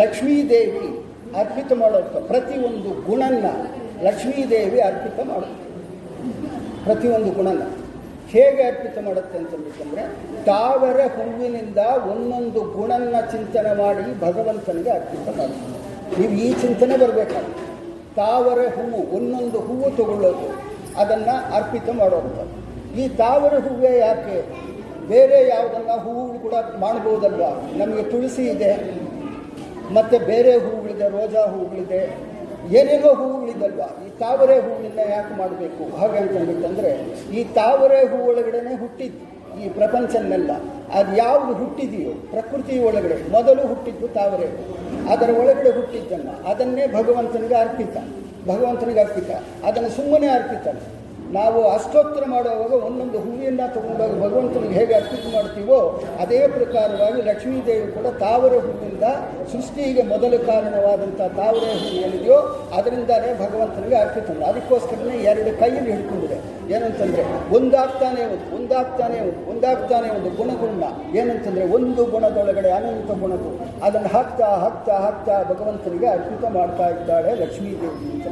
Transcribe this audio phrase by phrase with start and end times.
[0.00, 0.86] ಲಕ್ಷ್ಮೀದೇವಿ
[1.40, 3.46] ಅರ್ಪಿತ ಮಾಡೋದು ಪ್ರತಿಯೊಂದು ಗುಣನ
[4.06, 5.64] ಲಕ್ಷ್ಮೀದೇವಿ ಅರ್ಪಿತ ಮಾಡುತ್ತೆ.
[6.84, 7.62] ಪ್ರತಿಯೊಂದು ಗುಣನ
[8.32, 10.04] ಹೇಗೆ ಅರ್ಪಿತ ಮಾಡುತ್ತೆ ಅಂತಂದ್ರೆ
[10.50, 11.80] ತಾವರ ಹೂವಿನಿಂದ
[12.12, 15.68] ಒಂದೊಂದು ಗುಣನ ಚಿಂತನೆ ಮಾಡಿ ಭಗವಂತನಿಗೆ ಅರ್ಪಿತ ಮಾಡುತ್ತೆ.
[16.18, 17.66] ನೀವು ಈ ಚಿಂತನೆ ಬರಬೇಕಾಗುತ್ತೆ.
[18.20, 20.48] ತಾವರ ಹೂವು ಒಂದೊಂದು ಹೂವು ತಗೊಳ್ಳೋದು,
[21.02, 22.44] ಅದನ್ನು ಅರ್ಪಿತ ಮಾಡೋದು.
[23.00, 24.38] ಈ ತಾವರ ಹೂವೇ ಯಾಕೆ?
[25.12, 27.50] ಬೇರೆ ಯಾವುದನ್ನ ಹೂವು ಕೂಡ ಮಾಡ್ಬೋದಲ್ವಾ?
[27.78, 28.72] ನಮಗೆ ತುಳಸಿ ಇದೆ.
[29.96, 32.02] ಮತ್ತು ಬೇರೆ ಹೂಗಳಿದೆ ರೋಜಾ ಹೂಗಳಿದೆ
[32.78, 35.84] ಏನೇನೋ ಹೂಗಳಿದಲ್ವಾ ಈ ತಾವರೆ ಹೂವಿನ ಯಾಕೆ ಮಾಡಬೇಕು?
[35.98, 36.90] ಹಾಗೆ ಅಂತಂದ್ರೆ
[37.38, 39.24] ಈ ತಾವರೆ ಹೂ ಒಳಗಡೆನೆ ಹುಟ್ಟಿದ್ದು,
[39.62, 40.50] ಈ ಪ್ರಪಂಚನೆಲ್ಲ.
[40.98, 44.48] ಅದು ಯಾವುದು ಹುಟ್ಟಿದೆಯೋ, ಪ್ರಕೃತಿ ಒಳಗಡೆ, ಮೊದಲು ಹುಟ್ಟಿದ್ದು ತಾವರೆ
[45.12, 47.96] ಅದರ ಒಳಗಡೆ ಹುಟ್ಟಿದ್ದನ್ನು, ಅದನ್ನೇ ಭಗವಂತನಿಗೆ ಅರ್ಪಿತ.
[48.50, 49.30] ಭಗವಂತನಿಗೆ ಅರ್ಪಿತ.
[49.68, 50.66] ಅದನ್ನು ಸುಮ್ಮನೆ ಅರ್ಪಿತ
[51.32, 58.58] ನಾವು ಅಷ್ಟೋತ್ತರ ಮಾಡುವಾಗ ಒಂದೊಂದು ಹೂವಿಯನ್ನು ತಗೊಂಡಾಗ ಭಗವಂತನಿಗೆ ಹೇಗೆ ಅರ್ಪಿತ ಮಾಡ್ತೀವೋ ಅದೇ ಪ್ರಕಾರವಾಗಿ ಲಕ್ಷ್ಮೀದೇವಿ ಕೂಡ ತಾವರೆ
[58.58, 59.02] ಹೂವಿನಿಂದ
[59.52, 62.38] ಸೃಷ್ಟಿಗೆ ಮೊದಲು ಕಾರಣವಾದಂಥ ತಾವರೆ ಹೂವು ಏನಿದೆಯೋ
[62.78, 66.38] ಅದರಿಂದಲೇ ಭಗವಂತನಿಗೆ ಅರ್ಪಿತ ಅದಕ್ಕೋಸ್ಕರನೇ ಎರಡು ಕೈಯಲ್ಲಿ ಹಿಡ್ಕೊಂಡಿದೆ.
[66.74, 67.22] ಏನಂತಂದರೆ
[67.56, 70.84] ಒಂದಾಗ್ತಾನೆ ಒಂದು ಒಂದಾಗ್ತಾನೆ ಒಂದು ಒಂದಾಗ್ತಾನೆ ಒಂದು ಗುಣಗುಣ.
[71.16, 73.82] ಏನಂತಂದರೆ ಒಂದು ಗುಣದೊಳಗಡೆ ಅನಂತ ಗುಣಗಳು.
[73.82, 78.26] ಅದನ್ನು ಹಾಕ್ತಾ ಹಾಕ್ತಾ ಹಾಕ್ತಾ ಭಗವಂತನಿಗೆ ಅರ್ಪಿತ ಮಾಡ್ತಾ ಇದ್ದಾಳೆ ಲಕ್ಷ್ಮೀದೇವಿ ಅಂತ.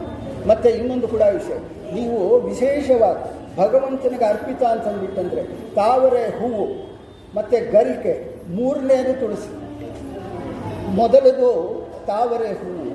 [0.48, 1.56] ಮತ್ತು ಇನ್ನೊಂದು ಕೂಡ ವಿಷಯ.
[1.94, 5.42] ನೀವು ವಿಶೇಷವಾಗಿ ಭಗವಂತನಿಗೆ ಅರ್ಪಿತ ಅಂತಂದ್ಬಿಟ್ಟಂದರೆ
[5.74, 6.66] ತಾವರೆ ಹೂವು,
[7.34, 8.14] ಮತ್ತು ಗರಿಕೆ,
[8.48, 9.50] ಮೂರನೇದು ತುಳಸಿ.
[10.94, 11.50] ಮೊದಲದು
[12.06, 12.86] ತಾವರೆ ಹೂವು.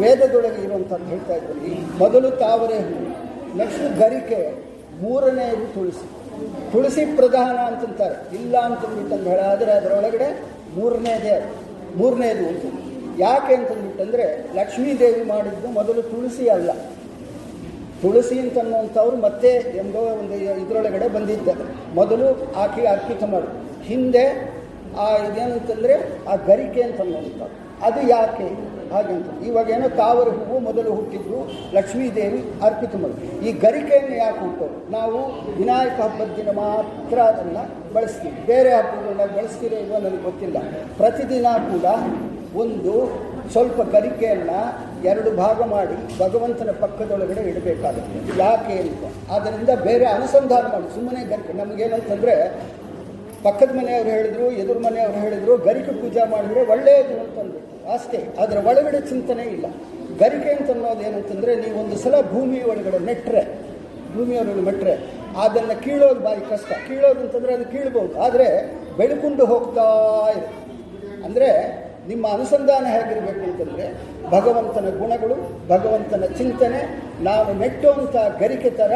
[0.00, 3.06] ವೇದದೊಳಗೆ ಇರುವಂಥದ್ದು ಹೇಳ್ತಾ ಇದ್ದೀನಿ ಮೊದಲು ತಾವರೆ ಹೂವು
[3.56, 4.40] ನೆಕ್ಸ್ಟ್ ಗರಿಕೆ
[5.02, 6.06] ಮೂರನೆಯದು ತುಳಸಿ.
[6.72, 8.36] ತುಳಸಿ ಪ್ರಧಾನ ಅಂತಂತಾರೆ.
[8.36, 10.28] ಇಲ್ಲ ಅಂತಂದ್ಬಿಟ್ಟಂದು ಹೇಳಾದರೆ ಅದರೊಳಗಡೆ
[10.76, 11.36] ಮೂರನೇದೇ.
[11.96, 12.85] ಮೂರನೇದು ಅಂತ.
[13.18, 16.70] ಯಾಕೆ ಅಂತಂದ್ಬಿಟ್ಟಂದರೆ ಲಕ್ಷ್ಮೀದೇವಿ ಮಾಡಿದ್ದು ಮೊದಲು ತುಳಸಿ ಅಲ್ಲ.
[18.02, 21.48] ತುಳಸಿ ಅಂತನ್ನುವಂಥವ್ರು ಮತ್ತೆ ಎಂಬೋ ಒಂದು ಇದರೊಳಗಡೆ ಬಂದಿದ್ದ
[21.94, 23.48] ಮೊದಲು ಆಕೆ ಅರ್ಪಿತ ಮಾಡು.
[23.82, 24.56] ಹಿಂದೆ
[24.98, 25.94] ಆ ಇದೇನಂತಂದರೆ
[26.28, 28.76] ಆ ಗರಿಕೆ ಅಂತನ್ನುವಂಥದ್ದು ಅದು ಯಾಕೆ?
[28.92, 33.44] ಹಾಗಂತ ಇವಾಗ ಏನೋ ತಾವರ ಹೂವು ಮೊದಲು ಹುಟ್ಟಿದ್ದು ಲಕ್ಷ್ಮೀದೇವಿ ಅರ್ಪಿತ ಮಾಡು.
[33.44, 34.92] ಈ ಗರಿಕೆಯನ್ನು ಯಾಕೆ ಹುಟ್ಟು?
[34.92, 35.18] ನಾವು
[35.56, 38.46] ವಿನಾಯಕ ಹಬ್ಬದ ದಿನ ಮಾತ್ರ ಅದನ್ನು ಬಳಸ್ತೀವಿ.
[38.46, 40.56] ಬೇರೆ ಹಬ್ಬಗಳನ್ನ ಬಳಸ್ತೀರೋ ಇಲ್ವೋ ನನಗೆ ಗೊತ್ತಿಲ್ಲ.
[40.96, 41.84] ಪ್ರತಿದಿನ ಕೂಡ
[42.62, 42.92] ಒಂದು
[43.52, 44.60] ಸ್ವಲ್ಪ ಗರಿಕೆಯನ್ನು
[45.10, 48.18] ಎರಡು ಭಾಗ ಮಾಡಿ ಭಗವಂತನ ಪಕ್ಕದೊಳಗಡೆ ಇಡಬೇಕಾಗುತ್ತೆ.
[48.42, 49.04] ಯಾಕೆ ಅಂತ?
[49.34, 50.88] ಆದ್ದರಿಂದ ಬೇರೆ ಅನುಸಂಧಾನ ಮಾಡಿ.
[50.94, 51.52] ಸುಮ್ಮನೆ ಗರಿಕೆ.
[51.62, 52.34] ನಮಗೇನಂತಂದ್ರೆ
[53.46, 58.20] ಪಕ್ಕದ ಮನೆಯವರು ಹೇಳಿದ್ರು, ಎದುರು ಮನೆಯವರು ಹೇಳಿದ್ರು, ಗರಿಕೆ ಪೂಜೆ ಮಾಡಿದ್ರೆ ಒಳ್ಳೆಯದು ಅಂತಂದ್ಬಿಟ್ಟು ಅಷ್ಟೇ.
[58.42, 59.66] ಅದರ ಒಳಗಡೆ ಚಿಂತನೆ ಇಲ್ಲ.
[60.22, 63.42] ಗರಿಕೆ ಅಂತ ಅನ್ನೋದು ಏನಂತಂದರೆ ನೀವು ಒಂದು ಸಲ ಭೂಮಿ ಒಳಗಡೆ ನೆಟ್ಟರೆ
[64.14, 64.94] ಭೂಮಿಯೊಳಗಡೆ ನೆಟ್ಟರೆ
[65.44, 66.70] ಅದನ್ನು ಕೀಳೋದು ಬಾರಿ ಕಷ್ಟ.
[66.88, 68.14] ಕೀಳೋದು ಅಂತಂದರೆ ಅದು ಕೀಳ್ಬೋದು.
[68.26, 68.46] ಆದರೆ
[68.98, 69.86] ಬೆಳ್ಕೊಂಡು ಹೋಗ್ತಾ
[70.36, 70.48] ಇದೆ
[71.26, 71.50] ಅಂದರೆ
[72.08, 73.86] ನಿಮ್ಮ ಅನುಸಂಧಾನ ಹೇಗಿರಬೇಕು ಅಂತಂದರೆ
[74.34, 75.36] ಭಗವಂತನ ಗುಣಗಳು,
[75.72, 76.80] ಭಗವಂತನ ಚಿಂತನೆ,
[77.28, 78.92] ನಾವು ನೆಟ್ಟುವಂಥ ಗರಿಕೆ ಥರ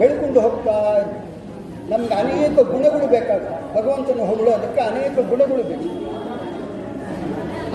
[0.00, 0.76] ಬೆಳ್ಕೊಂಡು ಹೋಗ್ತಾ
[1.90, 5.88] ನಮ್ಗೆ ಅನೇಕ ಗುಣಗಳು ಬೇಕಾಗುತ್ತೆ ಭಗವಂತನ ಹೊಗಳೋದಕ್ಕೆ ಅನೇಕ ಗುಣಗಳು ಬೇಕು.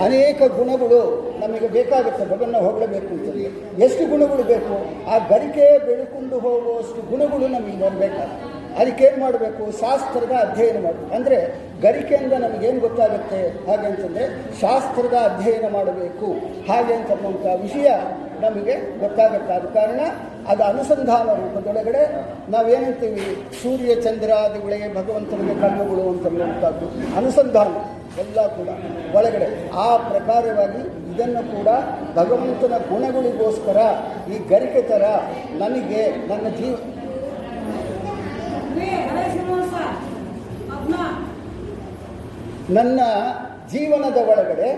[0.06, 1.00] ಅನೇಕ ಗುಣಗಳು
[1.42, 2.24] ನಮಗೆ ಬೇಕಾಗುತ್ತೆ.
[2.26, 3.46] ಭಗವನ್ನ ಹೊಗಳಬೇಕು ಅಂತಂದರೆ
[3.86, 4.76] ಎಷ್ಟು ಗುಣಗಳು ಬೇಕು?
[5.12, 8.47] ಆ ಗರಿಕೆ ಬೆಳ್ಕೊಂಡು ಹೋಗುವಷ್ಟು ಗುಣಗಳು ನಮಗೆ ಬರಬೇಕಾಗುತ್ತೆ
[8.80, 11.38] ಅದಕ್ಕೇನು ಮಾಡಬೇಕು, ಶಾಸ್ತ್ರದ ಅಧ್ಯಯನ ಮಾಡಬೇಕು ಅಂದರೆ
[11.86, 13.42] ಗರಿಕೆಯಿಂದ ನಮಗೇನು ಗೊತ್ತಾಗುತ್ತೆ?
[13.68, 14.26] ಹಾಗೆ ಅಂತಂದರೆ
[14.62, 16.30] ಶಾಸ್ತ್ರದ ಅಧ್ಯಯನ ಮಾಡಬೇಕು.
[16.70, 17.90] ಹಾಗೆ ಅಂತನ್ನುವಂಥ ವಿಷಯ
[18.46, 18.74] ನಮಗೆ
[19.04, 20.02] ಗೊತ್ತಾಗುತ್ತೆ ಆದ ಕಾರಣ
[20.52, 22.02] ಅದು ಅನುಸಂಧಾನ ರೂಪದೊಳಗಡೆ
[22.54, 23.26] ನಾವೇನಂತೀವಿ?
[23.62, 26.88] ಸೂರ್ಯ ಚಂದ್ರಾದಿಗಳೇ ಭಗವಂತನಿಗೆ ಕಣ್ಣುಗಳು ಅಂತನ್ನುವಂಥದ್ದು.
[27.22, 27.72] ಅನುಸಂಧಾನ
[28.24, 28.70] ಎಲ್ಲ ಕೂಡ
[29.18, 29.48] ಒಳಗಡೆ.
[29.86, 30.82] ಆ ಪ್ರಕಾರವಾಗಿ
[31.14, 31.70] ಇದನ್ನು ಕೂಡ
[32.20, 33.80] ಭಗವಂತನ ಗುಣಗಳಿಗೋಸ್ಕರ
[34.34, 35.04] ಈ ಗರಿಕೆ ಥರ
[35.64, 36.76] ನನಗೆ, ನನ್ನ ಜೀವ
[42.78, 43.00] ನನ್ನ
[43.74, 44.70] ಜೀವನದ ಒಳಗಡೆ,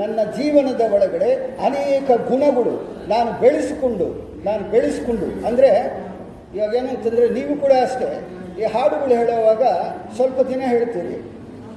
[0.00, 1.30] ನನ್ನ ಜೀವನದ ಒಳಗಡೆ
[1.66, 2.74] ಅನೇಕ ಗುಣಗಳು
[3.12, 4.06] ನಾನು ಬೆಳೆಸಿಕೊಂಡು
[4.46, 5.70] ನಾನು ಬೆಳೆಸಿಕೊಂಡು, ಅಂದರೆ
[6.56, 8.08] ಇವಾಗ ಏನಂತಂದರೆ ನೀವು ಕೂಡ ಅಷ್ಟೇ,
[8.60, 9.62] ಈ ಹಾಡುಗಳು ಹೇಳುವಾಗ
[10.16, 11.16] ಸ್ವಲ್ಪ ದಿನ ಹೇಳ್ತೀರಿ.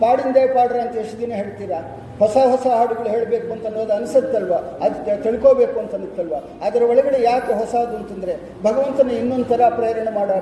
[0.02, 1.80] ಪಾಡಿಂದೇ ಪಾಡ್ರ ಅಂತ ಎಷ್ಟು ದಿನ ಹೇಳ್ತೀರಾ?
[2.20, 4.54] ಹೊಸ ಹೊಸ ಹಾಡುಗಳು ಹೇಳಬೇಕು ಅಂತ ಅನ್ನೋದು ಅನಿಸುತ್ತಲ್ವ?
[4.54, 10.34] ಅದು ತಿಳ್ಕೋಬೇಕು ಅಂತ ಅನ್ನುತ್ತಲ್ವ ಅದರ ಒಳಗಡೆ ಯಾಕೆ ಹೊಸದು ಅಂತಂದರೆ, ಭಗವಂತನ ಇನ್ನೊಂದು ಥರ ಪ್ರೇರಣೆ ಮಾಡೋ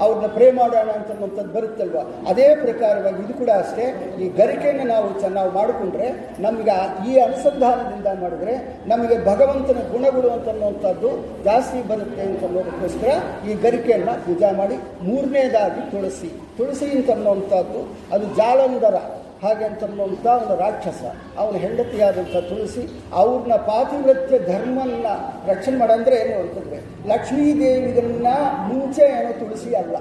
[0.00, 1.96] ಅವ್ರನ್ನ ಪ್ರೇ ಮಾಡೋಣ ಅಂತನ್ನುವಂಥದ್ದು ಬರುತ್ತಲ್ವ?
[2.28, 4.16] ಅದೇ ಪ್ರಕಾರವಾಗಿ ಇದು ಕೂಡ ಅಷ್ಟೇ.
[4.20, 6.08] ಈ ಗರಿಕೆಯನ್ನು ನಾವು ಚೆನ್ನಾಗಿ ಮಾಡಿಕೊಂಡ್ರೆ
[6.40, 6.76] ನಮಗೆ
[7.10, 8.54] ಈ ಅನುಸಂಧಾನದಿಂದ ಮಾಡಿದ್ರೆ
[8.86, 11.10] ನಮಗೆ ಭಗವಂತನ ಗುಣಗಳು ಅಂತ ಅನ್ನುವಂಥದ್ದು
[11.44, 13.12] ಜಾಸ್ತಿ ಬರುತ್ತೆ ಅಂತ ಅನ್ನೋದಕ್ಕೋಸ್ಕರ
[13.50, 16.30] ಈ ಗರಿಕೆಯನ್ನು ಪೂಜಾ ಮಾಡಿ ಮೂರನೇದಾಗಿ ತುಳಸಿ.
[16.58, 17.80] ತುಳಸಿ ಅಂತನ್ನುವಂಥದ್ದು
[18.12, 19.25] ಅದು ಜಾಲಂಧರ.
[19.42, 21.12] ಹಾಗೆ ಅಂತನ್ನುವಂಥ ಒಂದು ರಾಕ್ಷಸ.
[21.38, 25.06] ಅವನ ಹೆಂಡತಿಯಾದಂಥ ತುಳಸಿ ಅವ್ರನ್ನ ಪಾತಿವ್ರತ್ಯ ಧರ್ಮನ್ನ
[25.46, 28.26] ರಕ್ಷಣೆ ಮಾಡಂದ್ರೆ ಏನು ಅಂತಂದರೆ, ಲಕ್ಷ್ಮೀದೇವಿಗಳನ್ನ
[28.72, 29.96] ಮುಂಚೆ ಏನೋ ತುಳಸಿ ಅಲ್ಲ.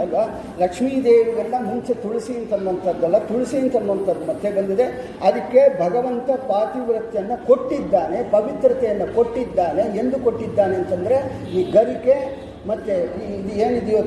[0.00, 0.44] ಅಲ್ವಾ?
[0.58, 4.82] ಲಕ್ಷ್ಮೀದೇವಿಗಳನ್ನ ಮುಂಚೆ ತುಳಸಿ ಅಂತನ್ನುವಂಥದ್ದಲ್ಲ, ತುಳಸಿ ಅಂತನ್ನುವಂಥದ್ದು ಮತ್ತೆ ಬಂದಿದೆ.
[5.22, 9.82] ಅದಕ್ಕೆ ಭಗವಂತ ಪಾತಿವ್ರತ್ಯವನ್ನು ಕೊಟ್ಟಿದ್ದಾನೆ, ಪವಿತ್ರತೆಯನ್ನು ಕೊಟ್ಟಿದ್ದಾನೆ.
[9.82, 12.92] ಎಂದು ಕೊಟ್ಟಿದ್ದಾನೆ ಅಂತಂದರೆ ಈ ಗರಿಕೆ ಮತ್ತು
[13.38, 14.00] ಇದು ಏನಿದೆಯೋ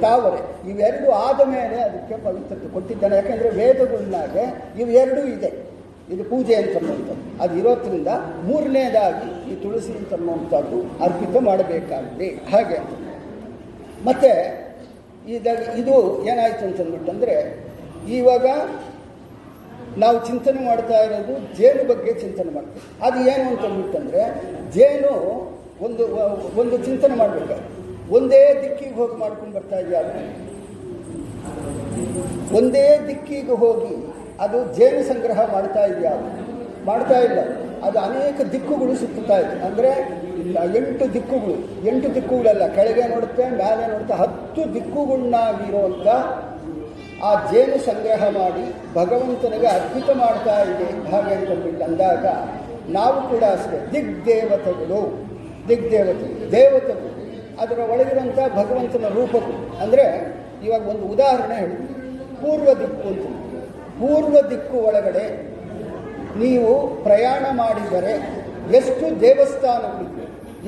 [0.00, 3.16] ತಾವರೆ ಇವೆರಡು ಆದ ಮೇಲೆ ಅದಕ್ಕೆ ಪವಿತ್ರತೆ ಕೊಟ್ಟಿದ್ದಾನೆ.
[3.16, 4.44] ಯಾಕೆಂದರೆ ವೇದಗಳನ್ನಾಗೆ
[4.82, 5.50] ಇವೆರಡೂ ಇದೆ.
[6.14, 8.10] ಇದು ಪೂಜೆ ಅಂತನ್ನುವಂಥದ್ದು ಅದು ಇರೋದ್ರಿಂದ
[8.48, 12.28] ಮೂರನೇದಾಗಿ ಈ ತುಳಸಿ ಅಂತನ್ನುವಂಥದ್ದು ಅರ್ಪಿತ ಮಾಡಬೇಕಾಗಿದೆ.
[12.52, 12.78] ಹಾಗೆ.
[14.04, 14.32] ಮತ್ತೆ
[15.28, 15.50] ಮತ್ತು
[15.80, 15.88] ಇದ
[16.30, 17.36] ಏನಾಯಿತು ಅಂತಂದ್ಬಿಟ್ಟಂದರೆ
[18.18, 18.46] ಇವಾಗ
[19.98, 24.22] ನಾವು ಚಿಂತನೆ ಮಾಡ್ತಾ ಇರೋದು ಜೇನು ಬಗ್ಗೆ ಚಿಂತನೆ ಮಾಡ್ತೀವಿ ಅದು ಏನು ಅಂತಂದ್ಬಿಟ್ಟಂದರೆ
[24.70, 25.12] ಜೇನು
[25.84, 26.04] ಒಂದು
[26.60, 27.56] ಒಂದು ಚಿಂತನೆ ಮಾಡಬೇಕು
[28.10, 30.10] ಒಂದೇ ದಿಕ್ಕಿಗೆ ಹೋಗಿ ಮಾಡ್ಕೊಂಡು ಬರ್ತಾ ಇದೆಯಲ್ಲ
[32.56, 36.12] ಒಂದೇ ದಿಕ್ಕಿಗೆ ಹೋಗಿ ಅದು ಜೇನು ಸಂಗ್ರಹ ಮಾಡ್ತಾ ಇದೆಯಾ?
[36.84, 37.38] ಮಾಡ್ತಾ ಇಲ್ಲ.
[37.82, 39.64] ಅದು ಅನೇಕ ದಿಕ್ಕುಗಳು ಸುತ್ತುತ್ತಾ ಇದೆ.
[39.64, 39.88] ಅಂದರೆ,
[40.76, 41.86] ಎಂಟು ದಿಕ್ಕುಗಳು.
[41.86, 42.66] ಎಂಟು ದಿಕ್ಕುಗಳೆಲ್ಲ.
[42.66, 44.14] ಕೆಳಗೆ ನೋಡುತ್ತೆ ಮೇಲೆ ನೋಡುತ್ತೆ.
[44.14, 46.06] ಹತ್ತು ದಿಕ್ಕುಗಳನ್ನಾಗಿರುವಂಥ
[47.24, 51.10] ಆ ಜೇನು ಸಂಗ್ರಹ ಮಾಡಿ ಭಗವಂತನಿಗೆ ಅರ್ಪಿತ ಮಾಡ್ತಾ ಇದೆ.
[51.10, 52.26] ಹಾಗೆ ಅಂತಂದ್ಬಿಟ್ಟು ಅಂದಾಗ
[52.88, 53.92] ನಾವು ಕೂಡ ಅಷ್ಟೇ.
[55.68, 57.15] ದಿಗ್ ದೇವತೆ ದೇವತೆಗಳು.
[57.62, 59.56] ಅದರ ಒಳಗಿರುವಂಥ ಭಗವಂತನ ರೂಪಕ್ಕೆ.
[59.82, 60.06] ಅಂದರೆ
[60.66, 61.76] ಇವಾಗ ಒಂದು ಉದಾಹರಣೆ ಹೇಳಿ.
[62.40, 63.26] ಪೂರ್ವ ದಿಕ್ಕು ಅಂತ.
[64.00, 65.26] ಪೂರ್ವ ದಿಕ್ಕು ಒಳಗಡೆ
[66.42, 66.70] ನೀವು
[67.06, 68.14] ಪ್ರಯಾಣ ಮಾಡಿದರೆ
[68.78, 70.06] ಎಷ್ಟು ದೇವಸ್ಥಾನಗಳು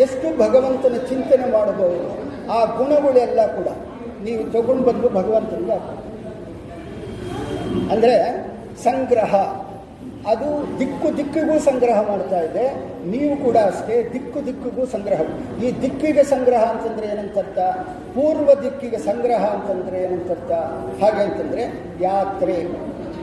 [0.04, 2.04] ಎಷ್ಟು ಭಗವಂತನ ಚಿಂತನೆ ಮಾಡಬಹುದು,
[2.56, 3.68] ಆ ಗುಣಗಳೆಲ್ಲ ಕೂಡ
[4.26, 5.78] ನೀವು ತಗೊಂಡು ಬಂದು ಭಗವಂತನಿಗೆ
[7.92, 8.16] ಅಂದರೆ
[8.84, 9.34] ಸಂಗ್ರಹ.
[10.28, 12.64] ಅದು ದಿಕ್ಕು ದಿಕ್ಕಿಗೂ ಸಂಗ್ರಹ ಮಾಡ್ತಾ ಇದೆ.
[13.10, 15.20] ನೀವು ಕೂಡ ಅಷ್ಟೇ ದಿಕ್ಕು ದಿಕ್ಕಿಗೂ ಸಂಗ್ರಹ.
[15.64, 17.58] ಈ ದಿಕ್ಕಿಗೆ ಸಂಗ್ರಹ ಅಂತಂದ್ರೆ ಏನಂತರ್ಥ?
[18.14, 20.50] ಪೂರ್ವ ದಿಕ್ಕಿಗೆ ಸಂಗ್ರಹ ಅಂತಂದ್ರೆ ಏನಂತರ್ಥ?
[21.02, 21.62] ಹಾಗೆ ಅಂತಂದ್ರೆ
[22.00, 22.64] ಯಾತ್ರೆ.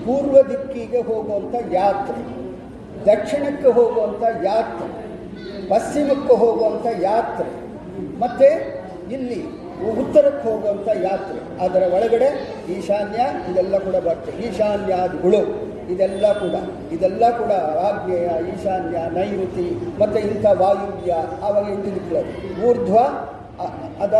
[0.05, 2.45] ಪೂರ್ವ ದಿಕ್ಕಿಗೆ ಹೋಗುವಂಥ ಯಾತ್ರೆ.
[3.05, 5.05] ದಕ್ಷಿಣಕ್ಕೆ ಹೋಗುವಂಥ ಯಾತ್ರೆ.
[5.69, 7.51] ಪಶ್ಚಿಮಕ್ಕೆ ಹೋಗುವಂಥ ಯಾತ್ರೆ.
[8.19, 8.47] ಮತ್ತು
[9.11, 9.43] ಇಲ್ಲಿ
[9.99, 11.65] ಉತ್ತರಕ್ಕೆ ಹೋಗುವಂಥ ಯಾತ್ರೆ.
[11.65, 12.29] ಅದರ ಒಳಗಡೆ
[12.69, 15.74] ಈಶಾನ್ಯ ಇದೆಲ್ಲ ಕೂಡ ಬರ್ತದೆ ಈಶಾನ್ಯಾದಿಗಳು.
[15.93, 16.55] ಇದೆಲ್ಲ ಕೂಡ
[16.95, 17.53] ಇದೆಲ್ಲ ಕೂಡ
[17.87, 19.67] ಆಗ್ನೇಯ ಈಶಾನ್ಯ, ನೈಋತಿ,
[20.01, 21.13] ಮತ್ತು ಇಂಥ ವಾಯುವ್ಯ
[21.45, 22.23] ಆವಾಗ ದಿಕ್ಕುಗಳು
[22.67, 22.97] ಊರ್ಧ್ವ
[24.03, 24.15] ಅದ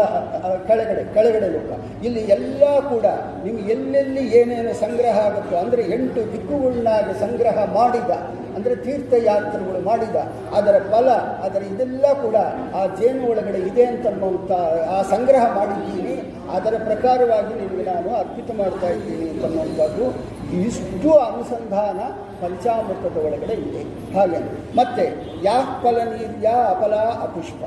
[0.68, 1.72] ಕೆಳಗಡೆ ಕೆಳಗಡೆ ಲೋಕ.
[2.08, 3.08] ಇಲ್ಲಿ ಎಲ್ಲ ಕೂಡ
[3.46, 8.12] ನೀವು ಎಲ್ಲೆಲ್ಲಿ ಏನೇನು ಸಂಗ್ರಹ ಆಗುತ್ತೋ, ಅಂದರೆ ಎಂಟು ದಿಕ್ಕುಗಳನ್ನಾಗಿ ಸಂಗ್ರಹ ಮಾಡಿದ,
[8.58, 10.18] ಅಂದರೆ ತೀರ್ಥಯಾತ್ರೆಗಳು ಮಾಡಿದ,
[10.58, 11.10] ಅದರ ಫಲ,
[11.48, 12.38] ಅದರ ಇದೆಲ್ಲ ಕೂಡ
[12.80, 14.52] ಆ ಜೇನು ಒಳಗಡೆ ಇದೆ ಅಂತನ್ನುವಂಥ,
[14.96, 16.16] ಆ ಸಂಗ್ರಹ ಮಾಡಿದ್ದೀನಿ.
[16.58, 20.08] ಅದರ ಪ್ರಕಾರವಾಗಿ ನಿಮಗೆ ನಾನು ಅರ್ಪಿತ ಮಾಡ್ತಾ ಇದ್ದೀನಿ ಅಂತನ್ನುವಂಥದ್ದು.
[20.54, 22.00] ಇಷ್ಟು ಅನುಸಂಧಾನ
[22.42, 24.14] ಪಂಚಾಮೃತದ ಒಳಗಡೆ ಇದೆ.
[24.18, 24.38] ಹಾಗೆ
[24.78, 25.04] ಮತ್ತೆ,
[25.44, 25.98] ಯಾ ಫಲ
[26.44, 27.64] ಯಾ ಅಫಲ ಅಪುಷ್ಪ.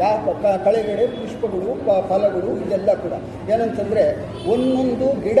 [0.00, 0.16] ಯಾ
[0.64, 3.12] ಕಳೆಗಡೆ ಪುಷ್ಪಗಳು ಫಲಗಳು ಇದೆಲ್ಲ ಕೂಡ.
[3.50, 5.38] ಏನಂತಂದರೆ, ಒಂದೊಂದು ಗಿಡ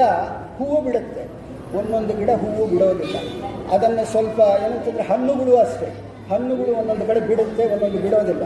[0.58, 1.42] ಹೂವು ಬಿಡುತ್ತೆ.
[1.78, 3.16] ಒಂದೊಂದು ಗಿಡ ಹೂವು ಬಿಡೋದಿಲ್ಲ.
[3.70, 5.86] ಅದನ್ನು ಸ್ವಲ್ಪ ಏನಂತಂದರೆ ಹಣ್ಣುಗಳು ಅಷ್ಟೇ.
[6.34, 8.42] ಹಣ್ಣುಗಳು ಒಂದೊಂದು ಕಡೆ ಬಿಡುತ್ತೆ, ಒಂದೊಂದು ಬಿಡೋದಿಲ್ಲ.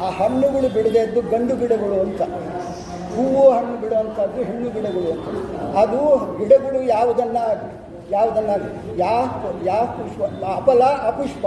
[0.00, 2.22] ಆ ಹಣ್ಣುಗಳು ಬಿಡದೇ ಇದ್ದು ಗಂಡು ಗಿಡಗಳು ಅಂತ.
[3.14, 5.26] ಹೂವು ಹಣ್ಣು ಬಿಡುವಂಥದ್ದು, ಹೆಣ್ಣು ಗಿಡಗಳು ಅಂತ.
[5.82, 6.00] ಅದು
[6.38, 7.44] ಗಿಡಗಳು ಯಾವುದನ್ನು
[8.10, 9.28] ಯಾವುದನ್ನಾಗಲಿ ಯಾವ
[9.62, 10.20] ಯಾವ ಪುಷ್ಪ,
[10.58, 11.46] ಅಪಲ, ಅಪುಷ್ಪ.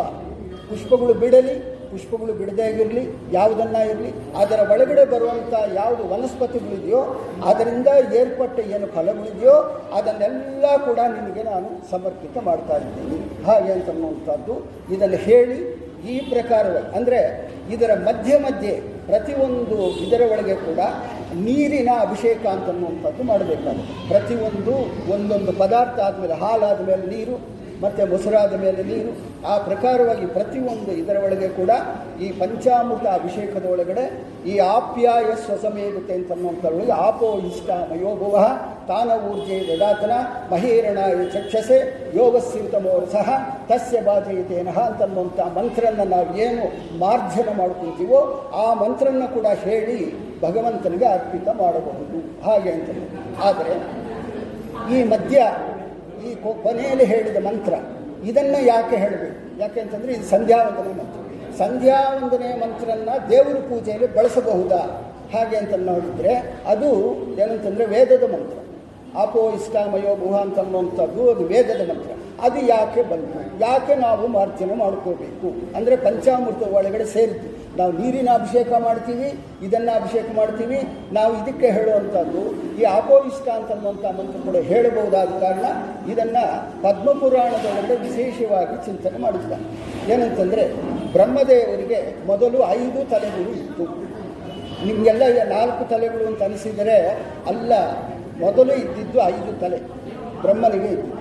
[0.69, 1.56] ಪುಷ್ಪಗಳು ಬಿಡಲಿ,
[1.92, 3.01] ಪುಷ್ಪಗಳು ಬಿಡದೇ ಇರಲಿ,
[3.31, 4.12] ಯಾವುದನ್ನ ಇರಲಿ,
[4.42, 7.01] ಅದರ ಒಳಗಡೆ ಬರುವಂಥ ಯಾವುದು ವನಸ್ಪತಿಗಳಿದೆಯೋ,
[7.50, 7.88] ಅದರಿಂದ
[8.19, 9.56] ಏರ್ಪಟ್ಟ ಏನು ಫಲಗಳಿದೆಯೋ,
[9.98, 13.19] ಅದನ್ನೆಲ್ಲ ಕೂಡ ನಿಮಗೆ ನಾನು ಸಮರ್ಪಿತ ಮಾಡ್ತಾ ಇದ್ದೀನಿ.
[13.48, 14.56] ಹಾಗೆ ಅಂತನ್ನುವಂಥದ್ದು
[14.95, 15.60] ಇದನ್ನು ಹೇಳಿ
[16.12, 17.20] ಈ ಪ್ರಕಾರವಾಗಿ, ಅಂದರೆ
[17.74, 18.74] ಇದರ ಮಧ್ಯೆ ಮಧ್ಯೆ
[19.10, 20.80] ಪ್ರತಿಯೊಂದು ಇದರ ಒಳಗೆ ಕೂಡ
[21.48, 23.94] ನೀರಿನ ಅಭಿಷೇಕ ಅಂತನ್ನುವಂಥದ್ದು ಮಾಡಬೇಕಾಗುತ್ತೆ.
[24.12, 24.76] ಪ್ರತಿಯೊಂದು
[25.14, 27.36] ಒಂದೊಂದು ಪದಾರ್ಥ ಆದಮೇಲೆ ಹಾಲಾದ ಮೇಲೆ ನೀರು
[27.84, 29.12] ಮತ್ತು ಮೊಸರಾದ ಮೇಲೆ ನೀರು.
[29.52, 31.72] ಆ ಪ್ರಕಾರವಾಗಿ ಪ್ರತಿಯೊಂದು ಇದರ ಒಳಗೆ ಕೂಡ
[32.20, 34.06] ಈ ಪಂಚಾಮೃತ ಅಭಿಷೇಕದ ಒಳಗಡೆ
[34.52, 36.32] ಈ ಆಪ್ಯಾಯ ಸ್ವಸಮೇಗುತ್ತೆ ಅಂತ
[37.08, 38.38] ಆಪೋ ಇಷ್ಟ ಮಯೋಭುವ
[38.88, 40.14] ತಾನ ಊರ್ಜೆ ದದಾತನ
[40.52, 41.78] ಮಹೇರಣಾಯ ಚಕ್ಷಸೆ
[42.16, 43.30] ಯೋಗಸ್ಥಿತಮೋರು ಸಹ
[43.70, 46.66] ತಸ್ಯ ಬಾಧಯತೇನಃ ಅಂತನ್ನುವಂಥ ಮಂತ್ರನ ನಾವು ಏನು
[46.98, 48.20] ಮಾರ್ಜನ ಮಾಡ್ಕೊಳ್ತೀವೋ
[48.63, 50.00] ಆ ಮಂತ್ರನ ಕೂಡ ಹೇಳಿ
[50.42, 52.20] ಭಗವಂತನಿಗೆ ಅರ್ಪಿತ ಮಾಡಬಹುದು.
[52.46, 52.90] ಹಾಗೆ ಅಂತ
[53.44, 53.75] ಆದರೆ
[54.96, 55.38] ಈ ಮಧ್ಯ
[56.30, 56.34] ಈ
[56.65, 57.74] ಕೊನೆಯಲ್ಲಿ ಹೇಳಿದ ಮಂತ್ರ,
[58.30, 59.39] ಇದನ್ನು ಯಾಕೆ ಹೇಳಬೇಕು?
[59.62, 61.20] ಯಾಕೆ ಅಂತಂದರೆ ಇದು ಸಂಧ್ಯಾವಂದನೆ ಮಂತ್ರ.
[61.58, 64.82] ಸಂಧ್ಯಾವಂದನೆ ಮಂತ್ರನ ದೇವರ ಪೂಜೆಯಲ್ಲಿ ಬಳಸಬಹುದಾ?
[65.34, 66.34] ಹಾಗೆ ಅಂತ ನೋಡಿದರೆ
[66.68, 66.89] ಅದು
[67.42, 68.58] ಏನಂತಂದರೆ ವೇದದ ಮಂತ್ರ.
[69.22, 72.12] ಆಪೋ ಇಷ್ಟಾಮಯೋ ಗುಹ ಅಂತ ಅನ್ನುವಂಥದ್ದು ಅದು ವೇದದ ಮಂತ್ರ.
[72.46, 73.39] ಅದು ಯಾಕೆ ಬಂತು?
[73.63, 75.48] ಯಾಕೆ ನಾವು ಮಾರ್ಜನೆ ಮಾಡ್ಕೋಬೇಕು?
[75.77, 79.27] ಅಂದರೆ ಪಂಚಾಮೃತ ಒಳಗಡೆ ಸೇರಿತು ನಾವು ನೀರಿನ ಅಭಿಷೇಕ ಮಾಡ್ತೀವಿ,
[79.65, 80.80] ಇದನ್ನು ಅಭಿಷೇಕ ಮಾಡ್ತೀವಿ,
[81.18, 82.42] ನಾವು ಇದಕ್ಕೆ ಹೇಳುವಂಥದ್ದು,
[82.80, 85.65] ಈ ಆಪೋಯಿಷ್ಟ ಅಂತನ್ನುವಂಥ ಮಂತ್ರ ಕೂಡ ಹೇಳಬಹುದಾದ ಕಾರಣ
[86.12, 86.44] ಇದನ್ನು
[86.84, 89.65] ಪದ್ಮಪುರಾಣದೊಳಗಡೆ ವಿಶೇಷವಾಗಿ ಚಿಂತನೆ ಮಾಡುತ್ತಾರೆ
[90.13, 90.65] ಏನಂತಂದರೆ,
[91.15, 92.00] ಬ್ರಹ್ಮದೇವರಿಗೆ
[92.32, 93.88] ಮೊದಲು ಐದು ತಲೆಗಳು ಇತ್ತು.
[94.88, 95.24] ನಿಮಗೆಲ್ಲ
[95.56, 96.98] ನಾಲ್ಕು ತಲೆಗಳು ಅಂತ ಅನಿಸಿದರೆ,
[97.51, 97.74] ಅಲ್ಲ,
[98.44, 99.80] ಮೊದಲು ಇದ್ದಿದ್ದು ಐದು ತಲೆ,
[100.44, 101.12] ಬ್ರಹ್ಮನಿಗೆ ಇತ್ತು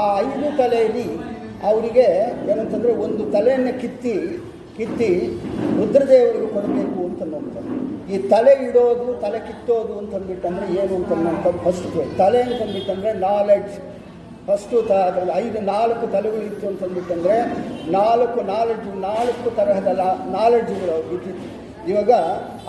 [0.00, 1.06] ಆ ಐದು ತಲೆಯಲ್ಲಿ
[1.68, 2.06] ಅವರಿಗೆ
[2.52, 4.14] ಏನಂತಂದರೆ ಒಂದು ತಲೆಯನ್ನು ಕಿತ್ತಿ
[4.76, 5.08] ಕಿತ್ತಿ
[5.78, 7.74] ರುದ್ರದೇವರಿಗೆ ಕೊಡಬೇಕು ಅಂತ ಅನ್ನೋಂಥದ್ದು
[8.14, 11.86] ಈ ತಲೆ ಇಡೋದು, ತಲೆ ಕಿತ್ತೋದು ಅಂತಂದ್ಬಿಟ್ಟಂದ್ರೆ ಏನು ಅಂತನ್ನೋಂಥದ್ದು ಫಸ್ಟ್
[12.18, 13.76] ತಲೆ ಅಂತಂದ್ಬಿಟ್ಟಂದರೆ ನಾಲೆಡ್ಜ್
[14.48, 14.92] ಫಸ್ಟು ತ
[15.34, 17.36] ಐದು, ನಾಲ್ಕು ತಲೆಗಳಿತ್ತು ಅಂತಂದ್ಬಿಟ್ಟಂದರೆ
[17.98, 19.92] ನಾಲ್ಕು ನಾಲೆಡ್ಜ್ ನಾಲ್ಕು ತರಹದ
[20.38, 21.46] ನಾಲೆಡ್ಜ್ಗಳು ಇದ್ದಿತ್ತು
[21.90, 22.12] ಇವಾಗ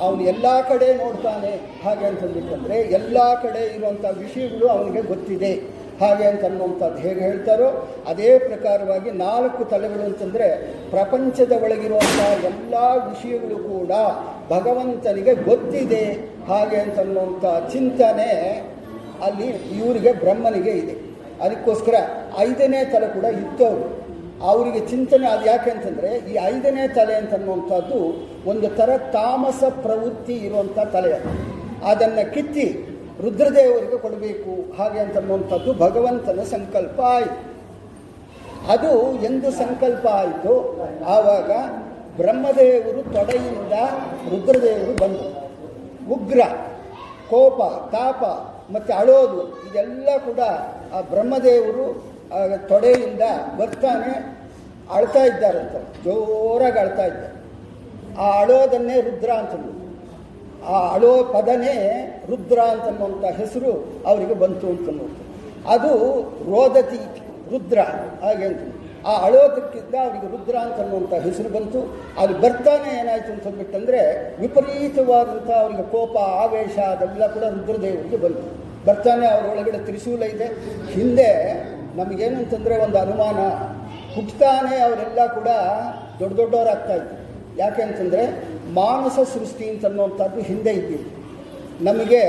[0.06, 1.52] ಅವನು ಎಲ್ಲ ಕಡೆ ನೋಡ್ತಾನೆ
[1.84, 5.52] ಹಾಗೆ ಅಂತಂದ್ಬಿಟ್ಟಂದರೆ ಎಲ್ಲ ಕಡೆ ಇರುವಂಥ ವಿಷಯಗಳು ಅವನಿಗೆ ಗೊತ್ತಿದೆ.
[6.00, 7.68] ಹಾಗೆ ಅಂತ ಅನ್ನುವಂಥದ್ದು ಹೇಗೆ ಹೇಳ್ತಾರೋ
[8.08, 10.48] ಅದೇ ಪ್ರಕಾರವಾಗಿ ನಾಲ್ಕು ತಲೆಗಳು ಅಂತಂದರೆ
[10.90, 12.74] ಪ್ರಪಂಚದ ಒಳಗಿರುವಂಥ ಎಲ್ಲ
[13.10, 13.92] ವಿಷಯಗಳು ಕೂಡ
[14.50, 16.04] ಭಗವಂತನಿಗೆ ಗೊತ್ತಿದೆ
[16.48, 18.30] ಹಾಗೆ ಅಂತ ಅನ್ನುವಂಥ ಚಿಂತನೆ
[19.24, 19.48] ಅಲ್ಲಿ
[19.78, 20.96] ಇವರಿಗೆ ಬ್ರಹ್ಮನಿಗೆ ಇದೆ
[21.42, 21.96] ಅದಕ್ಕೋಸ್ಕರ
[22.40, 23.86] ಐದನೇ ತಲೆ ಕೂಡ ಇತ್ತವರು
[24.44, 28.00] ಅವರಿಗೆ ಚಿಂತನೆ ಅದು ಯಾಕೆ ಅಂತಂದರೆ ಈ ಐದನೇ ತಲೆ ಅಂತನ್ನುವಂಥದ್ದು
[28.46, 31.32] ಒಂದು ಥರ ತಾಮಸ ಪ್ರವೃತ್ತಿ ಇರುವಂಥ ತಲೆ ಅದು.
[31.86, 32.66] ಅದನ್ನು ಕಿತ್ತಿ
[33.22, 34.52] ರುದ್ರದೇವರಿಗೆ ಕೊಡಬೇಕು.
[34.78, 37.42] ಹಾಗೆ ಅಂತನ್ನುವಂಥದ್ದು ಭಗವಂತನ ಸಂಕಲ್ಪ ಆಯಿತು.
[38.72, 38.92] ಅದು
[39.24, 40.54] ಎಂದು ಸಂಕಲ್ಪ ಆಯಿತು.
[41.06, 41.52] ಆವಾಗ
[42.18, 43.74] ಬ್ರಹ್ಮದೇವರು ತೊಡೆಯಿಂದ
[44.32, 45.32] ರುದ್ರದೇವರು ಬಂದರು
[46.14, 46.42] ಉಗ್ರ,
[47.30, 47.60] ಕೋಪ,
[47.96, 48.22] ತಾಪ
[48.74, 50.40] ಮತ್ತು ಅಳೋದು ಇದೆಲ್ಲ ಕೂಡ
[50.94, 51.86] ಆ ಬ್ರಹ್ಮದೇವರು
[52.68, 53.24] ತೊಡೆಯಿಂದ
[53.58, 54.14] ಬರ್ತಾನೆ
[54.94, 55.76] ಅಳ್ತಾ ಇದ್ದಾರಂತ.
[56.04, 57.36] ಜೋರಾಗಿ ಅಳ್ತಾ ಇದ್ದಾರೆ.
[58.18, 59.75] ಆ ಅಳೋದನ್ನೇ ರುದ್ರ ಅಂತಂದ್ರು.
[60.74, 61.76] ಆ ಅಳೋ ಪದನೇ
[62.30, 63.72] ರುದ್ರ ಅಂತನ್ನುವಂಥ ಹೆಸರು
[64.06, 65.20] ಅವರಿಗೆ ಬಂತು ಅಂತನ್ನುವಂಥ
[65.74, 65.92] ಅದು
[66.52, 67.00] ರೋದತಿ
[67.52, 67.80] ರುದ್ರ,
[68.24, 68.62] ಹಾಗೆ ಅಂತ.
[69.08, 71.80] ಆ ಅಳೋದಕ್ಕಿಂತ ಅವರಿಗೆ ರುದ್ರ ಅಂತನ್ನುವಂಥ ಹೆಸರು ಬಂತು.
[72.22, 74.00] ಅದು ಬರ್ತಾನೆ ಏನಾಯಿತು ಅಂತ ಅಂದ್ಬಿಟ್ಟಂದರೆ
[74.40, 78.48] ವಿಪರೀತವಾದಂಥ ಅವರಿಗೆ ಕೋಪ, ಆವೇಶ ಅದೆಲ್ಲ ಕೂಡ ರುದ್ರದೇವರಿಗೆ ಬಂತು.
[78.86, 80.48] ಬರ್ತಾನೆ ಅವರೊಳಗಡೆ ತ್ರಿಶೂಲ ಇದೆ.
[80.92, 81.30] ಹಿಂದೆ
[81.96, 83.40] ನಮಗೇನು ಅಂತಂದರೆ ಒಂದು ಅನುಮಾನ
[84.16, 85.50] ಹುಟ್ಟುತ್ತಾನೆ ಅವರೆಲ್ಲ ಕೂಡ
[86.20, 87.16] ದೊಡ್ಡ ದೊಡ್ಡವರಾಗ್ತಾ ಇತ್ತು
[87.62, 88.24] ಯಾಕೆ ಅಂತಂದರೆ
[88.80, 91.08] ಮಾನಸ ಸೃಷ್ಟಿ ಅಂತನ್ನುವಂಥದ್ದು ಹಿಂದೆ ಇದ್ದೀವಿ
[91.88, 92.22] ನಮಗೆ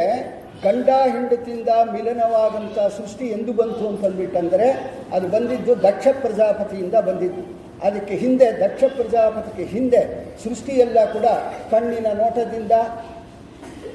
[0.64, 4.68] ಗಂಡ ಹೆಂಡತಿಯಿಂದ ಮಿಲನವಾದಂಥ ಸೃಷ್ಟಿ ಎಂದು ಬಂತು ಅಂತಂದ್ಬಿಟ್ಟಂದರೆ
[5.16, 7.42] ಅದು ಬಂದಿದ್ದು ದಕ್ಷ ಪ್ರಜಾಪತಿಯಿಂದ ಬಂದಿದ್ದು.
[7.86, 10.00] ಅದಕ್ಕೆ ಹಿಂದೆ, ದಕ್ಷ ಪ್ರಜಾಪತಿಗೆ ಹಿಂದೆ
[10.44, 11.26] ಸೃಷ್ಟಿಯೆಲ್ಲ ಕೂಡ
[11.72, 12.74] ಕಣ್ಣಿನ ನೋಟದಿಂದ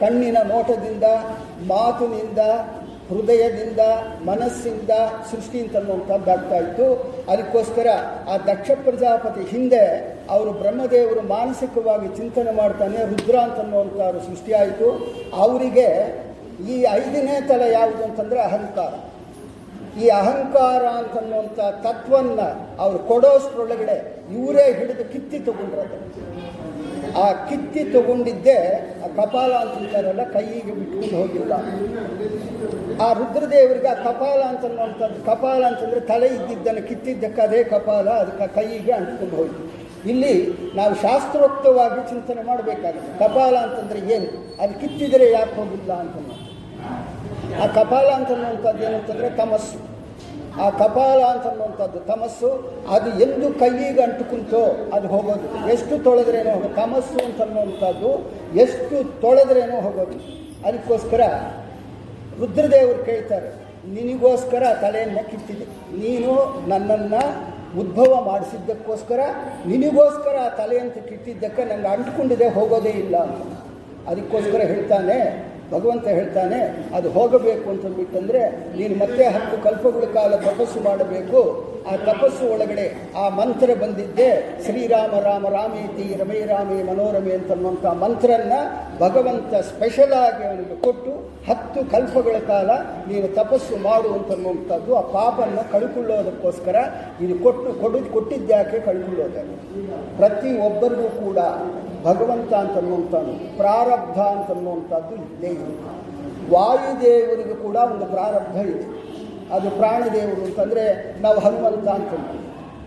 [0.02, 1.06] ಕಣ್ಣಿನ ನೋಟದಿಂದ,
[1.72, 2.42] ಮಾತಿನಿಂದ
[3.12, 3.82] ಹೃದಯದಿಂದ,
[4.30, 4.92] ಮನಸ್ಸಿಂದ
[5.32, 6.88] ಸೃಷ್ಟಿ ಅಂತನ್ನುವಂಥದ್ದಾಗ್ತಾ ಇತ್ತು
[7.32, 7.88] ಅದಕ್ಕೋಸ್ಕರ
[8.32, 9.84] ಆ ದಕ್ಷ ಪ್ರಜಾಪತಿ ಹಿಂದೆ
[10.30, 14.90] ಅವರು ಬ್ರಹ್ಮದೇವರು ಮಾನಸಿಕವಾಗಿ ಚಿಂತನೆ ಮಾಡ್ತಾನೆ, ರುದ್ರ ಅಂತನ್ನುವಂಥವ್ರು ಸೃಷ್ಟಿಯಾಯಿತು.
[15.44, 15.88] ಅವರಿಗೆ
[16.74, 18.94] ಈ ಐದನೇ ತಲೆ ಯಾವುದು ಅಂತಂದರೆ ಅಹಂಕಾರ.
[20.02, 22.42] ಈ ಅಹಂಕಾರ ಅಂತನ್ನುವಂಥ ತತ್ವನ್ನ
[22.84, 23.98] ಅವ್ರು ಕೊಡೋಷ್ಟರೊಳಗಡೆ
[24.36, 25.98] ಇವರೇ ಹಿಡಿದು ಕಿತ್ತಿ ತಗೊಂಡ್ರದು.
[27.22, 28.60] ಆ ಕಿತ್ತಿ ತಗೊಂಡಿದ್ದೇ
[29.06, 31.54] ಆ ಕಪಾಲ ಅಂತಾರಲ್ಲ ಕೈಗೆ ಬಿಟ್ಕೊಂಡು ಹೋಗಿಲ್ಲ.
[33.02, 39.36] ಆ ರುದ್ರದೇವರಿಗೆ ಆ ಕಪಾಲ ಅಂತನ್ನುವಂಥದ್ದು, ಕಪಾಲ ಅಂತಂದರೆ ತಲೆ ಇದ್ದಿದ್ದನ್ನು ಕಿತ್ತಿದ್ದಕ್ಕೆ ಅದೇ ಕಪಾಲ, ಅದಕ್ಕೆ ಕೈಗೆ ಅಂಟ್ಕೊಂಡು
[39.36, 39.62] ಹೋಯಿತು.
[40.10, 40.34] ಇಲ್ಲಿ
[40.76, 44.30] ನಾವು ಶಾಸ್ತ್ರೋಕ್ತವಾಗಿ ಚಿಂತನೆ ಮಾಡಬೇಕಾಗುತ್ತೆ ಕಪಾಲ ಅಂತಂದರೆ ಏನು?
[44.64, 46.16] ಅದು ಕಿತ್ತಿದರೆ ಯಾಕೆ ಹೋಗಿಲ್ಲ ಅಂತ
[47.62, 49.80] ಆ ಕಪಾಲ ಅಂತನ್ನುವಂಥದ್ದು ಏನಂತಂದರೆ ತಮಸ್ಸು.
[50.62, 52.50] ಆ ಕಪಾಲ ಅಂತನ್ನುವಂಥದ್ದು ತಮಸ್ಸು,
[52.90, 55.48] ಅದು ಎಂದು ಕೈಗೆ ಅಂಟುಕುಂತೋ ಅದು ಹೋಗೋದು.
[55.72, 56.76] ಎಷ್ಟು ತೊಳೆದ್ರೇನೋ ಹೋಗೋದು.
[56.76, 58.12] ತಮಸ್ಸು ಅಂತನ್ನುವಂಥದ್ದು
[58.60, 60.18] ಎಷ್ಟು ತೊಳೆದ್ರೇನೋ ಹೋಗೋದು.
[60.68, 61.22] ಅದಕ್ಕೋಸ್ಕರ
[62.40, 63.50] ರುದ್ರದೇವರು ಕೇಳ್ತಾರೆ,
[63.96, 65.66] ನಿನಗೋಸ್ಕರ ತಲೆಯನ್ನು ಕಿತ್ತಿದೆ.
[66.04, 66.34] ನೀನು
[66.72, 67.24] ನನ್ನನ್ನು
[67.82, 69.20] ಉದ್ಭವ ಮಾಡಿಸಿದ್ದಕ್ಕೋಸ್ಕರ,
[69.72, 73.16] ನಿನಗೋಸ್ಕರ ಆ ತಲೆಯಂತ ಕಿತ್ತಿದ್ದಕ್ಕೆ ನನಗೆ ಅಂಟ್ಕೊಂಡಿದೆ ಹೋಗೋದೇ ಇಲ್ಲ.
[74.12, 75.18] ಅದಕ್ಕೋಸ್ಕರ ಹೇಳ್ತಾನೆ
[75.74, 76.60] ಭಗವಂತ ಹೇಳ್ತಾನೆ,
[76.98, 78.42] ಅದು ಹೋಗಬೇಕು ಅಂತಂದ್ಬಿಟ್ಟಂದರೆ
[78.80, 81.42] ನೀನು ಮತ್ತೆ ಹತ್ತು ಕಲ್ಪಗಳ ಕಾಲ ತಪಸ್ಸು ಮಾಡಬೇಕು.
[81.90, 82.86] ಆ ತಪಸ್ಸು ಒಳಗಡೆ
[83.22, 84.28] ಆ ಮಂತ್ರ ಬಂದಿದ್ದೆ,
[84.66, 88.56] ಶ್ರೀರಾಮ ರಾಮ ರಾಮೇತಿ ರಮೇ ರಾಮೇ ಮನೋರಮೆ ಅಂತನ್ನುವಂಥ ಮಂತ್ರನ್ನ
[89.04, 91.14] ಭಗವಂತ ಸ್ಪೆಷಲ್ ಆಗಿ ಅವನಿಗೆ ಕೊಟ್ಟು,
[91.48, 92.70] ಹತ್ತು ಕಲ್ಪಗಳ ಕಾಲ
[93.10, 96.78] ನೀನು ತಪಸ್ಸು ಮಾಡು ಅಂತನ್ನುವಂಥದ್ದು ಆ ಪಾಪನ್ನು ಕಳ್ಕೊಳ್ಳೋದಕ್ಕೋಸ್ಕರ
[97.24, 99.56] ಇದು ಕೊಟ್ಟು ಕೊಡು ಕೊಟ್ಟಿದ್ದ್ಯಾಕೆ ಕಳ್ಕೊಳ್ಳೋದಾಗೆ
[100.20, 101.40] ಪ್ರತಿ ಒಬ್ಬರಿಗೂ ಕೂಡ
[102.04, 106.02] ಭಗವಂತ ಅಂತನ್ನುವಂಥದ್ದು, ಪ್ರಾರಬ್ಧ ಅಂತನ್ನುವಂಥದ್ದು ಇದ್ದೇ ಇದೆ.
[106.54, 109.02] ವಾಯುದೇವರಿಗೂ ಕೂಡ ಒಂದು ಪ್ರಾರಬ್ಧ ಇದೆ.
[109.56, 110.84] ಅದು ಪ್ರಾಣದೇವರು ಅಂತಂದರೆ
[111.22, 112.40] ನಾವು ಹನುಮಂತ ಅಂತಂದ್ವಿ.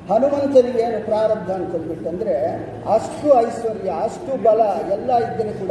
[0.09, 2.47] ಹನುಮಂತನಿಗೆ ಏನು ಪ್ರಾರಬ್ಧ ಅಂತಂದ್ಬಿಟ್ಟಂದರೆ
[2.95, 4.61] ಅಷ್ಟು ಐಶ್ವರ್ಯ, ಅಷ್ಟು ಬಲ
[4.93, 5.71] ಎಲ್ಲ ಇದ್ದರೆ ಕೂಡ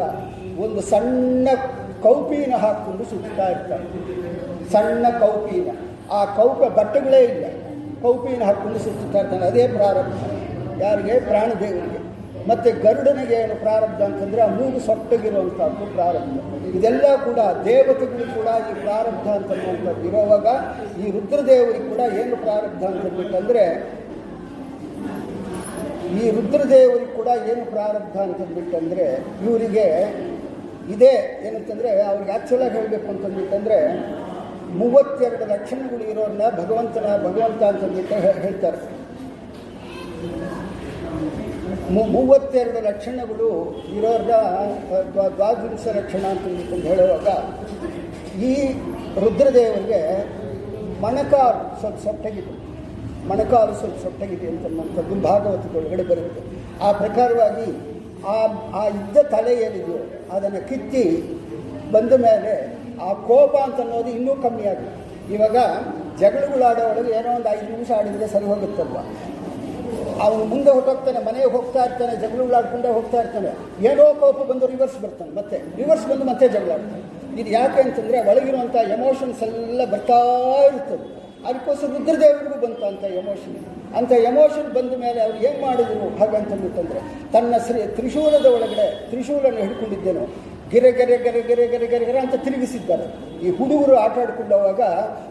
[0.64, 1.48] ಒಂದು ಸಣ್ಣ
[2.04, 3.86] ಕೌಪಿನ ಹಾಕ್ಕೊಂಡು ಸುತ್ತಾ ಇರ್ತಾರೆ
[4.72, 5.78] ಸಣ್ಣ ಕೌಪಿನ.
[6.12, 7.46] ಆ ಕೌಪ ಬಟ್ಟೆಗಳೇ ಇಲ್ಲ.
[8.02, 10.82] ಕೌಪಿನ ಹಾಕ್ಕೊಂಡು ಸುತ್ತಾ ಇರ್ತಾನೆ ಅದೇ ಪ್ರಾರಬ್ಧ.
[10.82, 11.20] ಯಾರಿಗೆ?
[11.20, 12.03] ಪ್ರಾಣದೇವರಿಗೆ
[12.50, 16.38] ಮತ್ತು ಗರುಡನಿಗೆ ಏನು ಪ್ರಾರಬ್ಧ ಅಂತಂದರೆ ಆ ಮೂಗು ಸೊಟ್ಟಗಿರುವಂಥದ್ದು ಪ್ರಾರಬ್ಧ.
[16.78, 20.48] ಇದೆಲ್ಲ ಕೂಡ ದೇವತೆಗಳು ಕೂಡ ಈ ಪ್ರಾರಬ್ಧ ಅಂತನ್ನುವಂಥದ್ದು ಇರುವಾಗ
[21.02, 23.66] ಈ ರುದ್ರದೇವರಿಗೆ ಕೂಡ ಏನು ಪ್ರಾರಬ್ಧ ಅಂತಂದ್ಬಿಟ್ಟಂದರೆ
[26.20, 29.06] ಈ ರುದ್ರದೇವರಿಗೆ ಕೂಡ ಏನು ಪ್ರಾರಬ್ಧ ಅಂತಂದ್ಬಿಟ್ಟಂದರೆ
[29.46, 29.88] ಇವರಿಗೆ
[30.94, 31.14] ಇದೇ
[31.48, 33.78] ಏನಂತಂದರೆ ಅವ್ರಿಗೆ ಆ್ಯಕ್ಚುಲಾಗಿ ಹೇಳಬೇಕು ಅಂತಂದ್ಬಿಟ್ಟಂದರೆ
[34.80, 38.80] ಮೂವತ್ತೆರಡು ಲಕ್ಷಣಗಳು ಇರೋರನ್ನ ಭಗವಂತನ ಭಗವಂತ ಅಂತಂದ್ಬಿಟ್ಟು ಹೇಳ್ತಾರೆ.
[41.94, 43.50] ಮೂವತ್ತೆರಡು ಲಕ್ಷಣಗಳು
[43.98, 44.34] ಇರೋರ್ನ
[45.14, 46.46] ದ್ವಾ- ದ್ವಾದಶ ಲಕ್ಷಣ ಅಂತ
[46.86, 47.28] ಹೇಳುವಾಗ
[48.42, 48.54] ಈ
[49.22, 50.02] ರುದ್ರದೇವರಿಗೆ
[51.02, 52.54] ಮಣಕಾಲು ಸ್ವಲ್ಪ ಸೊಟ್ಟಗಿದೆ
[53.28, 56.42] ಮಣಕಾಲು ಸ್ವಲ್ಪ ಸೊಟ್ಟಗಿದೆ ಅಂತನ್ನುವಂಥದ್ದು ಭಾಗವತದೊಳಗಡೆ ಬರುತ್ತೆ.
[56.82, 57.68] ಆ ಪ್ರಕಾರವಾಗಿ
[58.28, 58.38] ಆ
[58.74, 60.00] ಆ ಇದ್ದ ತಲೆ ಏನಿದೆಯೋ
[60.32, 61.04] ಅದನ್ನು ಕಿತ್ತಿ
[61.92, 62.54] ಬಂದ ಮೇಲೆ
[63.02, 64.64] ಆ ಕೋಪ ಅಂತ ಅನ್ನೋದು ಇನ್ನೂ ಕಮ್ಮಿ
[65.34, 65.58] ಇವಾಗ
[66.20, 68.98] ಜಗಳಗಳಾಡೋ ಒಳಗೆ ಏನೋ ಒಂದು ಐದು ನಿಮಿಷ ಆಡಿದರೆ ಸರಿ ಹೋಗುತ್ತಲ್ವ?
[70.26, 73.52] ಅವನು ಮುಂದೆ ಹೊಟ್ಟೋಗ್ತಾನೆ ಮನೆಗೆ ಹೋಗ್ತಾ ಇರ್ತಾನೆ ಜಗಳಾಡ್ಕೊಂಡೆ ಹೋಗ್ತಾ ಇರ್ತಾನೆ.
[73.90, 77.04] ಏನೋ ಕೋಪ ಬಂದು ರಿವರ್ಸ್ ಬರ್ತಾನೆ, ಮತ್ತೆ ರಿವರ್ಸ್ ಬಂದು ಮತ್ತೆ ಜಗಳಾಡ್ತಾನೆ
[77.42, 80.20] ಇದು ಯಾಕೆ ಅಂತಂದರೆ ಒಳಗಿರುವಂಥ ಎಮೋಷನ್ಸ್ ಎಲ್ಲ ಬರ್ತಾ
[80.70, 81.06] ಇರ್ತದೆ.
[81.48, 83.56] ಅದಕ್ಕೋಸ್ಕರ ರುದ್ರದೇವರಿಗೂ ಬಂತ ಅಂತ ಎಮೋಷನ್
[84.00, 86.06] ಅಂತ ಎಮೋಷನ್ ಬಂದ ಮೇಲೆ ಅವ್ರು ಏನು ಮಾಡಿದ್ರು?
[86.20, 87.02] ಹಾಗಂತಂದ್ಬಿಟ್ಟಂದ್ರೆ
[87.34, 90.24] ತನ್ನ ಶ್ರೀ ತ್ರಿಶೂಲದ ಒಳಗಡೆ, ತ್ರಿಶೂಲನ್ನು ಹಿಡ್ಕೊಂಡಿದ್ದೇನು
[90.74, 93.06] ಗೆರೆ ಗೆರೆ ಗೆರೆ ಗೆರೆ ಗೆರೆ ಗೆರೆ ಗೆರೆ ಅಂತ ತಿರುಗಿಸಿದ್ದಾರೆ.
[93.44, 94.82] ಈ ಹುಡುಗರು ಆಟ ಆಡ್ಕೊಂಡವಾಗ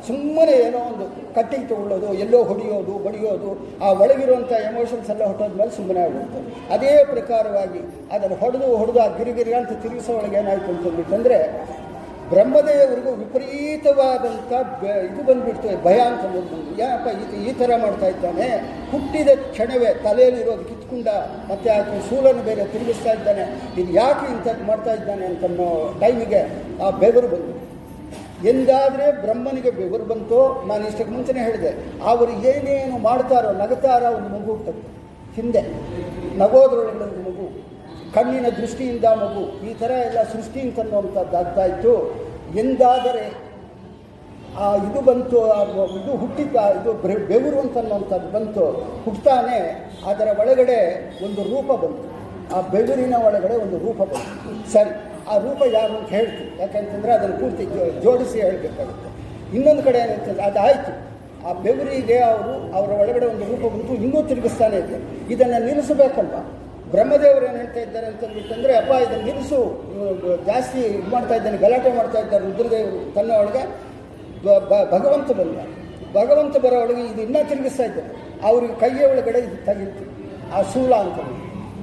[0.08, 1.04] ಸುಮ್ಮನೆ ಏನೋ ಒಂದು
[1.36, 3.50] ಕಟ್ಟಿಗೆ ತಗೊಳ್ಳೋದು, ಎಲ್ಲೋ ಹೊಡೆಯೋದು, ಬಡಿಯೋದು,
[3.84, 6.40] ಆ ಒಳಗಿರುವಂಥ ಎಮೋಷನ್ಸ್ ಎಲ್ಲ ಹೊಟ್ಟೋದ ಮೇಲೆ ಸುಮ್ಮನೆ ಆಗುತ್ತೆ
[6.74, 7.82] ಅದೇ ಪ್ರಕಾರವಾಗಿ
[8.14, 11.38] ಅದನ್ನು ಹೊಡೆದು ಹೊಡೆದು ಆ ಗಿರಿಗಿರಿ ಅಂತ ತಿರುಗಿಸೋ ಒಳಗೆ ಏನಾಯ್ತು ಅಂತಂದ್ಬಿಟ್ಟಂದ್ರೆ
[12.30, 14.52] ಬ್ರಹ್ಮದೇವರಿಗೂ ವಿಪರೀತವಾದಂಥ
[15.08, 18.46] ಇದು ಬಂದುಬಿಡ್ತು, ಭಯ ಅಂತ ಬಂದು ಯಾಕಪ್ಪ, ಈ ಈ ಥರ ಮಾಡ್ತಾ ಇದ್ದಾನೆ?
[18.92, 21.08] ಹುಟ್ಟಿದ ಕ್ಷಣವೇ ತಲೆಯಲ್ಲಿರೋದು ಕಿತ್ಕೊಂಡ,
[21.50, 23.44] ಮತ್ತೆ ಆತನ ಸೂಲನ್ನು ಬೇರೆ ತಿರುಗಿಸ್ತಾ ಇದ್ದಾನೆ.
[23.80, 25.68] ಇದು ಯಾಕೆ ಇಂಥದ್ದು ಮಾಡ್ತಾ ಇದ್ದಾನೆ ಅಂತನ್ನೋ
[26.02, 26.42] ಟೈಮಿಗೆ
[26.84, 27.52] ಆ ಬೆವರು ಬಂದು
[28.52, 30.38] ಎಂದಾದರೆ ಬ್ರಹ್ಮನಿಗೆ ಬೆವರು ಬಂತು.
[30.68, 31.70] ನಾನು ಇಷ್ಟಕ್ಕೆ ಮುಂಚೆನೇ ಹೇಳಿದೆ,
[32.12, 34.88] ಅವರು ಏನೇನು ಮಾಡ್ತಾರೋ ನಗತಾರೋ ಒಂದು ಮಗು ಹುಟ್ಟುತ್ತೆ.
[35.36, 35.62] ಹಿಂದೆ,
[36.40, 36.98] ನಗೋದ್ರೊಳಗೆ
[37.28, 37.46] ಮಗು
[38.14, 39.44] ಕಣ್ಣಿನ ದೃಷ್ಟಿಯಿಂದ ಮಗು.
[39.68, 41.94] ಈ ಥರ ಎಲ್ಲ ಸೃಷ್ಟಿ ಅಂತನ್ನುವಂಥದ್ದು ಆಗ್ತಾ ಇತ್ತು
[42.62, 43.24] ಎಂದಾದರೆ
[44.62, 45.38] ಆ ಇದು ಬಂತು
[45.98, 46.92] ಇದು ಹುಟ್ಟಿದ್ದ ಇದು
[47.30, 48.64] ಬೆವರು ಅಂತನ್ನುವಂಥದ್ದು ಬಂತು.
[49.04, 49.58] ಹುಟ್ಟುತ್ತಾನೆ
[50.10, 50.78] ಅದರ ಒಳಗಡೆ
[51.26, 52.08] ಒಂದು ರೂಪ ಬಂತು.
[52.54, 54.50] ಆ ಬೆವರಿನ ಒಳಗಡೆ ಒಂದು ರೂಪ ಬಂತು.
[54.72, 54.92] ಸರಿ,
[55.32, 57.64] ಆ ರೂಪ ಯಾರು ಅಂತ ಹೇಳ್ತು ಯಾಕಂತಂದರೆ ಅದನ್ನು ಪೂರ್ತಿ
[58.04, 59.10] ಜೋಡಿಸಿ ಹೇಳಬೇಕಾಗುತ್ತೆ.
[59.56, 60.92] ಇನ್ನೊಂದು ಕಡೆ ಏನಾಗ್ತದೆ ಅದಾಯಿತು.
[61.46, 63.94] ಆ ಬೆವರಿಗೆ ಅವರು, ಅವರ ಒಳಗಡೆ ಒಂದು ರೂಪ ಬಂತು.
[64.06, 64.98] ಇನ್ನೂ ತಿರುಗಿಸ್ತಾನೆ ಇದೆ
[65.34, 66.36] ಇದನ್ನು ನಿಲ್ಲಿಸಬೇಕಲ್ವ?
[66.92, 69.60] ಬ್ರಹ್ಮದೇವರು ಏನು ಹೇಳ್ತಾ ಇದ್ದಾರೆ ಅಂತಂದ್ಬಿಟ್ಟಂದ್ರೆ ಅಪ್ಪ, ಇದನ್ನು ನಿಲ್ಲಿಸು.
[70.48, 73.62] ಜಾಸ್ತಿ ಇದು ಮಾಡ್ತಾ ಇದ್ದಾನೆ, ಗಲಾಟೆ ಮಾಡ್ತಾ ಇದ್ದಾರೆ ರುದ್ರದೇವರು ತನ್ನ ಒಳಗೆ.
[74.94, 75.58] ಭಗವಂತ ಬಂದ
[76.18, 78.10] ಭಗವಂತ ಬರೋ ಒಳಗೆ ಇದು ಇನ್ನೂ ತಿರುಗಿಸ್ತಾ ಇದ್ದಾರೆ.
[78.48, 80.04] ಅವ್ರಿಗೆ ಕೈಯ ಒಳಗಡೆ ಇದು ತೆಗಿತು.
[80.54, 81.18] ಆ ಶೂಲ ಅಂತ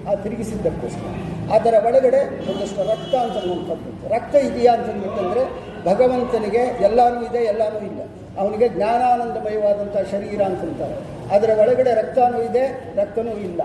[0.10, 1.14] ಆ ತಿರುಗಿಸಿದ್ದಕ್ಕೋಸ್ಕರ.
[1.56, 3.76] ಅದರ ಒಳಗಡೆ ಒಂದಷ್ಟು ರಕ್ತ ಅಂತ ನೋಡ್ತಾ
[4.16, 5.44] ರಕ್ತ ಇದೆಯಾ ಅಂತಂದ್ಬಿಟ್ಟಂದ್ರೆ
[5.90, 8.00] ಭಗವಂತನಿಗೆ ಎಲ್ಲಾನು ಇದೆ, ಎಲ್ಲಾನು ಇಲ್ಲ.
[8.42, 10.98] ಅವನಿಗೆ ಜ್ಞಾನಾನಂದಮಯವಾದಂಥ ಶರೀರ ಅಂತಂತಾರೆ
[11.32, 13.62] ಅದರ ಒಳಗಡೆ ರಕ್ತನೂ ಇದೆ, ರಕ್ತನೂ ಇಲ್ಲ.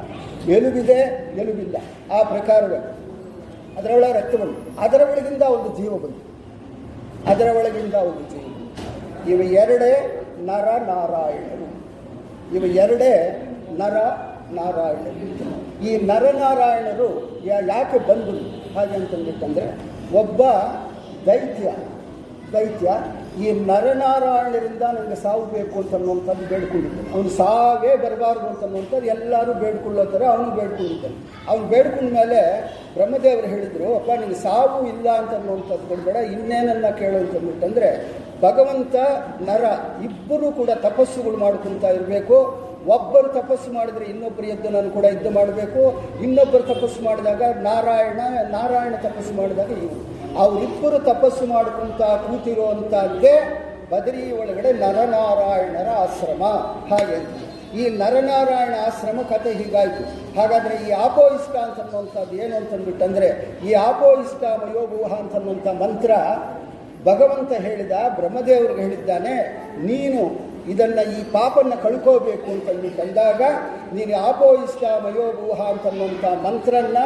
[0.49, 1.76] ಎಲುಬಿದೆ, ಎಲುಬಿಲ್ಲ.
[2.12, 2.97] ಆ ಪ್ರಕಾರವೇ.
[3.78, 4.80] ಅದರೊಳಗೆ ರಕ್ತ ಬಂತು.
[4.80, 6.35] ಅದರ ಒಳಗಿಂದ ಒಂದು ಜೀವ ಬಂತು.
[7.30, 8.44] ಅದರ ಒಳಗಿಂದ ಒಂದು ಜೀವ
[9.28, 11.64] ಇವ ಎರಡೇ ನರ ನಾರಾಯಣರು.
[12.56, 13.42] ಇವ ಎರಡೇ
[13.73, 13.97] ನರ
[14.50, 15.85] ನಾರಾಯಣರು.
[15.85, 18.74] ಈ ನರನಾರಾಯಣರು ಯಾಕೆ ಬಂದರು?
[18.74, 20.42] ಹಾಗೆ ಅಂತಂದ್ರೆ, ಒಬ್ಬ
[21.27, 21.72] ದೈತ್ಯ
[22.53, 22.90] ದೈತ್ಯ
[23.40, 30.51] ಈ ನರನಾರಾಯಣರಿಂದ ನನಗೆ ಸಾವು ಬೇಕು ಅಂತನ್ನುವಂಥದ್ದು ಬೇಡ್ಕೊಂಡಿದ್ದಾನೆ ಅವನು ಸಾವೇ ಬರಬಾರ್ದು ಅಂತನ್ನುವಂಥದ್ದು ಎಲ್ಲರೂ ಬೇಡ್ಕೊಳ್ಳೋ ಥರ ಅವನು
[30.51, 31.16] ಬೇಡ್ಕೊಂಡಿದ್ದಾನೆ.
[31.49, 32.40] ಅವನು ಬೇಡ್ಕೊಂಡ ಮೇಲೆ
[32.97, 37.88] ಬ್ರಹ್ಮದೇವರು ಹೇಳಿದರು, ಅಪ್ಪ, ನಿನಗೆ ಸಾವು ಇಲ್ಲ ಅಂತನ್ನುವಂಥದ್ದು ಕೊಡಬೇಡ ಇನ್ನೇನನ್ನ ಕೇಳು ಅಂತಂದ್ಬಿಟ್ಟಂದರೆ
[38.42, 38.94] ಭಗವಂತ,
[39.40, 39.64] ನರ
[40.05, 42.38] ಇಬ್ಬರೂ ಕೂಡ ತಪಸ್ಸುಗಳು ಮಾಡ್ಕೊಳ್ತಾ ಇರಬೇಕು.
[42.87, 45.83] ಒಬ್ಬರು ತಪಸ್ಸು ಮಾಡಿದರೆ ಇನ್ನೊಬ್ಬರು ಎದ್ದು ನಾನು ಕೂಡ ಯುದ್ಧ ಮಾಡಬೇಕು.
[46.23, 48.20] ಇನ್ನೊಬ್ಬರು ತಪಸ್ಸು ಮಾಡಿದಾಗ ನಾರಾಯಣ
[48.51, 53.35] ನಾರಾಯಣ ತಪಸ್ಸು ಮಾಡಿದಾಗ ಇವರು ಅವರಿಬ್ಬರು ತಪಸ್ಸು ಮಾಡಿಕೊಂತ ಕೂತಿರುವಂಥದ್ದೇ
[53.90, 56.42] ಬದರಿ ಒಳಗಡೆ ನರನಾರಾಯಣರ ಆಶ್ರಮ.
[56.90, 57.18] ಹಾಗೆ
[57.81, 60.03] ಈ ನರನಾರಾಯಣ ಆಶ್ರಮ ಕಥೆ ಹೀಗಾಯಿತು.
[60.38, 63.29] ಹಾಗಾದರೆ ಈ ಆಪೋ ಇಷ್ಟ ಅಂತನ್ನುವಂಥದ್ದು ಏನು ಅಂತಂದ್ಬಿಟ್ಟಂದರೆ,
[63.68, 66.11] ಈ ಆಪೋ ಇಷ್ಟ ಮಯೋಭೂಹ ಅಂತನ್ನುವಂಥ ಮಂತ್ರ
[67.09, 69.35] ಭಗವಂತ ಹೇಳಿದ ಬ್ರಹ್ಮದೇವ್ರಿಗೆ ಹೇಳಿದ್ದಾನೆ,
[69.90, 70.23] ನೀನು
[70.68, 73.42] ಇದನ್ನು ಈ ಪಾಪನ್ನು ಕಳ್ಕೋಬೇಕು ಅಂತಂದು ಬಂದಾಗ
[73.92, 76.98] ನೀನು ಆಪೋ ಇಷ್ಟ ಮಯೋಗುಹ ಅಂತನ್ನುವಂಥ ಮಂತ್ರನ್ನ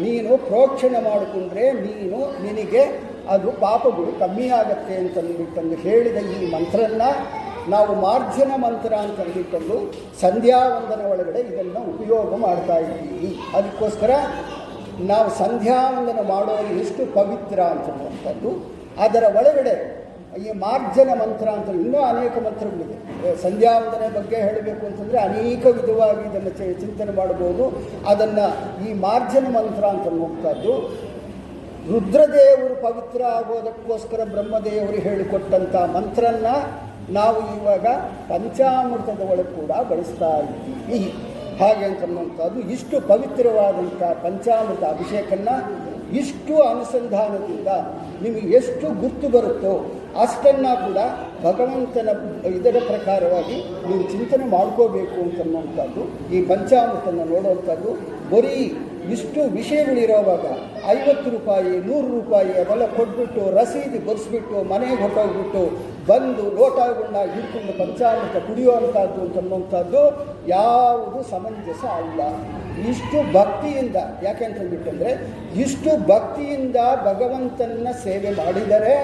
[0.00, 2.84] ನೀನು ಪ್ರೋಕ್ಷಣೆ ಮಾಡಿಕೊಂಡ್ರೆ ನೀನು ನಿನಗೆ
[3.28, 7.02] ಅದು ಪಾಪಗಳು ಕಮ್ಮಿ ಆಗತ್ತೆ ಅಂತಂದ್ಬಿಟ್ಟಂದು ಹೇಳಿದ ಈ ಮಂತ್ರನ್ನ
[7.68, 9.76] ನಾವು ಮಾರ್ಜನ ಮಂತ್ರ ಅಂತಂದ್ಬಿಟ್ಟಂದು
[10.20, 13.40] ಸಂಧ್ಯಾವಂದನ ಒಳಗಡೆ ಇದನ್ನು ಉಪಯೋಗ ಮಾಡ್ತಾ ಇದ್ದೀವಿ.
[13.54, 14.10] ಅದಕ್ಕೋಸ್ಕರ
[15.00, 18.50] ನಾವು ಸಂಧ್ಯಾವಂದನ ಮಾಡೋದು ಎಷ್ಟು ಪವಿತ್ರ ಅಂತನ್ನುವಂಥದ್ದು.
[19.00, 20.05] ಅದರ ಒಳಗಡೆ
[20.44, 22.96] ಈ ಮಾರ್ಜನ ಮಂತ್ರ ಅಂತ ಇನ್ನೂ ಅನೇಕ ಮಂತ್ರಗಳಿದೆ.
[23.42, 27.64] ಸಂಧ್ಯಾವಂದನೆ ಬಗ್ಗೆ ಹೇಳಬೇಕು ಅಂತಂದರೆ ಅನೇಕ ವಿಧವಾಗಿ ಇದನ್ನು ಚಿಂತನೆ ಮಾಡಬಹುದು.
[28.10, 28.46] ಅದನ್ನು
[28.86, 30.74] ಈ ಮಾರ್ಜನ ಮಂತ್ರ ಅಂತ ಹೋಗ್ತಾದ್ದು
[31.92, 36.46] ರುದ್ರದೇವರು ಪವಿತ್ರ ಆಗೋದಕ್ಕೋಸ್ಕರ ಬ್ರಹ್ಮದೇವರು ಹೇಳಿಕೊಟ್ಟಂಥ ಮಂತ್ರನ್ನ
[37.10, 37.86] ನಾವು ಇವಾಗ
[38.28, 41.14] ಪಂಚಾಮೃತದ ಒಳಗೆ ಕೂಡ ಬಳಸ್ತಾ ಇದ್ದೀವಿ.
[41.60, 45.50] ಹಾಗೆ ಅಂತನ್ನುವಂಥದ್ದು ಇಷ್ಟು ಪವಿತ್ರವಾದಂಥ ಪಂಚಾಮೃತ ಅಭಿಷೇಕನ್ನ
[46.20, 47.70] ಇಷ್ಟು ಅನುಸಂಧಾನದಿಂದ
[48.22, 49.74] ನಿಮಗೆ ಎಷ್ಟು ಗುರ್ತು ಬರುತ್ತೋ
[50.22, 50.98] ಅಷ್ಟನ್ನು ಕೂಡ
[51.42, 52.10] ಭಗವಂತನ
[52.56, 53.56] ಇದರ ಪ್ರಕಾರವಾಗಿ
[53.88, 56.02] ನೀವು ಚಿಂತನೆ ಮಾಡ್ಕೋಬೇಕು ಅಂತನ್ನುವಂಥದ್ದು
[56.36, 57.90] ಈ ಪಂಚಾಮೃತನ ನೋಡುವಂಥದ್ದು
[58.34, 58.56] ಬರೀ
[59.14, 60.46] ಇಷ್ಟು ವಿಷಯಗಳಿರೋವಾಗ
[60.90, 65.62] ಐವತ್ತು ರೂಪಾಯಿ, ನೂರು ರೂಪಾಯಿ ಅವೆಲ್ಲ ಕೊಟ್ಬಿಟ್ಟು ರಸೀದಿ ಬರೆಸ್ಬಿಟ್ಟು ಮನೆಗೆ ಹೊಟ್ಟೋಗ್ಬಿಟ್ಟು
[66.08, 70.02] ಬಂದು ಲೋಟಗಳನ್ನ ಹಿಡ್ಕೊಂಡು ಪಂಚಾಮೃತ ಕುಡಿಯುವಂಥದ್ದು ಅಂತನ್ನುವಂಥದ್ದು
[70.48, 72.20] ಯಾವುದು ಸಮಂಜಸ ಅಲ್ಲ.
[72.90, 75.12] ಇಷ್ಟು ಭಕ್ತಿಯಿಂದ ಯಾಕೆಂತಂದ್ಬಿಟ್ಟಂದ್ರೆ
[75.60, 78.96] ಇಷ್ಟು ಭಕ್ತಿಯಿಂದ ಭಗವಂತನ ಸೇವೆ ಮಾಡಿದರೆ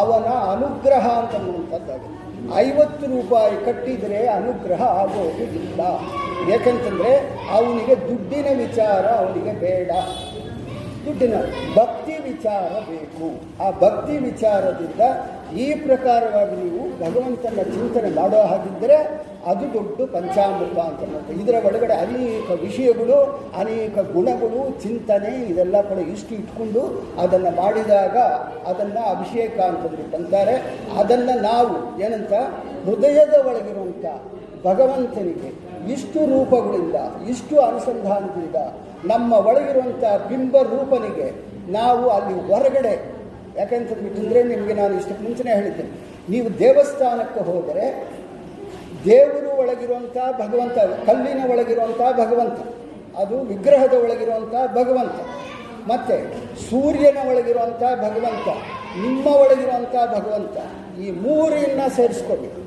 [0.00, 2.18] ಅವನ ಅನುಗ್ರಹ ಅಂತನ್ನುವಂಥದ್ದಾಗುತ್ತೆ
[2.56, 5.80] ಐವತ್ತು ರೂಪಾಯಿ ಕಟ್ಟಿದರೆ ಅನುಗ್ರಹ ಆಗೋದಿಲ್ಲ.
[6.54, 7.12] ಏಕೆಂತಂದರೆ
[7.52, 9.90] ಅವನಿಗೆ ದುಡ್ಡಿನ ವಿಚಾರ ಅವನಿಗೆ ಬೇಡ.
[11.04, 11.34] ದುಡ್ಡಿನ
[11.76, 12.01] ಭಕ್ತಿ
[12.42, 13.26] ವಿಚಾರ ಬೇಕು
[13.64, 15.02] ಆ ಭಕ್ತಿ ವಿಚಾರದಿಂದ
[15.64, 18.96] ಈ ಪ್ರಕಾರವಾಗಿ ನೀವು ಭಗವಂತನ ಚಿಂತನೆ ಮಾಡೋ ಹಾಗಿದ್ದರೆ
[19.50, 21.02] ಅದು ದೊಡ್ಡ ಪಂಚಾಮೃತ ಅಂತ.
[21.42, 23.18] ಇದರ ಒಳಗಡೆ ಅನೇಕ ವಿಷಯಗಳು,
[23.60, 26.82] ಅನೇಕ ಗುಣಗಳು, ಚಿಂತನೆ ಇದೆಲ್ಲ ಕೂಡ ಇಷ್ಟು ಇಟ್ಕೊಂಡು
[27.22, 28.16] ಅದನ್ನು ಮಾಡಿದಾಗ
[28.70, 29.60] ಅದನ್ನು ಅಭಿಷೇಕ
[30.18, 30.56] ಅಂತಾರೆ
[31.00, 32.32] ಅದನ್ನು ನಾವು ಏನಂತ
[32.86, 34.04] ಹೃದಯದ ಒಳಗಿರುವಂಥ
[34.66, 35.50] ಭಗವಂತನಿಗೆ
[35.94, 36.96] ಇಷ್ಟು ರೂಪಗಳಿಂದ,
[37.28, 38.58] ಇಷ್ಟು ಅನುಸಂಧಾನದಿಂದ
[39.12, 41.28] ನಮ್ಮ ಒಳಗಿರುವಂಥ ಬಿಂಬ ರೂಪನಿಗೆ
[41.76, 42.94] ನಾವು ಅಲ್ಲಿ ಹೊರಗಡೆ
[43.58, 45.90] ಯಾಕಂತಂದ್ಬಿಟ್ಟಂದರೆ ನಿಮಗೆ ನಾನು ಇಷ್ಟಕ್ಕೆ ಮುಂಚೆನೇ ಹೇಳಿದ್ದೇನೆ
[46.32, 47.86] ನೀವು ದೇವಸ್ಥಾನಕ್ಕೆ ಹೋದರೆ
[49.06, 52.58] ದೇವರು ಒಳಗಿರುವಂಥ ಭಗವಂತ, ಕಲ್ಲಿನ ಒಳಗಿರುವಂಥ ಭಗವಂತ,
[53.22, 55.16] ಅದು ವಿಗ್ರಹದ ಒಳಗಿರುವಂಥ ಭಗವಂತ,
[55.90, 56.16] ಮತ್ತು
[56.68, 58.48] ಸೂರ್ಯನ ಒಳಗಿರುವಂಥ ಭಗವಂತ,
[58.96, 60.56] ನಿಮ್ಮ ಒಳಗಿರುವಂಥ ಭಗವಂತ,
[61.02, 62.60] ಈ ಮೂರನ್ನ ಸೇರಿಸ್ಕೋಬೇಕು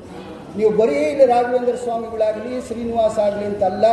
[0.58, 3.86] ನೀವು ಬರೀ ಇಲ್ಲಿ ರಾಘವೇಂದ್ರ ಸ್ವಾಮಿಗಳಾಗಲಿ, ಶ್ರೀನಿವಾಸ ಆಗಲಿ ಅಂತಲ್ಲ,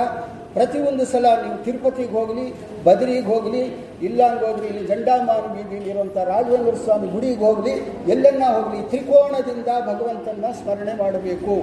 [0.53, 2.45] ಪ್ರತಿಯೊಂದು ಸಲ ನೀವು ತಿರುಪತಿಗೆ ಹೋಗಲಿ,
[2.83, 3.63] ಬದರಿಗೆ ಹೋಗಲಿ
[4.07, 7.73] ಇಲ್ಲಾಂಗೆ ಹೋಗ್ಲಿ ಇಲ್ಲಿ ಜಂಡಾಮಾನ ಬೀದಿಯಲ್ಲಿರುವಂಥ ರಾಘವೇಂದ್ರ ಸ್ವಾಮಿ ಗುಡಿಗೆ ಹೋಗಲಿ,
[8.11, 11.55] ಎಲ್ಲೆನ್ನ ಹೋಗಲಿ, ತ್ರಿಕೋಣದಿಂದ ಭಗವಂತನ ಸ್ಮರಣೆ ಮಾಡಬೇಕು.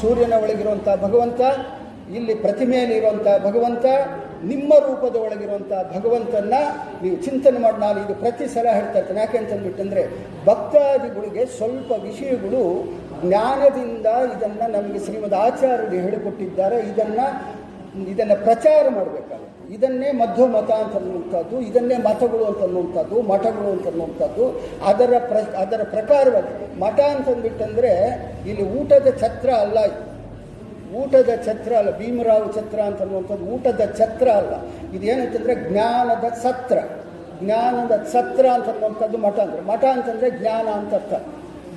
[0.00, 1.40] ಸೂರ್ಯನ ಒಳಗಿರುವಂಥ ಭಗವಂತ,
[2.16, 3.86] ಇಲ್ಲಿ ಪ್ರತಿಮೆಯಲ್ಲಿರುವಂಥ ಭಗವಂತ,
[4.44, 6.54] ನಿಮ್ಮ ರೂಪದ ಒಳಗಿರುವಂಥ ಭಗವಂತನ
[7.02, 7.78] ನೀವು ಚಿಂತನೆ ಮಾಡಿ.
[7.80, 9.20] ನಾನು ಇದು ಪ್ರತಿ ಸಲ ಹೇಳ್ತಾ ಇರ್ತೇನೆ.
[9.20, 10.02] ಯಾಕೆ ಅಂತಂದ್ಬಿಟ್ಟಂದರೆ,
[10.46, 12.62] ಭಕ್ತಾದಿಗಳಿಗೆ ಸ್ವಲ್ಪ ವಿಷಯಗಳು
[13.24, 16.78] ಜ್ಞಾನದಿಂದ ಇದನ್ನು ನಮಗೆ ಶ್ರೀಮದ್ ಆಚಾರ್ಯರು ಹೇಳಿಕೊಟ್ಟಿದ್ದಾರೆ.
[16.92, 17.26] ಇದನ್ನು
[18.08, 19.39] ಇದನ್ನು ಪ್ರಚಾರ ಮಾಡಬೇಕಾಗುತ್ತೆ
[19.70, 24.44] ಇದನ್ನೇ ಮಧ್ವ ಮತ ಅಂತ ಅನ್ನುವಂಥದ್ದು, ಇದನ್ನೇ ಮತಗಳು ಅಂತ ಅನ್ನುವಂಥದ್ದು, ಮಠಗಳು ಅಂತ ಅನ್ನುವಂಥದ್ದು,
[24.84, 26.80] ಅದರ ಪ್ರ, ಅದರ ಪ್ರಕಾರವಾಗಿ.
[26.80, 27.92] ಮಠ ಅಂತಂದ್ಬಿಟ್ಟಂದರೆ,
[28.46, 29.78] ಇಲ್ಲಿ ಊಟದ ಛತ್ರ ಅಲ್ಲ
[30.94, 34.54] ಊಟದ ಛತ್ರ ಅಲ್ಲ, ಭೀಮರಾವ್ ಛತ್ರ ಅಂತ ಅನ್ನುವಂಥದ್ದು ಊಟದ ಛತ್ರ ಅಲ್ಲ.
[34.96, 36.78] ಇದೇನಂತಂದರೆ ಜ್ಞಾನದ ಸತ್ರ.
[37.42, 39.60] ಜ್ಞಾನದ ಸತ್ರ ಅಂತ ಅನ್ನುವಂಥದ್ದು ಮಠ ಅಂದರೆ.
[39.60, 41.12] ಮಠ ಅಂತಂದರೆ ಜ್ಞಾನ ಅಂತ ಅರ್ಥ.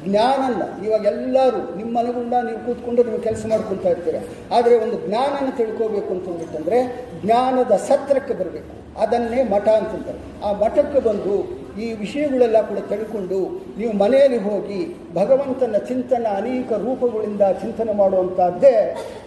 [0.06, 4.18] ಜ್ಞಾನನ ಇವಾಗ ಎಲ್ಲರೂ ನಿಮ್ಮ ಮನೆಗುಂಡ ನೀವು ಕೂತ್ಕೊಂಡು ನೀವು ಕೆಲಸ ಮಾಡ್ಕೊತಾ ಇರ್ತೀರ.
[4.56, 6.80] ಆದರೆ ಒಂದು ಜ್ಞಾನನ ತಿಳ್ಕೋಬೇಕು ಅಂತಂದ್ಬಿಟ್ಟಂದರೆ
[7.24, 8.72] ಜ್ಞಾನದ ಸತ್ರಕ್ಕೆ ಬರಬೇಕು.
[9.04, 10.20] ಅದನ್ನೇ ಮಠ ಅಂತಂತಾರೆ.
[10.46, 11.36] ಆ ಮಠಕ್ಕೆ ಬಂದು
[11.84, 13.38] ಈ ವಿಷಯಗಳೆಲ್ಲ ಕೂಡ ತಿಳ್ಕೊಂಡು
[13.78, 14.80] ನೀವು ಮನೆಯಲ್ಲಿ ಹೋಗಿ
[15.14, 18.76] ಭಗವಂತನ ಚಿಂತನ ಅನೇಕ ರೂಪಗಳಿಂದ ಚಿಂತನೆ ಮಾಡುವಂಥದ್ದೇ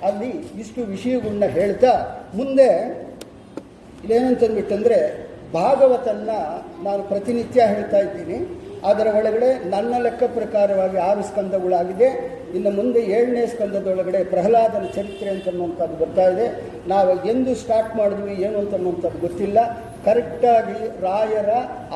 [0.09, 0.31] ಅಲ್ಲಿ
[0.62, 1.93] ಇಷ್ಟು ವಿಷಯಗಳನ್ನ ಹೇಳ್ತಾ
[2.35, 2.69] ಮುಂದೆ
[4.05, 5.01] ಇಲ್ಲೇನಂತಂದ್ಬಿಟ್ಟಂದರೆ
[5.53, 6.31] ಭಾಗವತನ್ನ
[6.87, 8.39] ನಾನು ಪ್ರತಿನಿತ್ಯ ಹೇಳ್ತಾ ಇದ್ದೀನಿ.
[8.85, 12.09] ಅದರ ಒಳಗಡೆ ನನ್ನ ಲೆಕ್ಕ ಪ್ರಕಾರವಾಗಿ ಆರು ಸ್ಕಂದಗಳಾಗಿದೆ.
[12.57, 16.47] ಇನ್ನು ಮುಂದೆ ಏಳನೇ ಸ್ಕಂದದೊಳಗಡೆ ಪ್ರಹ್ಲಾದನ ಚರಿತ್ರೆ ಅಂತ ಅನ್ನುವಂಥದ್ದು ಬರ್ತಾ ಇದೆ.
[16.89, 19.59] ನಾವು ಎಂದು ಸ್ಟಾರ್ಟ್ ಮಾಡಿದ್ವಿ ಏನು ಅಂತ ಅನ್ನುವಂಥದ್ದು ಗೊತ್ತಿಲ್ಲ.
[20.05, 21.51] ಕರೆಕ್ಟಾಗಿ ರಾಯರ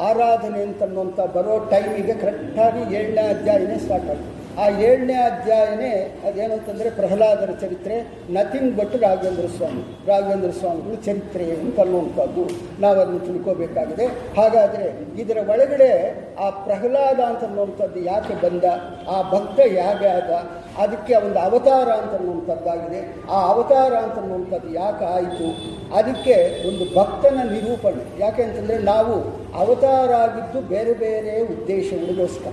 [0.09, 5.93] ಆರಾಧನೆ ಅಂತನ್ನುವಂಥ ಬರೋ ಟೈಮಿಗೆ ಕರೆಕ್ಟಾಗಿ ಏಳನೇ ಅಧ್ಯಾಯನೇ ಸ್ಟಾರ್ಟ್ ಆಗಿದೆ ಆ ಏಳನೇ ಅಧ್ಯಾಯನೇ
[6.29, 7.97] ಅದೇನಂತಂದರೆ ಪ್ರಹ್ಲಾದರ ಚರಿತ್ರೆ
[8.31, 12.45] ನಥಿಂಗ್ ಬಟ್ ರಾಘವೇಂದ್ರ ಸ್ವಾಮಿ, ರಾಘವೇಂದ್ರ ಸ್ವಾಮಿಗಳು ಚರಿತ್ರೆ ಅಂತ ಅನ್ನುವಂಥದ್ದು
[12.81, 14.07] ನಾವು ಅದನ್ನು ತಿಳ್ಕೋಬೇಕಾಗಿದೆ.
[14.37, 14.87] ಹಾಗಾದರೆ
[15.23, 15.91] ಇದರ ಒಳಗಡೆ
[16.39, 18.65] ಆ ಪ್ರಹ್ಲಾದ ಅಂತ ಅನ್ನುವಂಥದ್ದು ಯಾಕೆ ಬಂದ,
[19.09, 20.31] ಆ ಭಕ್ತ ಯಾಕೆ ಆದ,
[20.79, 25.49] ಅದಕ್ಕೆ ಒಂದು ಅವತಾರ ಅಂತ ಅನ್ನುವಂಥದ್ದಾಗಿದೆ ಆ ಅವತಾರ ಅಂತ ಅನ್ನುವಂಥದ್ದು ಯಾಕೆ ಆಯಿತು?
[25.95, 26.37] ಅದಕ್ಕೆ
[26.69, 28.21] ಒಂದು ಭಕ್ತನ ನಿರೂಪಣೆ.
[28.21, 29.15] ಯಾಕೆ ಅಂತಂದರೆ ನಾವು
[29.55, 32.53] ಅವತಾರ ಆಗಿದ್ದು ಬೇರೆ ಬೇರೆ ಉದ್ದೇಶಗಳಿಗೋಸ್ಕರ.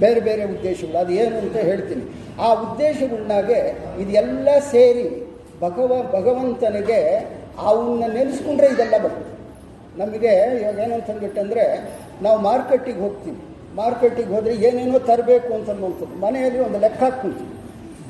[0.00, 2.04] ಬೇರೆ ಬೇರೆ ಉದ್ದೇಶಗಳು, ಅದು ಏನು ಅಂತ ಹೇಳ್ತೀನಿ.
[2.40, 3.58] ಆ ಉದ್ದೇಶಗಳನ್ನಾಗೆ
[4.02, 5.06] ಇದೆಲ್ಲ ಸೇರಿ
[5.64, 7.00] ಭಗವ, ಭಗವಂತನಿಗೆ
[7.68, 9.32] ಅವನ್ನ ನೆನೆಸ್ಕೊಂಡ್ರೆ ಇದೆಲ್ಲ ಬರ್ತದೆ
[10.00, 11.64] ನಮಗೆ ಇವಾಗ ಏನಂತಂದ್ಬಿಟ್ಟಂದರೆ
[12.24, 13.38] ನಾವು ಮಾರ್ಕೆಟಿಗೆ ಹೋಗ್ತೀವಿ.
[13.76, 16.14] ಮಾರ್ಕೆಟಿಗೆ ಹೋದರೆ ಏನೇನೋ ತರಬೇಕು ಅಂತ ಅನ್ನುವಂಥದ್ದು.
[16.24, 17.52] ಮನೆಯಲ್ಲಿ ಒಂದು ಲೆಕ್ಕ ಹಾಕ್ಕೊಂತೀವಿ.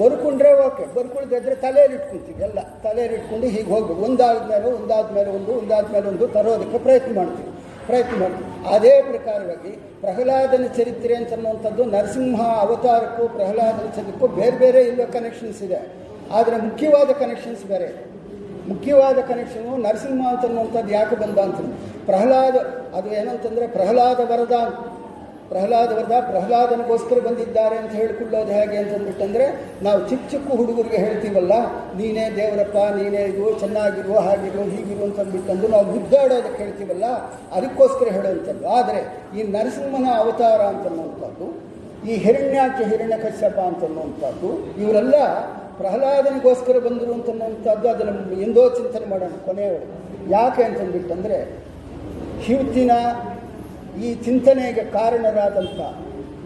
[0.01, 2.59] ಬರ್ಕೊಂಡ್ರೆ ಓಕೆ, ಬರ್ಕೊಳ್ದಿದ್ರೆ ತಲೆಯಲ್ಲಿ ಇಟ್ಕೊಂತೀವಿ ಎಲ್ಲ.
[2.85, 4.01] ತಲೆಯಲ್ಲಿ ಇಟ್ಕೊಂಡು ಹೀಗೆ ಹೋಗ್ಬೇಕು.
[4.09, 7.51] ಒಂದಾದ ಮೇಲೆ ಒಂದು, ಒಂದಾದ್ಮೇಲೆ ಒಂದು ತರೋದಕ್ಕೆ ಪ್ರಯತ್ನ ಮಾಡ್ತೀವಿ.
[7.87, 8.48] ಪ್ರಯತ್ನ ಮಾಡ್ತೀವಿ.
[8.67, 15.81] ಅದೇ ಪ್ರಕಾರವಾಗಿ ಪ್ರಹ್ಲಾದನ ಚರಿತ್ರೆ ಅಂತ ಅನ್ನುವಂಥದ್ದು ನರಸಿಂಹ ಅವತಾರಕ್ಕೂ ಪ್ರಹ್ಲಾದನ ಚರಿತ್ರಕ್ಕೂ ಬೇರೆ ಬೇರೆ ಇಲ್ಲೋ ಕನೆಕ್ಷನ್ಸ್ ಇದೆ.
[16.33, 18.19] ಆದರೆ ಮುಖ್ಯವಾದ ಕನೆಕ್ಷನ್ಸ್ ಬೇರೆ.
[18.69, 21.55] ಮುಖ್ಯವಾದ ಕನೆಕ್ಷನು ನರಸಿಂಹ ಅಂತ ಅನ್ನುವಂಥದ್ದು ಯಾಕೆ ಬಂದ ಅಂತ
[22.07, 22.57] ಪ್ರಹ್ಲಾದ
[22.95, 24.21] ಅದು ಏನಂತಂದರೆ ಪ್ರಹ್ಲಾದ
[25.51, 29.47] ಪ್ರಹ್ಲಾದ ವರ್ಧ ಪ್ರಹ್ಲಾದನಿಗೋಸ್ಕರ ಬಂದಿದ್ದಾರೆ ಅಂತ ಹೇಳ್ಕೊಳ್ಳೋದು ಹೇಗೆ ಅಂತಂದ್ಬಿಟ್ಟಂದರೆ
[29.87, 31.55] ನಾವು ಚಿಕ್ಕ ಚಿಕ್ಕ ಹುಡುಗರಿಗೆ ಹೇಳ್ತೀವಲ್ಲ,
[31.99, 37.07] ನೀನೇ ದೇವರಪ್ಪ, ನೀನೇ ಇದು, ಚೆನ್ನಾಗಿರು, ಹಾಗಿರು, ಹೀಗಿರು ಅಂತಂದ್ಬಿಟ್ಟಂದು ನಾವು ಗುದ್ದಾಡೋದಕ್ಕೆ ಹೇಳ್ತೀವಲ್ಲ,
[37.53, 38.67] ಅದಕ್ಕೋಸ್ಕರ ಹೇಳುವಂಥದ್ದು.
[38.79, 39.01] ಆದರೆ
[39.37, 41.49] ಈ ನರಸಿಂಹನ ಅವತಾರ ಅಂತನ್ನುವಂಥದ್ದು
[42.09, 44.51] ಈ ಹಿರಣ್ಯಾಕೆ ಹಿರಣ್ಯ ಕಶ್ಯಪ ಅಂತನ್ನುವಂಥದ್ದು
[44.83, 45.17] ಇವರೆಲ್ಲ
[45.79, 49.87] ಪ್ರಹ್ಲಾದನಿಗೋಸ್ಕರ ಬಂದರು ಅಂತನ್ನುವಂಥದ್ದು ಅದನ್ನು ಎಂದೋ ಚಿಂತನೆ ಮಾಡೋಣ ಕೊನೆಯವರು
[50.31, 51.39] ಯಾಕೆ ಅಂತಂದ್ಬಿಟ್ಟಂದರೆ
[52.41, 52.93] ಹಿವತ್ತಿನ
[54.01, 55.81] ಈ ಚಿಂತನೆಗೆ ಕಾರಣರಾದಂಥ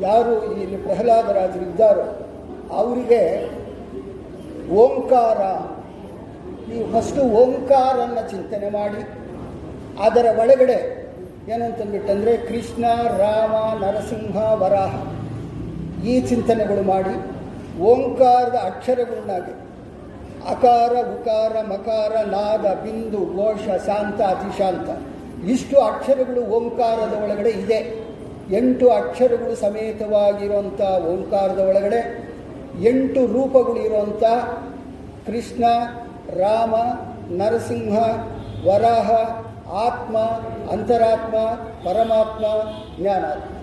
[0.07, 2.07] ಯಾರು ಇಲ್ಲಿ ಪ್ರಹ್ಲಾದರಾಜರು ಇದ್ದಾರೋ
[2.79, 3.23] ಅವರಿಗೆ
[4.83, 5.41] ಓಂಕಾರ
[6.69, 9.03] ನೀವು ಫಸ್ಟು ಓಂಕಾರನ್ನ ಚಿಂತನೆ ಮಾಡಿ,
[10.07, 10.79] ಅದರ ಒಳಗಡೆ
[11.53, 12.85] ಏನಂತಂದ್ಬಿಟ್ಟಂದರೆ ಕೃಷ್ಣ,
[13.23, 14.95] ರಾಮ, ನರಸಿಂಹ, ವರಾಹ
[16.05, 17.15] ಈ ಚಿಂತನೆಗಳು ಮಾಡಿ,
[17.91, 19.55] ಓಂಕಾರದ ಅಕ್ಷರಗಳನ್ನಾಗಿ
[20.55, 24.89] ಅಕಾರ, ಉಕಾರ, ಮಕಾರ, ನಾದ, ಬಿಂದು, ಘೋಷ, ಶಾಂತ, ಅತಿಶಾಂತ
[25.47, 28.03] ಇಷ್ಟು ಅಕ್ಷರಗಳು ಓಂಕಾರದ ಒಳಗಡೆ ಇದೆ.
[28.51, 32.33] ಎಂಟು ಅಕ್ಷರಗಳು ಸಮೇತವಾಗಿರುವಂಥ ಓಂಕಾರದ ಒಳಗಡೆ,
[32.83, 34.23] ಎಂಟು ರೂಪಗಳು ಇರುವಂಥ
[35.27, 35.65] ಕೃಷ್ಣ,
[36.37, 36.75] ರಾಮ,
[37.31, 37.99] ನರಸಿಂಹ,
[38.69, 39.11] ವರಾಹ,
[39.73, 40.19] ಆತ್ಮ,
[40.73, 41.37] ಅಂತರಾತ್ಮ,
[41.85, 42.45] ಪರಮಾತ್ಮ,
[43.01, 43.55] ಜ್ಞಾನಾತ್ಮ.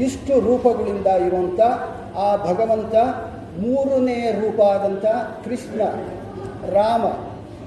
[0.00, 1.60] ಇಷ್ಟು ರೂಪಗಳಿಂದ ಇರುವಂಥ
[2.16, 2.94] ಆ ಭಗವಂತ
[3.58, 5.04] ಮೂರನೇ ರೂಪ ಆದಂಥ
[5.44, 5.80] ಕೃಷ್ಣ,
[6.72, 7.04] ರಾಮ,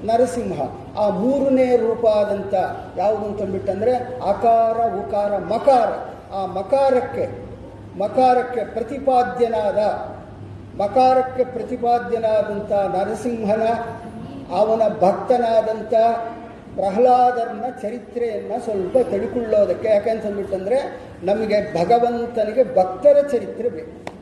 [0.04, 0.81] ನರಸಿಂಹ.
[0.98, 2.54] ಆ ಮೂರನೇ ರೂಪ ಆದಂಥ
[2.96, 3.92] ಯಾವುದು ಅಂತಂದ್ಬಿಟ್ಟಂದರೆ
[4.28, 5.88] ಅಕಾರ ಉಕಾರ, ಮಕಾರ.
[6.34, 7.24] ಆ ಮಕಾರಕ್ಕೆ
[7.98, 9.78] ಮಕಾರಕ್ಕೆ ಪ್ರತಿಪಾದ್ಯನಾದ,
[10.80, 13.62] ಮಕಾರಕ್ಕೆ ಪ್ರತಿಪಾದ್ಯನಾದಂಥ ನರಸಿಂಹನ,
[14.52, 15.94] ಅವನ ಭಕ್ತನಾದಂಥ
[16.74, 20.78] ಪ್ರಹ್ಲಾದರನ ಚರಿತ್ರೆಯನ್ನು ಸ್ವಲ್ಪ ತಡಿಕೊಳ್ಳೋದಕ್ಕೆ ಯಾಕಂತಂದ್ಬಿಟ್ಟಂದರೆ
[21.22, 24.12] ನಮಗೆ ಭಗವಂತನಿಗೆ ಭಕ್ತರ ಚರಿತ್ರೆ ಬೇಕು.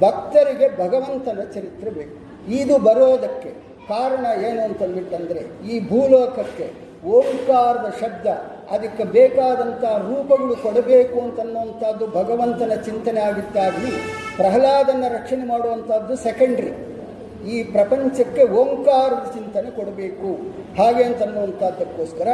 [0.00, 2.16] ಭಕ್ತರಿಗೆ ಭಗವಂತನ ಚರಿತ್ರೆ ಬೇಕು.
[2.50, 3.55] ಇದು ಬರೋದಕ್ಕೆ
[3.90, 6.66] ಕಾರಣ ಏನು ಅಂತಂದ್ಬಿಟ್ಟಂದರೆ ಈ ಭೂಲೋಕಕ್ಕೆ
[7.16, 8.26] ಓಂಕಾರದ ಶಬ್ದ,
[8.74, 13.92] ಅದಕ್ಕೆ ಬೇಕಾದಂಥ ರೂಪಗಳು ಕೊಡಬೇಕು ಅಂತನ್ನುವಂಥದ್ದು ಭಗವಂತನ ಚಿಂತನೆ ಆಗಿತ್ತಾಗಲಿ
[14.38, 16.72] ಪ್ರಹ್ಲಾದನ ರಕ್ಷಣೆ ಮಾಡುವಂಥದ್ದು ಸೆಕೆಂಡ್ರಿ
[17.52, 20.30] ಈ ಪ್ರಪಂಚಕ್ಕೆ ಓಂಕಾರದ ಚಿಂತನೆ ಕೊಡಬೇಕು.
[20.78, 22.28] ಹಾಗೆ ಅಂತನ್ನುವಂಥದ್ದಕ್ಕೋಸ್ಕರ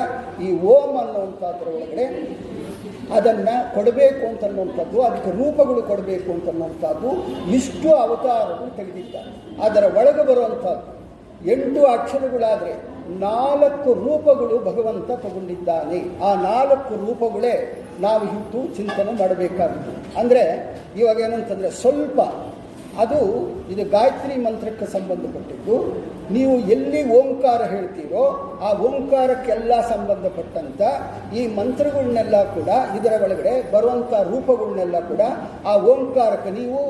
[0.46, 2.06] ಈ ಓಂ ಅನ್ನುವಂಥದ್ರ ಒಳಗಡೆ
[3.16, 7.10] ಅದನ್ನು ಕೊಡಬೇಕು ಅಂತನ್ನುವಂಥದ್ದು, ಅದಕ್ಕೆ ರೂಪಗಳು ಕೊಡಬೇಕು ಅಂತನ್ನುವಂಥದ್ದು
[7.58, 9.32] ಇಷ್ಟು ಅವತಾರಗಳು ತೆಗೆದಿದ್ದಾರೆ.
[9.66, 10.88] ಅದರ ಒಳಗೆ ಬರುವಂಥದ್ದು
[11.54, 12.72] ಎಂಟು ಅಕ್ಷರಗಳಾದರೆ
[13.26, 15.98] ನಾಲ್ಕು ರೂಪಗಳು ಭಗವಂತ ತಗೊಂಡಿದ್ದಾನೆ.
[16.26, 17.54] ಆ ನಾಲ್ಕು ರೂಪಗಳೇ
[18.04, 20.44] ನಾವು ಇಟ್ಟು ಚಿಂತನೆ ಮಾಡಬೇಕಾಗುತ್ತೆ ಅಂದರೆ
[21.00, 22.20] ಇವಾಗ ಏನಂತಂದರೆ ಸ್ವಲ್ಪ
[23.02, 23.18] ಅದು
[23.72, 25.76] ಇದು ಗಾಯತ್ರಿ ಮಂತ್ರಕ್ಕೆ ಸಂಬಂಧಪಟ್ಟಿದ್ದು.
[26.34, 28.24] ನೀವು ಎಲ್ಲಿ ಓಂಕಾರ ಹೇಳ್ತೀರೋ
[28.66, 30.80] ಆ ಓಂಕಾರಕ್ಕೆಲ್ಲ ಸಂಬಂಧಪಟ್ಟಂಥ
[31.38, 35.22] ಈ ಮಂತ್ರಗಳನ್ನೆಲ್ಲ ಕೂಡ ಇದರ ಒಳಗಡೆ ಬರುವಂಥ ರೂಪಗಳನ್ನೆಲ್ಲ ಕೂಡ
[35.70, 36.80] ಆ ಓಂಕಾರಕ್ಕೆ ನೀವು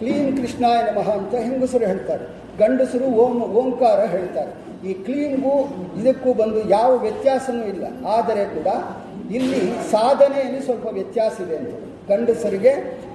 [0.00, 2.26] ಕ್ಲೀನ್ ಕೃಷ್ಣಾಯ ನಮಃ ಅಂತ ಹೆಂಗಸರು ಹೇಳ್ತಾರೆ.
[2.58, 4.52] ಗಂಡಸರು ಓಂ, ಓಂಕಾರ ಹೇಳ್ತಾರೆ.
[4.88, 5.54] ಈ ಕ್ಲೀನ್ಗೂ
[6.00, 7.84] ಇದಕ್ಕೂ ಬಂದು ಯಾವ ವ್ಯತ್ಯಾಸವೂ ಇಲ್ಲ.
[8.06, 8.68] ಆದರೆ ಕೂಡ
[9.30, 11.72] ಇಲ್ಲಿ ಸಾಧನೆಯಲ್ಲಿ ಸ್ವಲ್ಪ ವ್ಯತ್ಯಾಸ ಇದೆ ಅಂತ.
[12.08, 12.72] ಗಂಡಸರಿಗೆ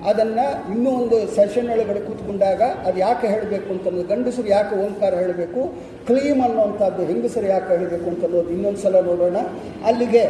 [0.09, 5.61] ಅದನ್ನು ಇನ್ನೂ ಒಂದು ಸೆಷನ್ ಒಳಗಡೆ ಕೂತ್ಕೊಂಡಾಗ ಅದು ಯಾಕೆ ಹೇಳಬೇಕು ಅಂತಂದು ಗಂಡಸರು ಯಾಕೆ ಓಂಕಾರ ಹೇಳಬೇಕು?
[6.07, 9.37] ಕ್ಲೀಮ್ ಅನ್ನುವಂಥದ್ದು ಹೆಂಗಸರು ಯಾಕೆ ಹೇಳಬೇಕು ಅಂತನ್ನೋದು ಇನ್ನೊಂದು ಸಲ ನೋಡೋಣ.
[9.85, 10.23] ಅಲ್ಲಿಗೆ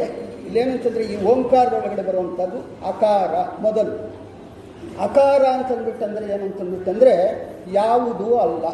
[0.46, 3.94] ಇಲ್ಲೇನಂತಂದರೆ ಈ ಓಂಕಾರದೊಳಗಡೆ ಬರುವಂಥದ್ದು ಅಕಾರ ಮೊದಲು.
[5.02, 7.14] ಅಕಾರ ಅಂತಂದ್ಬಿಟ್ಟಂದರೆ ಏನಂತಂದ್ಬಿಟ್ಟಂದರೆ
[7.72, 8.64] ಯಾವುದೂ ಅಲ್ಲ.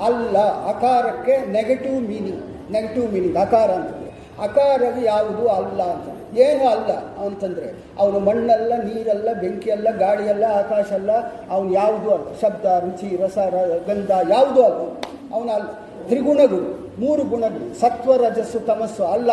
[0.00, 4.02] ಅಲ್ಲ, ಅಕಾರಕ್ಕೆ ನೆಗೆಟಿವ್ ಮೀನಿಂಗ್ ನೆಗೆಟಿವ್ ಮೀನಿಂಗ್ ಅಕಾರ ಅಂತಂದರೆ
[4.42, 5.48] ಅಕಾರವು ಯಾವುದು?
[5.48, 6.36] ಅಲ್ಲ ಅಂತ.
[6.38, 6.92] ಏನು ಅಲ್ಲ?
[7.26, 11.12] ಅಂತಂದರೆ, ಅವನು ಮಣ್ಣಲ್ಲ, ನೀರಲ್ಲ, ಬೆಂಕಿಯಲ್ಲ, ಗಾಳಿಯಲ್ಲ ಆಕಾಶ ಅಲ್ಲ
[11.50, 12.24] ಅವನು ಯಾವುದು ಅಲ್ಲ.
[12.40, 13.38] ಶಬ್ದ, ರುಚಿ, ರಸ
[13.86, 15.00] ಗಂಧ, ಯಾವುದೂ ಅಲ್ಲ
[15.32, 15.66] ಅವನ ಅಲ್ಲ.
[16.08, 19.32] ತ್ರಿಗುಣಗಳು, ಮೂರು ಗುಣಗಳು, ಸತ್ವ, ರಜಸ್ಸು, ತಮಸ್ಸು, ಅಲ್ಲ.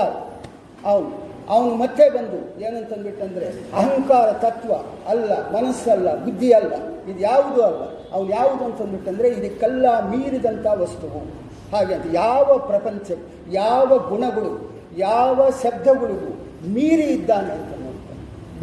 [0.86, 4.74] ಅವನು ಅವನು ಮತ್ತೆ ಬಂದು ಏನಂತಂದ್ಬಿಟ್ಟಂದರೆ, ಅಹಂಕಾರ, ತತ್ವ,
[5.08, 6.74] ಅಲ್ಲ, ಮನಸ್ಸಲ್ಲ ಬುದ್ಧಿ ಅಲ್ಲ
[7.10, 7.99] ಇದು ಯಾವುದೂ ಅಲ್ಲ?
[8.14, 8.64] ಅವನು ಯಾವುದು
[9.28, 11.22] ಇದು ಕಲ್ಲ ಮೀರಿದಂಥ ವಸ್ತುವು.
[11.76, 13.12] ಹಾಗೆ ಅಂತ ಯಾವ ಪ್ರಪಂಚ,
[13.52, 16.32] ಯಾವ ಗುಣಗಳು, ಯಾವ ಶಬ್ದಗಳಿಗೂ
[16.74, 17.89] ಮೀರಿ ಇದ್ದಾನೆ ಅಂತ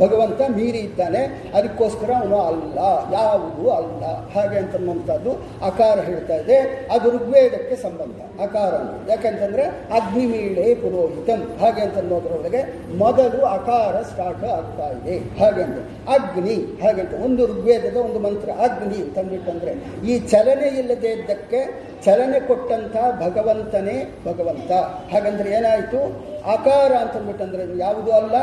[0.00, 2.78] ಭಗವಂತ ಮೀರಿ ಇದ್ದಾನೆ, ಅದಕ್ಕೋಸ್ಕರ ಅವನು ಅಲ್ಲ,
[3.14, 5.30] ಯಾವುದು ಅಲ್ಲ, ಹಾಗೆ ಅಂತನ್ನುವಂಥದ್ದು
[5.66, 6.88] ಅಕಾರ ಹೇಳ್ತಾ ಇದೆ.
[6.92, 9.10] ಅದು ಋಗ್ವೇದಕ್ಕೆ ಸಂಬಂಧ, ಅಕಾರ ಅಂತ.
[9.10, 12.62] ಯಾಕಂತಂದ್ರೆ ಅಗ್ನಿಮೀಳೆ ಪುರೋಹಿತಂ, ಹಾಗೆ ಅಂತನ್ನೋದ್ರೊಳಗೆ
[12.98, 15.18] ಮೊದಲು ಅಕಾರ ಸ್ಟಾರ್ಟ್ ಆಗ್ತಾ ಇದೆ.
[15.40, 15.78] ಹಾಗೆ ಅಂತ.
[16.08, 17.14] ಅಗ್ನಿ, ಹಾಗೆ ಅಂತ.
[17.24, 19.72] ಒಂದು ಋಗ್ವೇದದ ಒಂದು ಮಂತ್ರ, ಅಗ್ನಿ ತಂದಿಟ್ಟಂದರೆ
[20.06, 21.60] ಈ ಚಲನೆ ಇಲ್ಲದೆ ಇದ್ದಕ್ಕೆ
[22.04, 24.72] ಚಲನೆ ಕೊಟ್ಟಂಥ ಭಗವಂತನೇ ಭಗವಂತ.
[25.12, 26.35] ಹಾಗಂದ್ರೆ ಏನಾಯಿತು?
[26.46, 28.34] ಆಕಾರ ಅಂತಂದ್ಬಿಟ್ಟಂದ್ರೆ ಅಂದರೆ ಯಾವುದೂ ಅಲ್ಲ.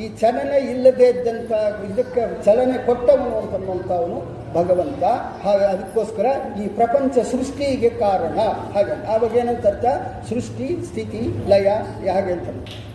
[0.00, 1.50] ಈ ಚಲನೆ ಇಲ್ಲದೆ ಇದ್ದಂಥ
[1.90, 5.04] ಇದಕ್ಕೆ ಚಲನೆ ಕೊಟ್ಟವನು ಅಂತನ್ನುವಂಥವನು ಭಗವಂತ.
[5.46, 6.26] ಹಾಗೆ ಅದಕ್ಕೋಸ್ಕರ
[6.64, 8.38] ಈ ಪ್ರಪಂಚ ಸೃಷ್ಟಿಗೆ ಕಾರಣ.
[8.74, 9.84] ಹಾಗೆ ಆವಾಗ ಏನಂತರ್ಥ
[10.28, 11.68] ಸೃಷ್ಟಿ, ಸ್ಥಿತಿ, ಲಯ
[12.10, 12.48] ಹಾಗೆ ಅಂತ.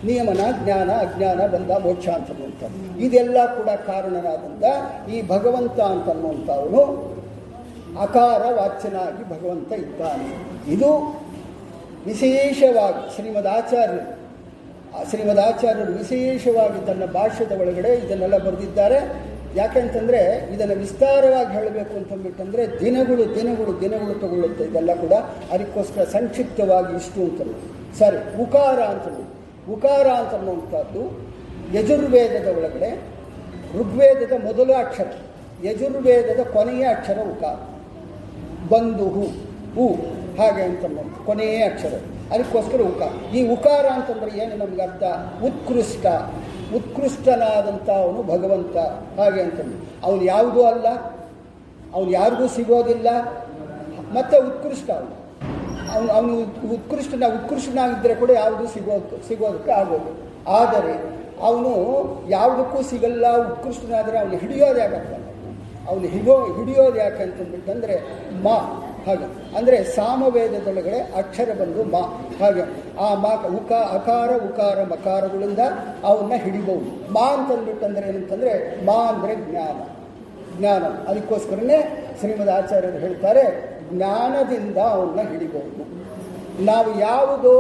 [0.06, 4.64] ನಿಯಮನ, ಜ್ಞಾನ, ಅಜ್ಞಾನ ಬಂದ ಮೋಕ್ಷ ಅಂತನ್ನುವಂಥದ್ದು ಇದೆಲ್ಲ ಕೂಡ ಕಾರಣನಾದಂಥ
[5.10, 7.14] ಈ ಭಗವಂತ ಅಂತನ್ನುವಂಥವನು
[8.02, 10.30] ಅಕಾರ ವಾಚ್ಯನಾಗಿ ಭಗವಂತ ಇದ್ದಾನೆ.
[10.74, 11.24] ಇದು
[12.06, 14.13] ವಿಶೇಷವಾಗಿ ಶ್ರೀಮದ್ ಆಚಾರ್ಯರು
[15.00, 19.00] ಆ ಶ್ರೀಮದ್ ಆಚಾರ್ಯರು ವಿಶೇಷವಾಗಿ ತನ್ನ ಭಾಷ್ಯದ ಒಳಗಡೆ ಇದನ್ನೆಲ್ಲ ಬರೆದಿದ್ದಾರೆ.
[19.56, 20.20] ಯಾಕೆಂತಂದರೆ
[20.54, 25.14] ಇದನ್ನು ವಿಸ್ತಾರವಾಗಿ ಹೇಳಬೇಕು ಅಂತಂದ್ಬಿಟ್ಟಂದರೆ ದಿನಗಳು ದಿನಗಳು ದಿನಗಳು ತಗೊಳ್ಳುತ್ತೆ ಇದೆಲ್ಲ ಕೂಡ.
[25.52, 27.54] ಅದಕ್ಕೋಸ್ಕರ ಸಂಕ್ಷಿಪ್ತವಾಗಿ ಇಷ್ಟು ಅಂತಲೂ
[28.00, 29.24] ಸರಿ, ಉಕಾರ ಅಂತಲೂ
[29.74, 31.04] ಉಕಾರ ಅಂತನ್ನುವಂಥದ್ದು
[31.78, 32.90] ಯಜುರ್ವೇದದ ಒಳಗಡೆ
[33.80, 35.12] ಋಗ್ವೇದದ ಮೊದಲ ಅಕ್ಷರ,
[35.64, 37.56] ಯಜುರ್ವೇದದ ಕೊನೆಯ ಅಕ್ಷರ ಉಕಾರ.
[39.14, 39.24] ಹೂ
[39.76, 39.86] ಹೂ,
[40.38, 40.86] ಹಾಗೆ ಅಂತ
[41.26, 41.94] ಕೊನೆಯ ಅಕ್ಷರ.
[42.34, 45.04] ಅದಕ್ಕೋಸ್ಕರ ಉಕಾರ ಈ ಉಕಾರ ಅಂತಂದರೆ ಏನು ನಮ್ಗೆ ಅರ್ಥ?
[45.44, 46.06] ಉತ್ಕೃಷ್ಟ.
[46.76, 48.78] ಉತ್ಕೃಷ್ಟನಾದಂಥ ಅವನು ಭಗವಂತ.
[49.20, 50.08] ಹಾಗೆ ಅಂತಂದು.
[50.08, 50.88] ಅವನು ಯಾವುದೂ ಅಲ್ಲ.
[51.94, 53.08] ಅವನು ಯಾರಿಗೂ ಸಿಗೋದಿಲ್ಲ.
[54.14, 55.24] ಮತ್ತು ಉತ್ಕೃಷ್ಟ ಅವನು.
[55.94, 56.42] ಅವನು ಅವನು
[56.74, 60.34] ಉತ್ಕೃಷ್ಟನ ಉತ್ಕೃಷ್ಟನಾಗಿದ್ದರೆ ಕೂಡ ಯಾವುದೂ ಸಿಗೋದು, ಸಿಗೋದಕ್ಕೆ ಆಗೋದು.
[60.50, 61.72] ಆದರೆ ಅವನು
[62.30, 65.24] ಯಾವುದಕ್ಕೂ ಸಿಗಲ್ಲ, ಉತ್ಕೃಷ್ಟನಾದರೆ ಅವನು ಹಿಡಿಯೋದು ಯಾಕಂತ.
[65.90, 68.02] ಅವನು ಹಿಡೋ ಹಿಡಿಯೋದು ಯಾಕೆ ಅಂತಂದ್ಬಿಟ್ಟಂದರೆ
[68.44, 68.80] ಮಾ.
[69.06, 69.58] ಹಾಗೆ.
[69.58, 72.04] ಅಂದರೆ ಸಾಮವೇದದೊಳಗಡೆ ಅಕ್ಷರ ಬಂದು ಮಾ.
[72.40, 72.64] ಹಾಗೆ.
[73.00, 75.60] ಆ ಮಾ, ಉಕ, ಅಕಾರ, ಉಕಾರ, ಮಕಾರಗಳಿಂದ
[76.04, 77.14] ಅವನ್ನ ಹಿಡಿಬಹುದು.
[77.14, 79.78] ಮಾ ಅಂತಂದ್ಬಿಟ್ಟಂದ್ರೆ ಏನಂತಂದರೆ ಮಾ ಅಂದರೆ ಜ್ಞಾನ.
[80.60, 80.84] ಜ್ಞಾನ.
[81.08, 81.78] ಅದಕ್ಕೋಸ್ಕರನೇ
[82.20, 83.44] ಶ್ರೀಮದ್ ಆಚಾರ್ಯರು ಹೇಳ್ತಾರೆ,
[83.94, 85.84] ಜ್ಞಾನದಿಂದ ಅವನ್ನ ಹಿಡಿಬಹುದು.
[86.66, 87.56] ನಾವು ಯಾವುದೋ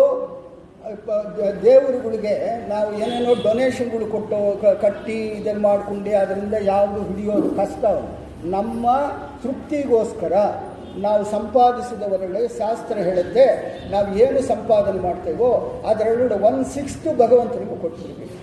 [1.63, 7.85] ದೇವರುಗಳಿಗೆ ನಾವು ಏನೇನೋ ಡೊನೇಷನ್ಗಳು ಕೊಟ್ಟು ಕಟ್ಟಿ ಇದನ್ನು ಮಾಡಿಕೊಂಡು, ಅದರಿಂದ ಯಾವುದು ಹಿಡಿಯೋದು ಕಷ್ಟ.
[8.45, 8.85] ನಮ್ಮ
[9.43, 10.33] ತೃಪ್ತಿಗೋಸ್ಕರ
[11.05, 13.45] ನಾವು ಸಂಪಾದಿಸಿದವರಲ್ಲಿ ಶಾಸ್ತ್ರ ಹೇಳುತ್ತೆ,
[13.93, 15.49] ನಾವು ಏನು ಸಂಪಾದನೆ ಮಾಡ್ತೇವೋ
[15.89, 18.39] ಅದರಲ್ಲೂ ಒನ್ ಸಿಕ್ಸ್ತು ಭಗವಂತನಿಗೂ ಕೊಟ್ಟಿರಬೇಕು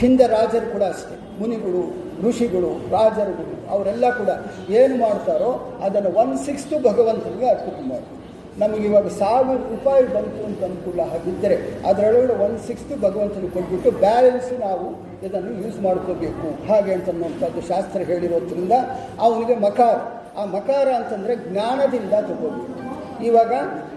[0.00, 1.82] ಹಿಂದೆ ರಾಜರು ಕೂಡ ಅಷ್ಟೇ, ಮುನಿಗಳು,
[2.24, 4.30] ಋಷಿಗಳು ರಾಜರುಗಳು ಅವರೆಲ್ಲ ಕೂಡ
[4.80, 5.50] ಏನು ಮಾಡ್ತಾರೋ
[5.86, 7.78] ಅದನ್ನು ಒನ್ ಸಿಕ್ಸ್ತು ಭಗವಂತನಿಗೆ ಅರ್ಪಿತ
[8.60, 11.56] ನಮಗೆ ಇವಾಗ ಸಾವಿರ ರೂಪಾಯಿ ಬಂತು ಅಂತ ಅನುಕೂಲ ಹಾಗಿದ್ದರೆ
[11.88, 14.86] ಅದರೊಳಗಡೆ ಒನ್ ಸಿಕ್ಸ್ತು ಭಗವಂತನಿಗೆ ಕೊಟ್ಬಿಟ್ಟು ಬ್ಯಾಲೆನ್ಸ್ ನಾವು
[15.26, 16.48] ಇದನ್ನು ಯೂಸ್ ಮಾಡ್ಕೋಬೇಕು.
[16.68, 18.72] ಹಾಗೆ ಅಂತನ್ನುವಂಥದ್ದು ಶಾಸ್ತ್ರ ಹೇಳಿರೋದ್ರಿಂದ
[19.26, 19.98] ಅವನಿಗೆ ಮಕಾರ.
[20.40, 22.62] ಆ ಮಕಾರ ಅಂತಂದರೆ ಜ್ಞಾನದಿಂದ ತಗೋದು
[23.24, 23.52] ಇವಾಗ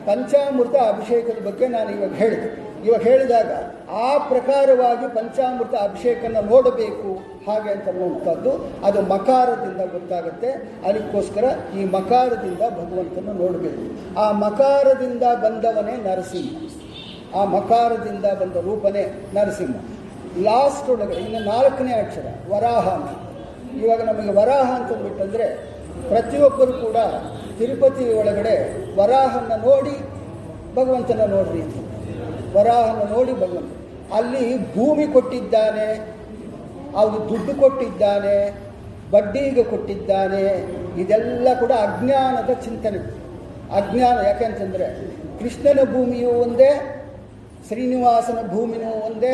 [0.05, 2.69] ಪಂಚಾಮೃತ ಅಭಿಷೇಕದ ಬಗ್ಗೆ ನಾನು ಇವಾಗ ಹೇಳಿದೆ.
[2.85, 3.51] ಇವಾಗ ಹೇಳಿದಾಗ
[3.91, 7.09] ಆ ಪ್ರಕಾರವಾಗಿ ಪಂಚಾಮೃತ ಅಭಿಷೇಕನ ನೋಡಬೇಕು
[7.47, 8.51] ಹಾಗೆ ಅಂತನ್ನುವಂಥದ್ದು
[8.85, 10.51] ಅದು ಮಕಾರದಿಂದ ಗೊತ್ತಾಗುತ್ತೆ.
[10.87, 11.43] ಅದಕ್ಕೋಸ್ಕರ
[11.77, 13.83] ಈ ಮಕಾರದಿಂದ ಭಗವಂತನ ನೋಡಬೇಕು.
[14.19, 16.69] ಆ ಮಕಾರದಿಂದ ಬಂದವನೇ ನರಸಿಂಹ.
[17.39, 19.75] ಆ ಮಕಾರದಿಂದ ಬಂದ ರೂಪನೇ ನರಸಿಂಹ.
[20.43, 23.09] ಲಾಸ್ಟ್ ಒಳಗಡೆ, ಇನ್ನು ನಾಲ್ಕನೇ ಅಕ್ಷರ, ವರಾಹ ಅಂತ.
[23.83, 26.97] ಇವಾಗ ನಮಗೆ ವರಾಹ ಅಂತಂದ್ಬಿಟ್ಟಂದರೆ ಪ್ರತಿಯೊಬ್ಬರು ಕೂಡ
[27.59, 28.55] ತಿರುಪತಿ ಒಳಗಡೆ
[28.99, 29.95] ವರಾಹನ ನೋಡಿ
[30.75, 31.63] ಭಗವಂತನ ನೋಡ್ರಿ
[32.55, 33.71] ವರಾಹನ ನೋಡಿ ಭಗವಂತ.
[34.17, 35.87] ಅಲ್ಲಿ ಭೂಮಿ ಕೊಟ್ಟಿದ್ದಾನೆ
[36.99, 38.37] ಅವನು ದುಡ್ಡು ಕೊಟ್ಟಿದ್ದಾನೆ,
[39.11, 40.43] ಬಡ್ಡಿಗೆ ಕೊಟ್ಟಿದ್ದಾನೆ,
[41.01, 42.99] ಇದೆಲ್ಲ ಕೂಡ ಅಜ್ಞಾನದ ಚಿಂತನೆ.
[43.79, 44.87] ಅಜ್ಞಾನ ಯಾಕೆಂತಂದರೆ
[45.39, 46.71] ಕೃಷ್ಣನ ಭೂಮಿಯೂ ಒಂದೇ,
[47.67, 49.33] ಶ್ರೀನಿವಾಸನ ಭೂಮಿನೂ ಒಂದೇ,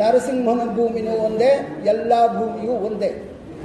[0.00, 1.50] ನರಸಿಂಹನ ಭೂಮಿನೂ ಒಂದೇ,
[1.84, 3.10] ಎಲ್ಲ ಭೂಮಿಯೂ ಒಂದೇ.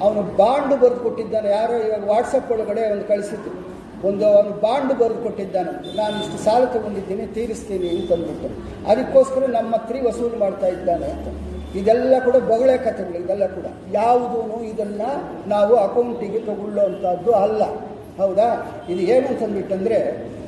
[0.03, 3.53] ಅವನು ಬಾಂಡ್ ಬರೆದು ಕೊಟ್ಟಿದ್ದಾನೆ ಯಾರೋ ಇವಾಗ ವಾಟ್ಸಪ್ ಒಳಗಡೆ ಒಂದು ಕಳಿಸಿದ್ರು
[4.07, 8.49] ಒಂದು ಅವನು ಬಾಂಡ್ ಬರೆದು ಕೊಟ್ಟಿದ್ದಾನೆ ನಾನು ಇಷ್ಟು ಸಾಲ ತಗೊಂಡಿದ್ದೀನಿ, ತೀರಿಸ್ತೀನಿ ಅಂತಂದ್ಬಿಟ್ಟು
[8.91, 11.27] ಅದಕ್ಕೋಸ್ಕರ ನಮ್ಮ ಹತ್ರ ವಸೂಲು ಮಾಡ್ತಾ ಇದ್ದಾನೆ ಅಂತ.
[11.79, 13.65] ಇದೆಲ್ಲ ಕೂಡ ಬೊಗಳೆ ಕಥೆಗಳು, ಇದೆಲ್ಲ ಕೂಡ.
[13.91, 15.09] ಯಾವುದೂ ಇದನ್ನು
[15.47, 17.63] ನಾವು ಅಕೌಂಟಿಗೆ ತಗೊಳ್ಳೋವಂಥದ್ದು ಅಲ್ಲ.
[18.17, 18.47] ಹೌದಾ?
[18.89, 19.97] ಇದು ಏನು ಅಂತಂದ್ಬಿಟ್ಟಂದರೆ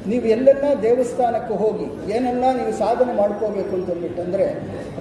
[0.09, 4.45] ನೀವು ಎಲ್ಲೆಲ್ಲ ದೇವಸ್ಥಾನಕ್ಕೆ ಹೋಗಿ ಏನೆಲ್ಲ ನೀವು ಸಾಧನೆ ಮಾಡ್ಕೋಬೇಕು ಅಂತಂದ್ಬಿಟ್ಟಂದರೆ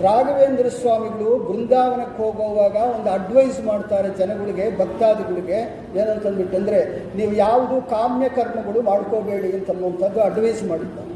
[0.02, 5.58] ರಾಘವೇಂದ್ರ ಸ್ವಾಮಿಗಳು ಬೃಂದಾವನಕ್ಕೆ ಹೋಗುವಾಗ ಒಂದು ಅಡ್ವೈಸ್ ಮಾಡ್ತಾರೆ ಜನಗಳಿಗೆ, ಭಕ್ತಾದಿಗಳಿಗೆ
[6.00, 6.80] ಏನಂತಂದ್ಬಿಟ್ಟಂದರೆ
[7.16, 11.12] ನೀವು ಯಾವುದು ಕಾಮ್ಯ ಕರ್ಮಗಳು ಮಾಡ್ಕೋಬೇಡಿ ಅಂತನ್ನುವಂಥದ್ದು ಅಡ್ವೈಸ್ ಮಾಡಿದ್ದಾರೆ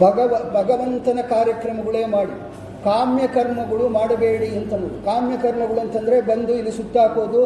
[0.00, 2.36] ಭಗವ, ಭಗವಂತನ ಕಾರ್ಯಕ್ರಮಗಳೇ ಮಾಡಿ.
[2.84, 4.74] ಕಾಮ್ಯ ಕರ್ಮಗಳು ಮಾಡಬೇಡಿ ಅಂತ
[5.04, 7.42] ಕಾಮ್ಯ ಕರ್ಮಗಳು ಅಂತಂದರೆ ಬಂದು ಇಲ್ಲಿ ಸುತ್ತಾಕೋದು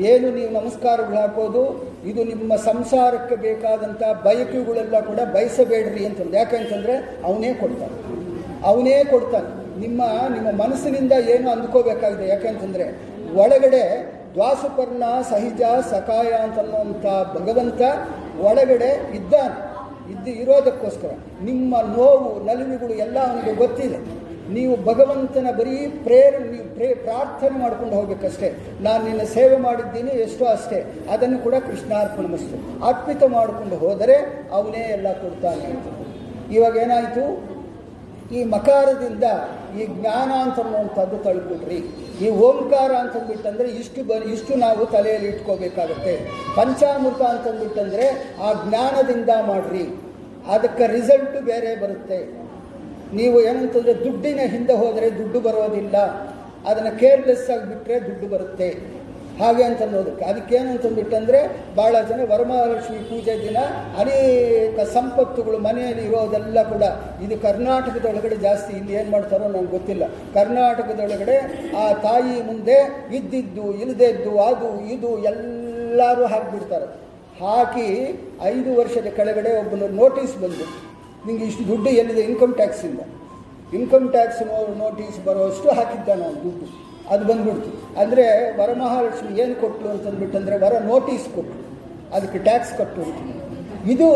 [0.00, 1.62] ಏನು ನೀವು ನಮಸ್ಕಾರಗಳು ಹಾಕೋದು,
[2.10, 6.94] ಇದು ನಿಮ್ಮ ಸಂಸಾರಕ್ಕೆ ಬೇಕಾದಂಥ ಬಯಕೆಗಳೆಲ್ಲ ಕೂಡ ಬಯಸಬೇಡ್ರಿ ಅಂತಂದು ಯಾಕಂತಂದರೆ
[7.28, 7.96] ಅವನೇ ಕೊಡ್ತಾನೆ.
[8.70, 9.48] ಅವನೇ ಕೊಡ್ತಾನೆ.
[9.80, 10.02] ನಿಮ್ಮ
[10.34, 12.86] ನಿಮ್ಮ ಮನಸ್ಸಿನಿಂದ ಏನು ಅಂದ್ಕೋಬೇಕಾಗಿದೆ ಯಾಕಂತಂದರೆ
[13.42, 13.82] ಒಳಗಡೆ
[14.34, 17.06] ದ್ವಾಸುಪರ್ಣ ಸಹಿಜ ಸಕಾಯ ಅಂತನ್ನುವಂಥ
[17.36, 17.80] ಭಗವಂತ
[18.40, 19.56] ಒಳಗಡೆ ಇದ್ದಾನೆ.
[20.12, 21.10] ಇದ್ದು ಇರೋದಕ್ಕೋಸ್ಕರ.
[21.42, 23.98] ನಿಮ್ಮ ನೋವು, ನಲಿವುಗಳು ಎಲ್ಲ ಅವನಿಗೆ ಗೊತ್ತಿದೆ.
[24.52, 28.54] ನೀವು ಭಗವಂತನ ಬರೀ ಪ್ರೇರಣೆ ನೀವು ಪ್ರೇ, ಪ್ರಾರ್ಥನೆ ಮಾಡ್ಕೊಂಡು ಹೋಗಬೇಕಷ್ಟೇ.
[28.80, 30.94] ನಾನು ನಿನ್ನ ಸೇವೆ ಮಾಡಿದ್ದೀನಿ ಎಷ್ಟೋ ಅಷ್ಟೇ.
[31.10, 35.86] ಅದನ್ನು ಕೂಡ ಕೃಷ್ಣಾರ್ಪಣಮಸ್ತು ಅರ್ಪಿತ ಮಾಡಿಕೊಂಡು ಹೋದರೆ ಅವನೇ ಎಲ್ಲ ಕೊಡ್ತಾನೆ ಅಂತ.
[36.50, 37.58] ಇವಾಗ ಏನಾಯಿತು?
[38.34, 39.24] ಈ ಮಕಾರದಿಂದ
[39.78, 41.76] ಈ ಜ್ಞಾನ ಅಂತ ಅನ್ನುವಂಥದ್ದು ತಳ್ಕೊಡ್ರಿ
[42.20, 46.16] ಈ ಓಂಕಾರ ಅಂತಂದ್ಬಿಟ್ಟಂದರೆ ಇಷ್ಟು ಬ, ಇಷ್ಟು ನಾವು ತಲೆಯಲ್ಲಿ ಇಟ್ಕೋಬೇಕಾಗತ್ತೆ.
[46.56, 50.02] ಪಂಚಾಮೃತ ಅಂತಂದ್ಬಿಟ್ಟಂದರೆ ಆ ಜ್ಞಾನದಿಂದ ಮಾಡ್ರಿ.
[50.48, 52.37] ಅದಕ್ಕೆ ರಿಸಲ್ಟು ಬೇರೆ ಬರುತ್ತೆ.
[53.18, 55.96] ನೀವು ಏನಂತಂದರೆ ದುಡ್ಡಿನ ಹಿಂದೆ ಹೋದರೆ ದುಡ್ಡು ಬರೋದಿಲ್ಲ.
[56.68, 58.98] ಅದನ್ನು ಕೇರ್ಲೆಸ್ ಆಗಿಬಿಟ್ರೆ ದುಡ್ಡು ಬರುತ್ತೆ.
[59.40, 61.40] ಹಾಗೆ ಅಂತ ಅದಕ್ಕೆ ಅದಕ್ಕೇನು ಅಂತಂದ್ಬಿಟ್ಟಂದರೆ
[61.76, 63.58] ಭಾಳ ಜನ ವರಮಹಾಲಕ್ಷ್ಮಿ ಪೂಜೆ ದಿನ
[64.00, 66.84] ಅನೇಕ ಸಂಪತ್ತುಗಳು ಮನೆಯಲ್ಲಿ ಇರೋದೆಲ್ಲ ಕೂಡ.
[67.24, 70.04] ಇದು ಕರ್ನಾಟಕದೊಳಗಡೆ ಜಾಸ್ತಿ ಇಲ್ಲಿ ಏನು ಮಾಡ್ತಾರೋ ನನಗೆ ಗೊತ್ತಿಲ್ಲ.
[70.34, 71.36] ಕರ್ನಾಟಕದೊಳಗಡೆ
[71.82, 72.78] ಆ ತಾಯಿ ಮುಂದೆ
[73.18, 76.88] ಇದ್ದಿದ್ದು ಇಲ್ಲದೆದ್ದು ಅದು, ಇದು ಎಲ್ಲರೂ ಹಾಕಿಬಿಡ್ತಾರೆ.
[77.44, 77.88] ಹಾಕಿ
[78.42, 80.87] ಐದು ವರ್ಷದ ಕೆಳಗಡೆ ಒಬ್ಬನ ನೋಟಿಸ್ ಬಂದು
[81.28, 82.20] ನಿಂಗೆ ಇಷ್ಟು ದುಡ್ಡು ಎಲ್ಲಿದೆ?
[82.20, 83.00] ಇನ್ಕಮ್ ಟ್ಯಾಕ್ಸಿಂದ
[83.78, 84.42] ಇನ್ಕಮ್ ಟ್ಯಾಕ್ಸ್
[84.78, 86.66] ನೋಟಿಸ್ ಬರೋಷ್ಟು ಹಾಕಿದ್ದ ನಾನು ದುಡ್ಡು.
[87.14, 88.00] ಅದು ಬಂದ್ಬಿಡ್ತು.
[88.00, 88.24] ಅಂದರೆ
[88.58, 91.62] ವರಮಹಾಲಕ್ಷ್ಮಿ ಏನು ಕೊಟ್ಟರು ಅಂತಂದ್ಬಿಟ್ಟಂದರೆ ವರ ನೋಟಿಸ್ ಕೊಟ್ಟರು
[92.16, 93.04] ಅದಕ್ಕೆ ಟ್ಯಾಕ್ಸ್ ಕಟ್ಟು
[93.90, 94.08] ಇದು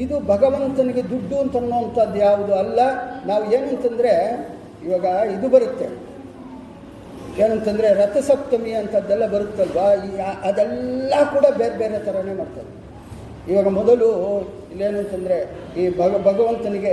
[0.00, 2.80] ಇದು ಭಗವಂತನಿಗೆ ದುಡ್ಡು ಅಂತ ಅನ್ನೋವಂಥದ್ದು ಯಾವುದು ಅಲ್ಲ.
[3.26, 4.12] ನಾವು ಏನಂತಂದರೆ,
[4.86, 5.04] ಇವಾಗ
[5.38, 5.86] ಇದು ಬರುತ್ತೆ.
[7.42, 9.88] ಏನಂತಂದರೆ ರಥಸಪ್ತಮಿ ಅಂಥದ್ದೆಲ್ಲ ಬರುತ್ತಲ್ವಾ?
[10.48, 12.81] ಅದೆಲ್ಲ ಕೂಡ ಬೇರೆ ಬೇರೆ ಥರನೇ ಮಾಡ್ತಾರೆ.
[13.50, 14.08] ಇವಾಗ ಮೊದಲು
[14.72, 15.38] ಇಲ್ಲೇನು ಅಂತಂದರೆ
[15.80, 16.92] ಈ ಭಗ, ಭಗವಂತನಿಗೆ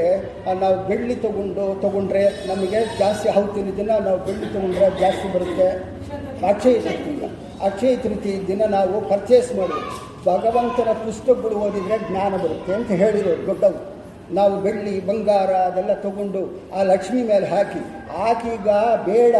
[0.63, 5.67] ನಾವು ಬೆಳ್ಳಿ ತಗೊಂಡು, ತಗೊಂಡ್ರೆ ನಮಗೆ ಜಾಸ್ತಿ ಹೌತಿನ ದಿನ ನಾವು ಬೆಳ್ಳಿ ತಗೊಂಡ್ರೆ ಜಾಸ್ತಿ ಬರುತ್ತೆ.
[6.51, 7.27] ಅಕ್ಷಯ ತೃತೀಯ.
[7.67, 9.79] ಅಕ್ಷಯ ತೃತೀಯ ದಿನ ನಾವು ಪರ್ಚೇಸ್ ಮಾಡಿ
[10.25, 13.79] ಭಗವಂತನ ಪುಸ್ತಕಗಳು ಓದಿದರೆ ಜ್ಞಾನ ಬರುತ್ತೆ ಅಂತ ಹೇಳಿರೋದು ದೊಡ್ಡವು
[14.37, 16.41] ನಾವು ಬೆಳ್ಳಿ, ಬಂಗಾರ ಅದೆಲ್ಲ ತಗೊಂಡು
[16.77, 17.81] ಆ ಲಕ್ಷ್ಮಿ ಮೇಲೆ ಹಾಕಿ
[18.27, 18.69] ಆಕೀಗ
[19.07, 19.35] ಬೇಡ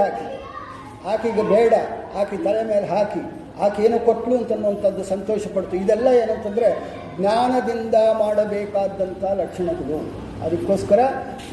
[1.12, 1.74] ಆಕೆಗೆ ಬೇಡ,
[2.20, 3.22] ಆಕೆ ತಲೆ ಮೇಲೆ ಹಾಕಿ.
[3.66, 6.70] ಆಕೆ ಏನೋ ಕೊಟ್ಟಲು ಅಂತನ್ನುವಂಥದ್ದು ಸಂತೋಷ ಪಡ್ತು ಇದೆಲ್ಲ ಏನಂತಂದರೆ
[7.18, 9.98] ಜ್ಞಾನದಿಂದ ಮಾಡಬೇಕಾದಂಥ ಲಕ್ಷಣಗಳು.
[10.46, 11.00] ಅದಕ್ಕೋಸ್ಕರ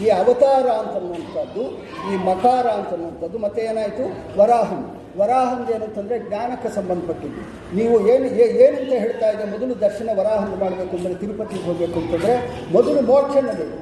[0.04, 1.62] ಈ ಅವತಾರ ಅಂತನ್ನುವಂಥದ್ದು,
[2.10, 4.04] ಈ ಮಕಾರ ಅಂತನ್ನುವಂಥದ್ದು, ಮತ್ತೆ ಏನಾಯಿತು?
[4.40, 4.82] ವರಾಹಂ.
[5.20, 7.42] ವರಾಹಂ ಏನಂತಂದರೆ ಜ್ಞಾನಕ್ಕೆ ಸಂಬಂಧಪಟ್ಟಿದ್ದು.
[7.76, 8.26] ನೀವು ಏನು
[8.66, 12.34] ಏನಂತ ಹೇಳ್ತಾ ಇದೆ ಮೊದಲು ದರ್ಶನ ವರಾಹಂ ಮಾಡಬೇಕು ಅಂದರೆ ತಿರುಪತಿಗೆ ಹೋಗಬೇಕು ಅಂತಂದರೆ
[12.76, 13.72] ಮೊದಲು ಮೋಕ್ಷನ ಬೇಡ.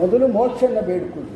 [0.00, 1.34] ಮೊದಲು ಮೋಕ್ಷನ ಬೇಡಿಕೊಂಡು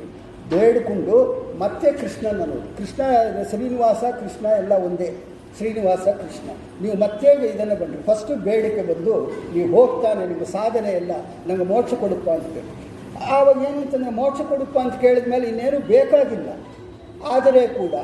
[0.52, 1.16] ಬೇಡಿಕೊಂಡು
[1.58, 3.02] ಮತ್ತೆ ಕೃಷ್ಣನನ್ನು ಕೃಷ್ಣ
[3.50, 5.10] ಶ್ರೀನಿವಾಸ ಕೃಷ್ಣ ಎಲ್ಲ ಒಂದೇ.
[5.57, 6.48] ಶ್ರೀನಿವಾಸ ಕೃಷ್ಣ.
[6.82, 8.03] ನೀವು ಮತ್ತೆ ಇದನ್ನು ಬಂದರು?
[8.07, 9.14] ಫಸ್ಟು ಬೇಡಿಕೆ ಬಂದು
[9.55, 11.12] ನೀವು ಹೋಗ್ತಾನೆ ನಿಮ್ಮ ಸಾಧನೆ ಎಲ್ಲ
[11.46, 12.70] ನಂಗೆ ಮೋಕ್ಷ ಕೊಡುಪ್ಪ ಅಂತ ಕೇಳಿ
[13.30, 16.48] ಆವಾಗ ಏನಂತಂದರೆ ಮೋಕ್ಷ ಕೊಡುಪ್ಪ ಅಂತ ಕೇಳಿದ ಮೇಲೆ ಇನ್ನೇನು ಬೇಕಾಗಿಲ್ಲ.
[17.34, 17.94] ಆದರೆ ಕೂಡ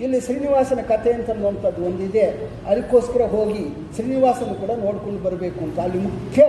[0.00, 2.26] ಇಲ್ಲಿ ಶ್ರೀನಿವಾಸನ ಕಥೆ ಅಂತನ್ನುವಂಥದ್ದು ಒಂದಿದೆ.
[2.66, 5.78] ಅದಕ್ಕೋಸ್ಕರ ಹೋಗಿ ಶ್ರೀನಿವಾಸನ ಕೂಡ ನೋಡ್ಕೊಂಡು ಬರಬೇಕು ಅಂತ.
[5.78, 6.42] ಅಲ್ಲಿ ಮುಖ್ಯ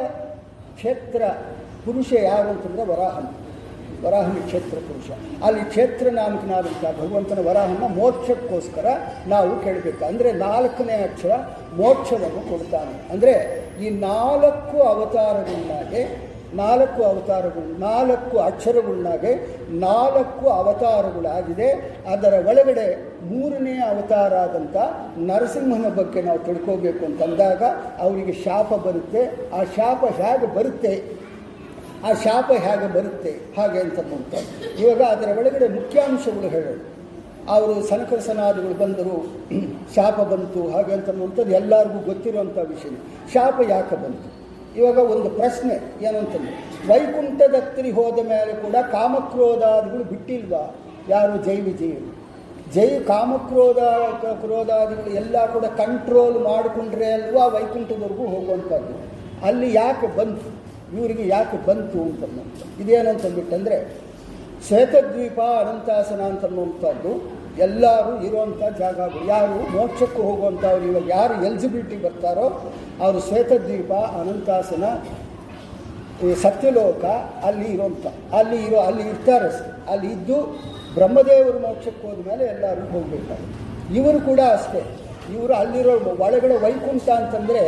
[0.75, 1.21] ಕ್ಷೇತ್ರ
[1.85, 3.27] ಪುರುಷ ಯಾರು ಅಂತಂದರೆ ವರಾಹನ.
[4.05, 5.09] ವರಾಹನ ಕ್ಷೇತ್ರ ಪುರುಷ.
[5.45, 8.87] ಅಲ್ಲಿ ಕ್ಷೇತ್ರ ನಾಮಕನಾದಂಥ ಭಗವಂತನ ವರಾಹನ ಮೋಕ್ಷಕ್ಕೋಸ್ಕರ
[9.33, 10.01] ನಾವು ಕೇಳಬೇಕು.
[10.05, 11.35] ಅಂದರೆ ನಾಲ್ಕನೇ ಅಕ್ಷರ
[11.81, 12.95] ಮೋಕ್ಷವನ್ನು ಕೊಡ್ತಾನೆ.
[13.13, 13.35] ಅಂದರೆ
[13.83, 16.01] ಈ ನಾಲ್ಕು ಅವತಾರಗಳನ್ನಾಗೆ,
[16.59, 19.31] ನಾಲ್ಕು ಅವತಾರಗಳು, ನಾಲ್ಕು ಅಕ್ಷರಗಳನ್ನಾಗೆ
[19.69, 21.67] ನಾಲ್ಕು ಅವತಾರಗಳಾಗಿದೆ.
[22.13, 22.85] ಅದರ ಒಳಗಡೆ
[23.29, 24.77] ಮೂರನೇ ಅವತಾರ ಆದಂಥ
[25.29, 27.61] ನರಸಿಂಹನ ಬಗ್ಗೆ ನಾವು ತಿಳ್ಕೋಬೇಕು ಅಂತಂದಾಗ
[28.05, 29.21] ಅವರಿಗೆ ಶಾಪ ಬರುತ್ತೆ.
[29.53, 30.93] ಆ ಶಾಪ ಹೇಗೆ ಬರುತ್ತೆ
[32.05, 33.31] ಆ ಶಾಪ ಹೇಗೆ ಬರುತ್ತೆ?
[33.57, 33.99] ಹಾಗೆ ಅಂತ
[34.79, 36.99] ಇವಾಗ ಅದರ ಒಳಗಡೆ ಮುಖ್ಯಾಂಶಗಳು ಹೇಳೋದು
[37.49, 39.27] ಅವರು ಸಂಕರ್ಸನಾದಿಗಳು ಬಂದರು.
[39.95, 40.69] ಶಾಪ ಬಂತು.
[40.69, 42.89] ಹಾಗೆ ಅಂತನ್ನುವಂಥದ್ದು ಎಲ್ಲರಿಗೂ ಗೊತ್ತಿರುವಂಥ ವಿಷಯ.
[43.33, 44.39] ಶಾಪ ಯಾಕೆ ಬಂತು?
[44.79, 50.75] ಇವಾಗ ಒಂದು ಪ್ರಶ್ನೆ ಏನಂತಂದ್ರೆ ವೈಕುಂಠದತ್ತಿರಿ ಹೋದ ಮೇಲೆ ಕೂಡ ಕಾಮಕ್ರೋಧಾದಿಗಳು ಬಿಟ್ಟಿಲ್ವಾ?
[51.09, 51.37] ಯಾರು?
[51.37, 52.19] ಜೈ ವಿಜಯರು
[52.73, 53.77] ಜೈ ಕಾಮಕ್ರೋಧ,
[54.33, 58.95] ಕ್ರೋಧಾದಿಗಳು ಎಲ್ಲ ಕೂಡ ಕಂಟ್ರೋಲ್ ಮಾಡಿಕೊಂಡ್ರೆ ಅಲ್ವಾ ವೈಕುಂಠದವರೆಗೂ ಹೋಗುವಂಥದ್ದು?
[59.45, 60.58] ಅಲ್ಲಿ ಯಾಕೆ ಬಂತು?
[60.97, 62.23] ಇವರಿಗೆ ಯಾಕೆ ಬಂತು ಅಂತ
[62.81, 63.77] ಇದೇನಂತಂದ್ಬಿಟ್ಟಂದರೆ
[64.67, 67.11] ಶ್ವೇತದ್ವೀಪ ಅನಂತಾಸನ ಅಂತನ್ನುವಂಥದ್ದು
[67.65, 72.45] ಎಲ್ಲರೂ ಇರುವಂಥ ಜಾಗಗಳು ಯಾರು ಮೋಕ್ಷಕ್ಕೆ ಹೋಗುವಂಥವ್ರು, ಇವಾಗ ಯಾರು ಎಲಿಜಿಬಿಲಿಟಿ ಬರ್ತಾರೋ
[73.03, 74.83] ಅವರು ಶ್ವೇತದ್ವೀಪ ಅನಂತಾಸನ
[76.23, 77.05] ಈ ಸತ್ಯಲೋಕ
[77.47, 79.49] ಅಲ್ಲಿ ಇರೋಂಥ ಅಲ್ಲಿ ಇರೋ, ಅಲ್ಲಿ ಇರ್ತಾರೆ
[79.91, 80.37] ಅಲ್ಲಿ ಇದ್ದು
[80.95, 83.57] ಬ್ರಹ್ಮದೇವರು ಮೋಕ್ಷಕ್ಕೆ ಹೋದ್ಮೇಲೆ ಎಲ್ಲರೂ ಹೋಗಬೇಕಾಗುತ್ತೆ.
[83.99, 84.81] ಇವರು ಕೂಡ ಅಷ್ಟೇ.
[85.35, 85.93] ಇವರು ಅಲ್ಲಿರೋ
[86.25, 87.63] ಒಳಗಡೆ ವೈಕುಂಠ ಅಂತಂದರೆ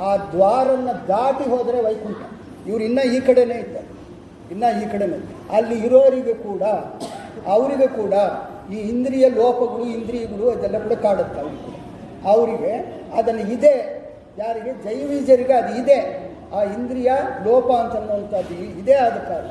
[0.00, 2.20] ಆ ದ್ವಾರನ್ನು ದಾಟಿ ಹೋದರೆ ವೈಕುಂಠ.
[2.66, 3.86] ಇವರು ಇನ್ನೂ ಈ ಕಡೆನೇ ಇದ್ದಾರೆ
[4.50, 5.34] ಇನ್ನೂ ಈ ಕಡೆನೇ.
[5.56, 6.62] ಅಲ್ಲಿ ಇರೋರಿಗೆ ಕೂಡ,
[7.46, 8.14] ಅವರಿಗೆ ಕೂಡ
[8.72, 11.74] ಈ ಇಂದ್ರಿಯ ಲೋಪಗಳು, ಇಂದ್ರಿಯಗಳು ಅದೆಲ್ಲ ಕೂಡ ಕಾಡುತ್ತೆ ಅವ್ರಿಗೆ
[12.26, 14.04] ಅವರಿಗೆ ಅದನ್ನು ಇದೆ.
[14.38, 14.72] ಯಾರಿಗೆ?
[14.82, 15.98] ಜೈವೀಜರಿಗೆ ಅದು ಇದೆ.
[16.54, 17.12] ಆ ಇಂದ್ರಿಯ
[17.44, 19.50] ಲೋಪ ಅಂತನ್ನುವಂಥದ್ದು ಇದೇ ಆದ ಕಾರಣ.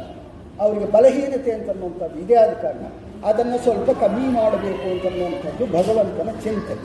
[0.60, 2.86] ಅವರಿಗೆ ಬಲಹೀನತೆ ಅಂತನ್ನುವಂಥದ್ದು ಇದೇ ಆದ ಕಾರಣ.
[3.26, 6.76] ಅದನ್ನು ಸ್ವಲ್ಪ ಕಮ್ಮಿ ಮಾಡಬೇಕು ಅಂತನ್ನುವಂಥದ್ದು ಭಗವಂತನ ಚಿಂತೆ.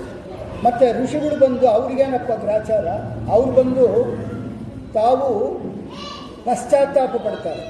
[0.64, 2.88] ಮತ್ತು ಋಷಿಗಳು ಬಂದು ಅವ್ರಿಗೇನಪ್ಪ ಗ್ರಾಚಾರ?
[3.30, 3.86] ಅವ್ರು ಬಂದು
[4.94, 5.58] ತಾವು
[6.48, 7.64] ಪಶ್ಚಾತ್ತಾಪ ಪಡ್ತಾರೆ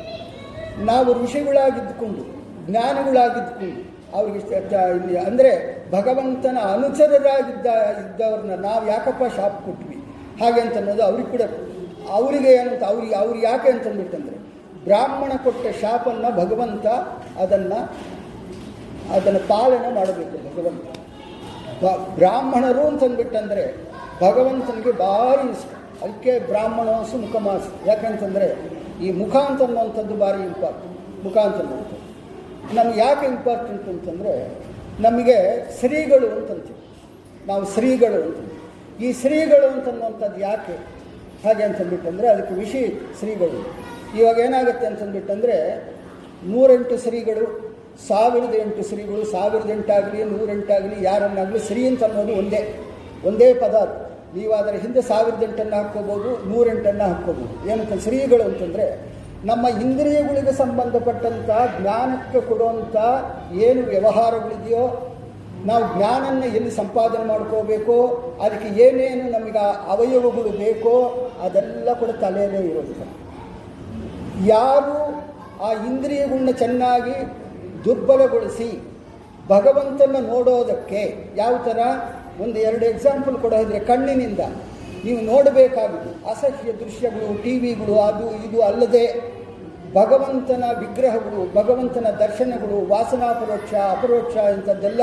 [0.84, 2.24] ನಾವು ಋಷಿಗಳಾಗಿದ್ದುಕೊಂಡು,
[2.66, 3.82] ಜ್ಞಾನಿಗಳಾಗಿದ್ದುಕೊಂಡು,
[4.14, 5.52] ಅವ್ರಿಗೆ ಅಂದರೆ
[5.90, 7.66] ಭಗವಂತನ ಅನುಚರರಾಗಿದ್ದ
[8.02, 9.96] ಇದ್ದವ್ರನ್ನ ನಾವು ಯಾಕಪ್ಪ ಶಾಪ್ ಕೊಟ್ವಿ?
[10.40, 11.44] ಹಾಗೆ ಅಂತ ಅನ್ನೋದು ಅವ್ರಿಗೆ ಕೂಡ
[12.08, 14.36] ಅವರಿಗೆ ಅಂತ ಅವ್ರಿಗೆ ಅವ್ರು ಯಾಕೆ ಅಂತಂದ್ಬಿಟ್ಟಂದರೆ
[14.84, 16.86] ಬ್ರಾಹ್ಮಣ ಕೊಟ್ಟ ಶಾಪನ್ನು ಭಗವಂತ
[17.42, 17.80] ಅದನ್ನು
[19.16, 20.84] ಅದನ್ನು ಪಾಲನೆ ಮಾಡಬೇಕು ಭಗವಂತ.
[22.14, 23.64] ಬ್ರಾಹ್ಮಣರು ಅಂತಂದ್ಬಿಟ್ಟಂದರೆ
[24.20, 25.72] ಭಗವಂತನಿಗೆ ಭಾರಿ ಇಷ್ಟ.
[26.02, 26.32] ಅದಕ್ಕೆ
[27.18, 28.48] ಮುಖಮಾಸ್ ಯಾಕೆ ಯಾಕಂತಂದರೆ
[29.04, 32.06] ಈ ಮುಖ ಅಂತ ಅನ್ನುವಂಥದ್ದು ಭಾರಿ ಇಂಪಾರ್ಟೆಂಟ್ ಮುಖ ಅಂತ ಅನ್ನುವಂಥದ್ದು.
[32.74, 34.32] ನಮ್ಗೆ ಯಾಕೆ ಇಂಪಾರ್ಟೆಂಟ್ ಅಂತಂದರೆ
[35.00, 35.36] ನಮಗೆ
[35.80, 36.80] ಶ್ರೀಗಳು ಅಂತಂತೀವಿ.
[37.46, 38.54] ನಾವು ಶ್ರೀಗಳು ಅಂತೀವಿ
[39.08, 40.76] ಈ ಶ್ರೀಗಳು ಅಂತನ್ನುವಂಥದ್ದು ಯಾಕೆ?
[41.44, 42.84] ಹಾಗೆ ಅಂತಂದ್ಬಿಟ್ಟಂದರೆ ಅದಕ್ಕೆ ವಿಷಯ
[43.18, 43.58] ಶ್ರೀಗಳು.
[44.18, 45.56] ಇವಾಗ ಏನಾಗುತ್ತೆ ಅಂತಂದ್ಬಿಟ್ಟಂದರೆ
[46.46, 47.46] ನೂರೆಂಟು ಶ್ರೀಗಳು,
[48.08, 52.74] ಸಾವಿರದ ಎಂಟು ಶ್ರೀಗಳು, ಸಾವಿರದ ಎಂಟಾಗಲಿ, ನೂರೆಂಟಾಗಲಿ, ಯಾರನ್ನಾಗಲಿ ಶ್ರೀ ಅಂತ ಅನ್ನೋದು ಒಂದೇ.
[53.24, 57.54] ಒಂದೇ ಪದ ನೀವು ಅದರ ಹಿಂದೆ ಸಾವಿರದ ಎಂಟನ್ನು ಹಾಕ್ಕೋಬೋದು, ನೂರೆಂಟನ್ನು ಹಾಕ್ಕೋಬೋದು.
[57.70, 58.86] ಏನಂತ ಶ್ರೀಗಳು ಅಂತಂದರೆ,
[59.50, 62.96] ನಮ್ಮ ಇಂದ್ರಿಯಗಳಿಗೆ ಸಂಬಂಧಪಟ್ಟಂಥ ಜ್ಞಾನಕ್ಕೆ ಕೊಡುವಂಥ
[63.66, 64.84] ಏನು ವ್ಯವಹಾರಗಳಿದೆಯೋ,
[65.68, 67.96] ನಾವು ಜ್ಞಾನನ್ನ ಎಲ್ಲಿ ಸಂಪಾದನೆ ಮಾಡ್ಕೋಬೇಕೋ,
[68.44, 69.64] ಅದಕ್ಕೆ ಏನೇನು ನಮಗೆ
[69.94, 70.94] ಅವಯವಗಳು ಬೇಕೋ,
[71.46, 72.94] ಅದೆಲ್ಲ ಕೂಡ ತಲೆಯಲ್ಲೇ ಇರೋದು
[74.46, 74.98] ಯಾರು
[75.66, 77.16] ಆ ಇಂದ್ರಿಯಗಳನ್ನ ಚೆನ್ನಾಗಿ
[77.84, 78.68] ದುರ್ಬಲಗೊಳಿಸಿ
[79.48, 81.02] ಭಗವಂತನ ನೋಡೋದಕ್ಕೆ
[81.36, 81.78] ಯಾವ ಥರ?
[82.42, 84.42] ಒಂದು ಎರಡು ಎಕ್ಸಾಂಪಲ್ ಕೊಡೋದ್ರೆ ಕಣ್ಣಿನಿಂದ.
[85.04, 89.04] ನೀವು ನೋಡಬೇಕಾಗುವುದು ಅಸಹ್ಯ ದೃಶ್ಯಗಳು ಟಿ ವಿಗಳು ಅದು ಇದು ಅಲ್ಲದೆ
[89.96, 95.02] ಭಗವಂತನ ವಿಗ್ರಹಗಳು, ಭಗವಂತನ ದರ್ಶನಗಳು ವಾಸನಾಪರೋಕ್ಷ ಅಪರೋಕ್ಷ ಇಂಥದ್ದೆಲ್ಲ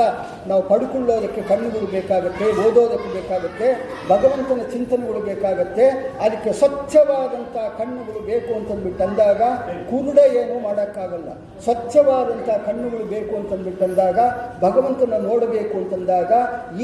[0.50, 3.68] ನಾವು ಪಡ್ಕೊಳ್ಳೋದಕ್ಕೆ ಕಣ್ಣುಗಳು ಬೇಕಾಗುತ್ತೆ, ಓದೋದಕ್ಕೆ ಬೇಕಾಗುತ್ತೆ,
[4.12, 5.86] ಭಗವಂತನ ಚಿಂತನೆಗಳು ಬೇಕಾಗುತ್ತೆ,
[6.26, 9.42] ಅದಕ್ಕೆ ಸ್ವಚ್ಛವಾದಂಥ ಕಣ್ಣುಗಳು ಬೇಕು ಅಂತಂದ್ಬಿಟ್ಟು ಅಂದಾಗ
[9.90, 11.30] ಕುರುಡ ಏನೂ ಮಾಡೋಕ್ಕಾಗಲ್ಲ.
[11.66, 14.18] ಸ್ವಚ್ಛವಾದಂಥ ಕಣ್ಣುಗಳು ಬೇಕು ಅಂತಂದ್ಬಿಟ್ಟು ಅಂದಾಗ
[14.64, 16.32] ಭಗವಂತನ ನೋಡಬೇಕು ಅಂತಂದಾಗ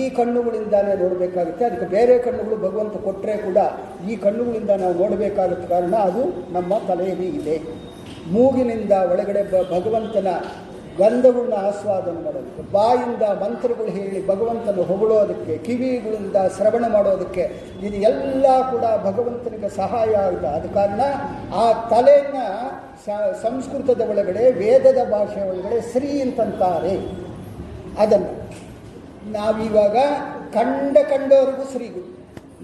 [0.01, 1.65] ಈ ಕಣ್ಣುಗಳಿಂದಾನೇ ನೋಡಬೇಕಾಗುತ್ತೆ.
[1.69, 3.59] ಅದಕ್ಕೆ ಬೇರೆ ಕಣ್ಣುಗಳು ಭಗವಂತ ಕೊಟ್ಟರೆ ಕೂಡ
[4.11, 6.25] ಈ ಕಣ್ಣುಗಳಿಂದ ನಾವು ನೋಡಬೇಕಾದ ಕಾರಣ ಅದು
[6.59, 7.57] ನಮ್ಮ ತಲೆಯಲ್ಲಿ ಇದೆ.
[8.35, 10.29] ಮೂಗಿನಿಂದ ಒಳಗಡೆ ಬ ಭಗವಂತನ
[10.99, 17.45] ಗಂಧಗಳನ್ನ ಆಸ್ವಾದನೆ ಮಾಡೋದಕ್ಕೆ, ಬಾಯಿಂದ ಮಂತ್ರಗಳು ಹೇಳಿ ಭಗವಂತನ ಹೊಗಳೋದಕ್ಕೆ ಕಿವಿಗಳಿಂದ ಶ್ರವಣ ಮಾಡೋದಕ್ಕೆ
[17.87, 21.01] ಇದು ಎಲ್ಲ ಕೂಡ ಭಗವಂತನಿಗೆ ಸಹಾಯ ಆಗಿದೆ ಆದ ಕಾರಣ
[21.63, 22.47] ಆ ತಲೆಯನ್ನು
[23.45, 26.95] ಸಂಸ್ಕೃತದ ಒಳಗಡೆ, ವೇದದ ಭಾಷೆ ಒಳಗಡೆ ಶ್ರೀ ಅಂತಂತಾರೆ.
[28.03, 28.33] ಅದನ್ನು
[29.33, 29.97] ನಾವಿವಾಗ
[30.57, 32.09] ಕಂಡ ಕಂಡವರೆಗೂ ಶ್ರೀಗಳು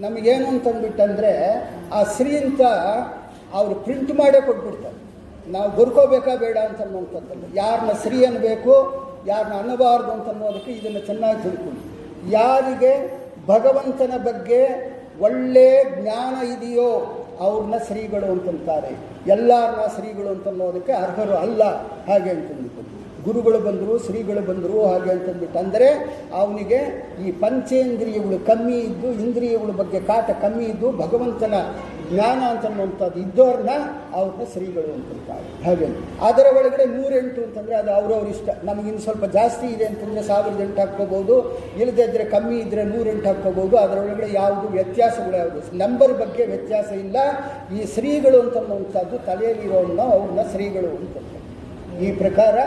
[0.04, 1.32] ನಮಗೇನು ಅಂತಂದ್ಬಿಟ್ಟಂದರೆ,
[1.92, 2.62] ಆ ಶ್ರೀ ಅಂತ
[3.52, 4.97] ಅವರು ಪ್ರಿಂಟ್ ಮಾಡೇ ಕೊಟ್ಬಿಡ್ತಾರೆ.
[5.52, 8.74] ನಾವು ಬರ್ಕೋಬೇಕಾ ಬೇಡ ಅಂತ ಅನ್ನುವಂಥದ್ದಲ್ಲ ಯಾರನ್ನ ಸ್ತ್ರೀ ಅನ್ನಬೇಕು
[9.26, 11.82] ಯಾರನ್ನ ಅನ್ನಬಾರ್ದು ಅಂತ ಅನ್ನೋದಕ್ಕೆ ಇದನ್ನು ಚೆನ್ನಾಗಿ ತಿಳ್ಕೊಳ್ಳಿ.
[12.30, 12.92] ಯಾರಿಗೆ
[13.46, 14.60] ಭಗವಂತನ ಬಗ್ಗೆ
[15.20, 15.68] ಒಳ್ಳೆ
[16.02, 16.90] ಜ್ಞಾನ ಇದೆಯೋ,
[17.40, 18.90] ಅವ್ರನ್ನ ಶ್ರೀಗಳು ಅಂತಂತಾರೆ.
[19.26, 21.62] ಎಲ್ಲರನ್ನ ಶ್ರೀಗಳು ಅಂತ ಅನ್ನೋದಕ್ಕೆ ಅರ್ಹರು ಅಲ್ಲ,
[22.08, 22.82] ಹಾಗೆ ಅಂತಂದ್ಬಿಟ್ಟು.
[23.24, 25.58] ಗುರುಗಳು ಬಂದರು, ಶ್ರೀಗಳು ಬಂದರು, ಹಾಗೆ ಅಂತಂದ್ಬಿಟ್ಟು.
[25.58, 25.88] ಅಂದರೆ
[26.34, 26.78] ಅವನಿಗೆ
[27.26, 31.54] ಈ ಪಂಚೇಂದ್ರಿಯಗಳು ಕಮ್ಮಿ ಇದ್ದು, ಇಂದ್ರಿಯಗಳ ಬಗ್ಗೆ ಕಾಟ ಕಮ್ಮಿ ಇದ್ದು, ಭಗವಂತನ
[32.12, 33.70] ಜ್ಞಾನ ಅಂತನ್ನುವಂಥದ್ದು ಇದ್ದವ್ರನ್ನ
[34.12, 35.64] ಅವ್ರನ್ನ ಶ್ರೀಗಳು ಅಂತಿರ್ತಾರೆ.
[35.64, 35.86] ಹಾಗೆ.
[36.20, 38.48] ಅದರ ಒಳಗಡೆ ನೂರೆಂಟು ಅಂತಂದರೆ ಅದು ಅವ್ರವ್ರ ಇಷ್ಟ.
[38.64, 41.58] ನಮಗಿನ್ನು ಸ್ವಲ್ಪ ಜಾಸ್ತಿ ಇದೆ ಅಂತಂದರೆ ಸಾವಿರದ ಎಂಟು ಹಾಕ್ಕೋಬೋದು.
[41.78, 43.76] ಇಲ್ಲದೇ ಇದ್ದರೆ ಕಮ್ಮಿ ಇದ್ದರೆ ನೂರೆಂಟು ಹಾಕ್ಕೋಬೋದು.
[43.76, 45.76] ಅದರೊಳಗಡೆ ಯಾವುದು ವ್ಯತ್ಯಾಸಗಳು ಯಾವುದು?
[45.76, 47.16] ನಂಬರ್ ಬಗ್ಗೆ ವ್ಯತ್ಯಾಸ ಇಲ್ಲ.
[47.76, 51.38] ಈ ಶ್ರೀಗಳು ಅಂತನ್ನುವಂಥದ್ದು ತಲೆಯಲ್ಲಿರೋನ್ನ ಅವ್ರನ್ನ ಶ್ರೀಗಳು ಅಂತಂತಾರೆ
[52.04, 52.58] ಈ ಪ್ರಕಾರ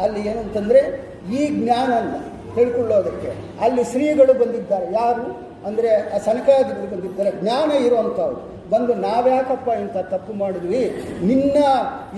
[0.00, 2.16] ಅಲ್ಲಿ ಏನು ಅಂತಂದರೆ ಈ ಜ್ಞಾನನ
[2.54, 4.86] ತಿಳ್ಕೊಳ್ಳೋದಕ್ಕೆ ಅಲ್ಲಿ ಶ್ರೀಗಳು ಬಂದಿದ್ದಾರೆ.
[4.86, 5.50] ಯಾರು?
[5.66, 7.30] ಅಂದರೆ ಆ ಸನಕಾದಿಗಳು ಬಂದಿದ್ದಾರೆ.
[7.40, 8.59] ಜ್ಞಾನ ಇರುವಂಥವ್ರು.
[8.72, 10.82] ಬಂದು ನಾವ್ಯಾಕಪ್ಪ ಇಂಥ ತಪ್ಪು ಮಾಡಿದ್ವಿ,
[11.30, 11.56] ನಿನ್ನ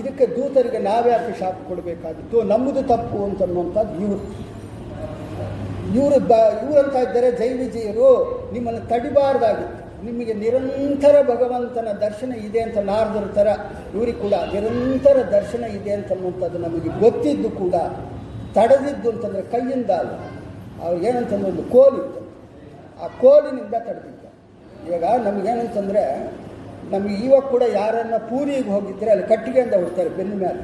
[0.00, 4.20] ಇದಕ್ಕೆ ದೂತರಿಗೆ ನಾವ್ಯಾಕೆ ಶಾಪ ಕೊಡಬೇಕಾಗಿತ್ತು, ನಮ್ಮದು ತಪ್ಪು ಅಂತನ್ನುವಂಥದ್ದು ಇವರು.
[5.98, 6.34] ಇವರು ಬ,
[6.64, 8.10] ಇವರಂತ ಇದ್ದಾರೆ ಜೈ ವಿಜಯರು,
[8.54, 9.78] ನಿಮ್ಮನ್ನು ತಡಿಬಾರ್ದಾಗಿತ್ತು.
[10.06, 13.48] ನಿಮಗೆ ನಿರಂತರ ಭಗವಂತನ ದರ್ಶನ ಇದೆ ಅಂತ ನಾರದರ ಥರ,
[13.94, 17.74] ಇವ್ರಿಗೆ ಕೂಡ ನಿರಂತರ ದರ್ಶನ ಇದೆ ಅಂತನ್ನುವಂಥದ್ದು ನಮಗೆ ಗೊತ್ತಿದ್ದು ಕೂಡ,
[18.56, 20.14] ತಡೆದಿದ್ದು ಅಂತಂದರೆ ಕೈಯಿಂದ ಅಲ್ಲ
[20.84, 22.20] ಅವ್ರು ಏನಂತಂದ್ರೆ ಒಂದು ಕೋಲಿತ್ತು
[23.02, 24.24] ಆ ಕೋಲಿನಿಂದ ತಡೆದಿದ್ದ.
[24.94, 26.02] ಈಗ ನಮಗೇನಂತಂದರೆ
[26.92, 30.62] ನಮಗೆ ಇವಾಗ ಕೂಡ ಯಾರನ್ನ ಪೂರಿಗೆ ಹೋಗಿದ್ದರೆ ಅಲ್ಲಿ ಕಟ್ಟಿಗೆಯಿಂದ ಹೊಡ್ತಾರೆ ಬೆನ್ನು ಮೇಲೆ.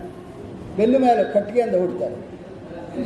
[0.79, 2.17] ಬೆನ್ನು ಮೇಲೆ ಕಟ್ಟಿಗೆಯಿಂದ ಹೊಡ್ತಾರೆ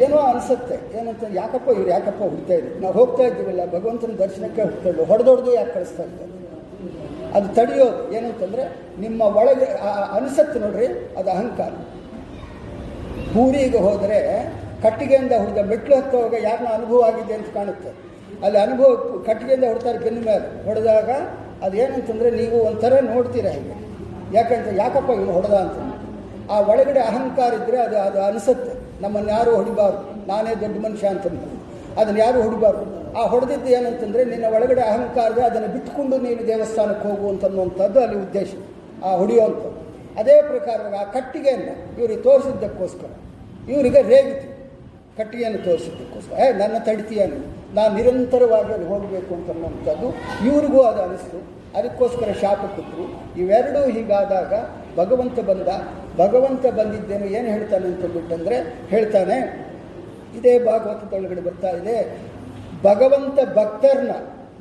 [0.05, 2.75] ಏನೋ ಅನಿಸುತ್ತೆ, ಏನಂತ ಯಾಕಪ್ಪ ಇವ್ರು ಯಾಕಪ್ಪ ಹುಡ್ತಾ ಇದ್ರು?
[2.83, 6.31] ನಾವು ಹೋಗ್ತಾ ಇದ್ದೀವಲ್ಲ, ಭಗವಂತನ ದರ್ಶನಕ್ಕೆ ಹೋಗ್ತಾ ಇದ್ದು ಹೊಡೆದೊಡ್ದು ಯಾಕೆ ಕಳಿಸ್ತಾ ಇದ್ದಾರೆ
[7.37, 8.65] ಅದು ತಡೆಯೋದು ಏನಂತಂದರೆ,
[9.03, 9.69] ನಿಮ್ಮ ಒಳಗೆ
[10.17, 10.89] ಅನಿಸುತ್ತೆ ನೋಡ್ರಿ,
[11.19, 11.73] ಅದು ಅಹಂಕಾರ.
[13.35, 14.21] ಪೂರಿಗೆ ಹೋದರೆ
[14.85, 17.91] ಕಟ್ಟಿಗೆಯಿಂದ ಹೊಡೆದ ಮೆಟ್ಲು ಹತ್ತುವಾಗ ಯಾರನ್ನ ಅನುಭವ ಆಗಿದೆ ಅಂತ ಕಾಣುತ್ತೆ.
[18.45, 18.91] ಅಲ್ಲಿ ಅನುಭವ,
[19.29, 21.11] ಕಟ್ಟಿಗೆಯಿಂದ ಹೊಡ್ತಾರೆ ಬೆನ್ನು ಮೇಲೆ, ಹೊಡೆದಾಗ
[21.63, 23.83] ಅದೇನಂತಂದರೆ ನೀವು ಒಂಥರ ನೋಡ್ತೀರ ಹೀಗೆ.
[24.37, 26.03] ಯಾಕಂತ ಯಾಕಪ್ಪ ಇವನು ಹೊಡೆದ ಅಂತ.
[26.51, 29.03] ಆ ಒಳಗಡೆ ಅಹಂಕಾರ ಇದ್ದರೆ ಅದು ಅದು ಅನಿಸುತ್ತೆ.
[29.03, 30.29] ನಮ್ಮನ್ನು ಯಾರೂ ಹೊಡಿಬಾರ್ದು.
[30.29, 31.63] ನಾನೇ ದೊಡ್ಡ ಮನುಷ್ಯ ಅಂತಂದು.
[32.01, 33.15] ಅದನ್ನು ಯಾರೂ ಹೊಡಿಬಾರ್ದು?
[33.19, 38.49] ಆ ಹೊಡೆದಿದ್ದು ಏನಂತಂದರೆ ನಿನ್ನ ಒಳಗಡೆ ಅಹಂಕಾರದ ಅದನ್ನು ಬಿಟ್ಟುಕೊಂಡು ನೀನು ದೇವಸ್ಥಾನಕ್ಕೆ ಹೋಗು ಅಂತನ್ನುವಂಥದ್ದು ಅಲ್ಲಿ ಉದ್ದೇಶ.
[39.05, 39.83] ಆ ಹೊಡೆಯುವಂಥದ್ದು.
[40.21, 43.09] ಅದೇ ಪ್ರಕಾರವಾಗಿ ಆ ಕಟ್ಟಿಗೆಯನ್ನು ಇವ್ರಿಗೆ ತೋರಿಸಿದ್ದಕ್ಕೋಸ್ಕರ.
[43.71, 44.52] ಇವರಿಗೆ ರೇಗಿತು
[45.19, 47.39] ಕಟ್ಟಿಗೆಯನ್ನು ತೋರಿಸಿದ್ದಕ್ಕೋಸ್ಕರ ಏ, ನನ್ನ ತಡಿತೀಯನು,
[47.77, 50.09] ನೀನು ನಿರಂತರವಾಗಿ ಅಲ್ಲಿ ಹೋಗಬೇಕು ಅಂತನ್ನುವಂಥದ್ದು
[50.49, 51.39] ಇವ್ರಿಗೂ ಅದು ಅನಿಸ್ತು.
[51.79, 53.05] ಅದಕ್ಕೋಸ್ಕರ ಶಾಪ ಕೊಟ್ಟರು.
[53.43, 54.53] ಇವೆರಡೂ ಹೀಗಾದಾಗ
[55.01, 55.69] ಭಗವಂತ ಬಂದ.
[56.23, 58.57] ಭಗವಂತ ಬಂದಿದ್ದೇನು ಏನು ಹೇಳ್ತಾನೆ ಅಂತಂದ್ಬಿಟ್ಟಂದರೆ
[58.95, 59.37] ಹೇಳ್ತಾನೆ,
[60.39, 61.97] ಇದೇ ಭಾಗವತದೊಳಗಡೆ ಬರ್ತಾ ಇದೆ,
[62.89, 64.15] ಭಗವಂತ ಭಕ್ತರನ್ನ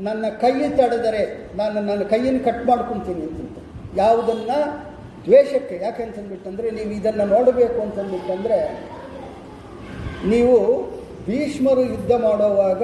[0.08, 1.24] ನನ್ನ ಕೈ ತಡೆದರೆ
[1.60, 3.58] ನಾನು ನನ್ನ ಕೈಯನ್ನು ಕಟ್ ಮಾಡ್ಕೊತೀನಿ ಅಂತ
[4.00, 4.58] ಯಾವುದನ್ನು
[5.26, 8.60] ದ್ವೇಷಕ್ಕೆ, ಯಾಕೆ ಅಂತಂದ್ಬಿಟ್ಟಂದರೆ, ನೀವು ಇದನ್ನು ನೋಡಬೇಕು ಅಂತಂದ್ಬಿಟ್ಟಂದರೆ
[10.30, 10.58] ನೀವು
[11.26, 12.84] ಭೀಷ್ಮರು ಯುದ್ಧ ಮಾಡುವಾಗ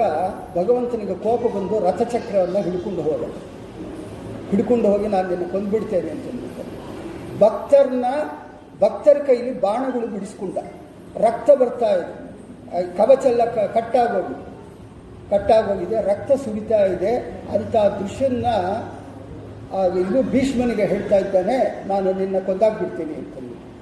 [0.58, 3.22] ಭಗವಂತನಿಗೆ ಕೋಪ ಬಂದು ರಥಚಕ್ರವನ್ನು ಹಿಡ್ಕೊಂಡು ಹೋದ.
[4.50, 6.64] ಹಿಡ್ಕೊಂಡು ಹೋಗಿ ನಾನು ನಿನ್ನ ಕೊಂದುಬಿಡ್ತೇನೆ ಅಂತಂದ್ಬಿಟ್ಟು
[7.40, 8.06] ಭಕ್ತರನ್ನ
[8.82, 10.58] ಭಕ್ತರ ಕೈಲಿ ಬಾಣಗಳು ಬಿಡಿಸ್ಕೊಂಡ.
[11.26, 12.14] ರಕ್ತ ಬರ್ತಾ ಇದೆ.
[12.98, 13.42] ಕವಚಲ್ಲ
[13.74, 14.36] ಕಟ್ಟಾಗೋಗಿ.
[15.30, 17.12] ಕಟ್ಟಾಗೋಗಿದೆ, ರಕ್ತ ಸುರಿತಾ ಇದೆ.
[17.54, 18.46] ಅಂಥ ದೃಶ್ಯನ
[20.02, 23.14] ಇದು ಭೀಷ್ಮನಿಗೆ ಹೇಳ್ತಾ ಇದ್ದಾನೆ, ನಾನು ನಿನ್ನ ಕೊಂದಾಗ್ಬಿಡ್ತೀನಿ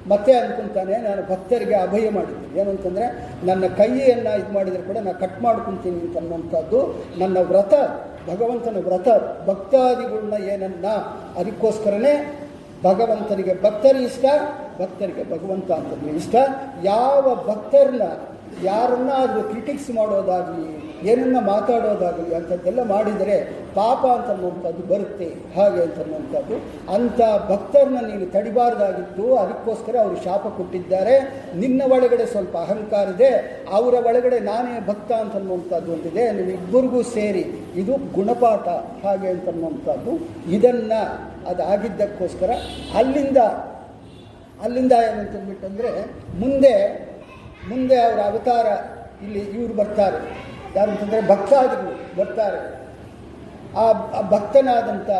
[0.09, 3.07] ಮತ್ತೆ ಅಂದ್ಕೊಂತಾನೆ ನಾನು ಭಕ್ತರಿಗೆ ಅಭಯ ಮಾಡಿದ್ದೀನಿ ಏನಂತಂದರೆ,
[3.45, 6.81] ನನ್ನ ಕೈಯನ್ನು ಇದು ಮಾಡಿದರೆ ಕೂಡ ನಾನು ಕಟ್ ಮಾಡ್ಕೊತೀನಿ ಅಂತನ್ನುವಂಥದ್ದು
[7.19, 7.75] ನನ್ನ ವ್ರತ,
[8.31, 9.09] ಭಗವಂತನ ವ್ರತ.
[9.49, 10.87] ಭಕ್ತಾದಿಗಳನ್ನ ಏನನ್ನ,
[11.41, 12.15] ಅದಕ್ಕೋಸ್ಕರನೇ
[12.83, 14.25] ಭಗವಂತನಿಗೆ ಭಕ್ತರು ಇಷ್ಟ,
[14.81, 16.35] ಭಕ್ತರಿಗೆ ಭಗವಂತ ಅಂತಂದ್ರೆ ಇಷ್ಟ.
[16.83, 18.03] ಯಾವ ಭಕ್ತರನ್ನ
[18.63, 25.25] ಯಾರನ್ನಾದರೂ ಕ್ರಿಟಿಕ್ಸ್ ಮಾಡೋದಾಗಲಿ, ಏನನ್ನ ಮಾತಾಡೋದಾಗಲಿ ಅಂಥದ್ದೆಲ್ಲ ಮಾಡಿದರೆ ಪಾಪ ಅಂತನ್ನುವಂಥದ್ದು ಬರುತ್ತೆ.
[25.57, 26.55] ಹಾಗೆ ಅಂತನ್ನುವಂಥದ್ದು.
[26.93, 27.21] ಅಂಥ
[27.51, 29.37] ಭಕ್ತರನ್ನ ನೀನು ತಡಿಬಾರ್ದಾಗಿತ್ತು.
[29.37, 31.45] ಅದಕ್ಕೋಸ್ಕರ ಅವರು ಶಾಪ ಕೊಟ್ಟಿದ್ದಾರೆ.
[31.57, 33.63] ನಿನ್ನ ಒಳಗಡೆ ಸ್ವಲ್ಪ ಅಹಂಕಾರ ಇದೆ.
[33.73, 37.45] ಅವರ ಒಳಗಡೆ ನಾನೇ ಭಕ್ತ ಅಂತನ್ನುವಂಥದ್ದು ಒಂದಿದೆ ನೀವಿಬ್ಬರಿಗೂ ಸೇರಿ
[37.75, 38.69] ಇದು ಗುಣಪಾಠ.
[39.07, 40.29] ಹಾಗೆ ಅಂತನ್ನುವಂಥದ್ದು.
[40.51, 42.51] ಇದನ್ನು ಅದಾಗಿದ್ದಕ್ಕೋಸ್ಕರ
[42.95, 43.37] ಅಲ್ಲಿಂದ
[44.63, 46.05] ಅಲ್ಲಿಂದ ಏನಂತಂದ್ಬಿಟ್ಟಂದರೆ
[46.41, 46.73] ಮುಂದೆ
[47.69, 48.67] ಮುಂದೆ ಅವರ ಅವತಾರ
[49.25, 50.19] ಇಲ್ಲಿ ಇವರು ಬರ್ತಾರೆ.
[50.77, 52.61] ಯಾರು ಅಂತಂದರೆ ಭಕ್ತಾದರು ಬರ್ತಾರೆ.
[53.77, 53.93] ಆ
[54.31, 55.11] ಭಕ್ತನಾದಂಥ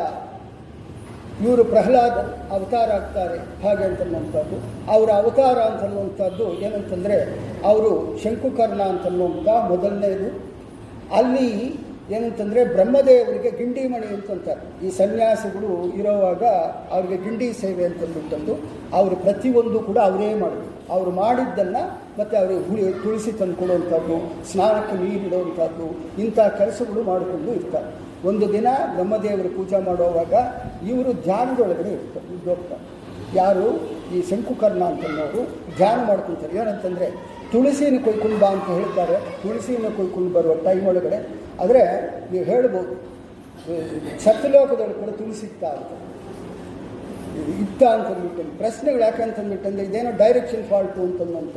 [1.47, 2.13] ಇವರು ಪ್ರಹ್ಲಾದ
[2.51, 3.39] ಅವತಾರ ಆಗ್ತಾರೆ.
[3.39, 4.57] ಹಾಗೆ ಅಂತನ್ನುವಂಥದ್ದು
[4.93, 7.17] ಅವರ ಅವತಾರ ಅಂತನ್ನುವಂಥದ್ದು ಏನಂತಂದರೆ,
[7.65, 10.29] ಅವರು ಶಂಕುಕರ್ಣ ಅಂತನ್ನುವಂಥ ಮೊದಲನೇದು.
[11.17, 11.79] ಅಲ್ಲಿ
[12.15, 16.45] ಏನಂತಂದರೆ ಬ್ರಹ್ಮದೇವರಿಗೆ ಗಿಂಡಿ ಮಣಿ ಅಂತಂತಾರೆ ಈ ಸನ್ಯಾಸಿಗಳು ಇರೋವಾಗ
[16.95, 18.55] ಅವ್ರಿಗೆ ಗಿಂಡಿ ಸೇವೆ ಅಂತಂದ್ಬಿಟ್ಟಂದು
[18.99, 20.71] ಅವರು ಪ್ರತಿಯೊಂದು ಕೂಡ ಅವರೇ ಮಾಡಿದ್ರು.
[20.95, 21.83] ಅವರು ಮಾಡಿದ್ದನ್ನು
[22.19, 24.17] ಮತ್ತು ಅವರಿಗೆ ಹುಳಿ ತುಳಸಿ ತಂದುಕೊಡುವಂಥದ್ದು
[24.51, 25.87] ಸ್ನಾನಕ್ಕೆ ನೀರಿಡುವಂಥದ್ದು
[26.25, 27.91] ಇಂಥ ಕೆಲಸಗಳು ಮಾಡಿಕೊಂಡು ಇರ್ತಾರೆ.
[28.29, 30.35] ಒಂದು ದಿನ ಬ್ರಹ್ಮದೇವರು ಪೂಜೆ ಮಾಡುವಾಗ
[30.91, 32.79] ಇವರು ಧ್ಯಾನದೊಳಗಡೆ ಇರ್ತಾರೆ.
[33.41, 33.67] ಯಾರು
[34.15, 35.41] ಈ ಶಂಕುಕರ್ಣ ಅಂತನ್ನೋರು
[35.77, 36.53] ಧ್ಯಾನ ಮಾಡ್ಕೊತಾರೆ.
[36.63, 37.07] ಏನಂತಂದರೆ
[37.53, 39.17] ತುಳಸಿನ ಕೊಯ್ಕೊಂಡು ಅಂತ ಹೇಳ್ತಾರೆ.
[39.43, 41.19] ತುಳಸಿನ ಕೊಯ್ಕೊಂಡು ಬರುವ ಟೈಮ್ ಒಳಗಡೆ.
[41.63, 41.83] ಆದರೆ
[42.33, 42.95] ನೀವು ಹೇಳ್ಬೋದು
[44.25, 45.93] ಸತ್ಯಲೋಕದೊಳಗೆ ಕೂಡ ತುಳಸಿ ಇತ್ತ ಅಂತ.
[47.63, 51.57] ಇತ್ತ ಅಂತಂದ್ಬಿಟ್ಟು ಪ್ರಶ್ನೆಗಳು ಯಾಕೆ ಅಂತಂದ್ಬಿಟ್ಟಂದ್ರೆ ಇದೇನೋ ಡೈರೆಕ್ಷನ್ ಫಾಲ್ಟು ಅಂತಂದಂತ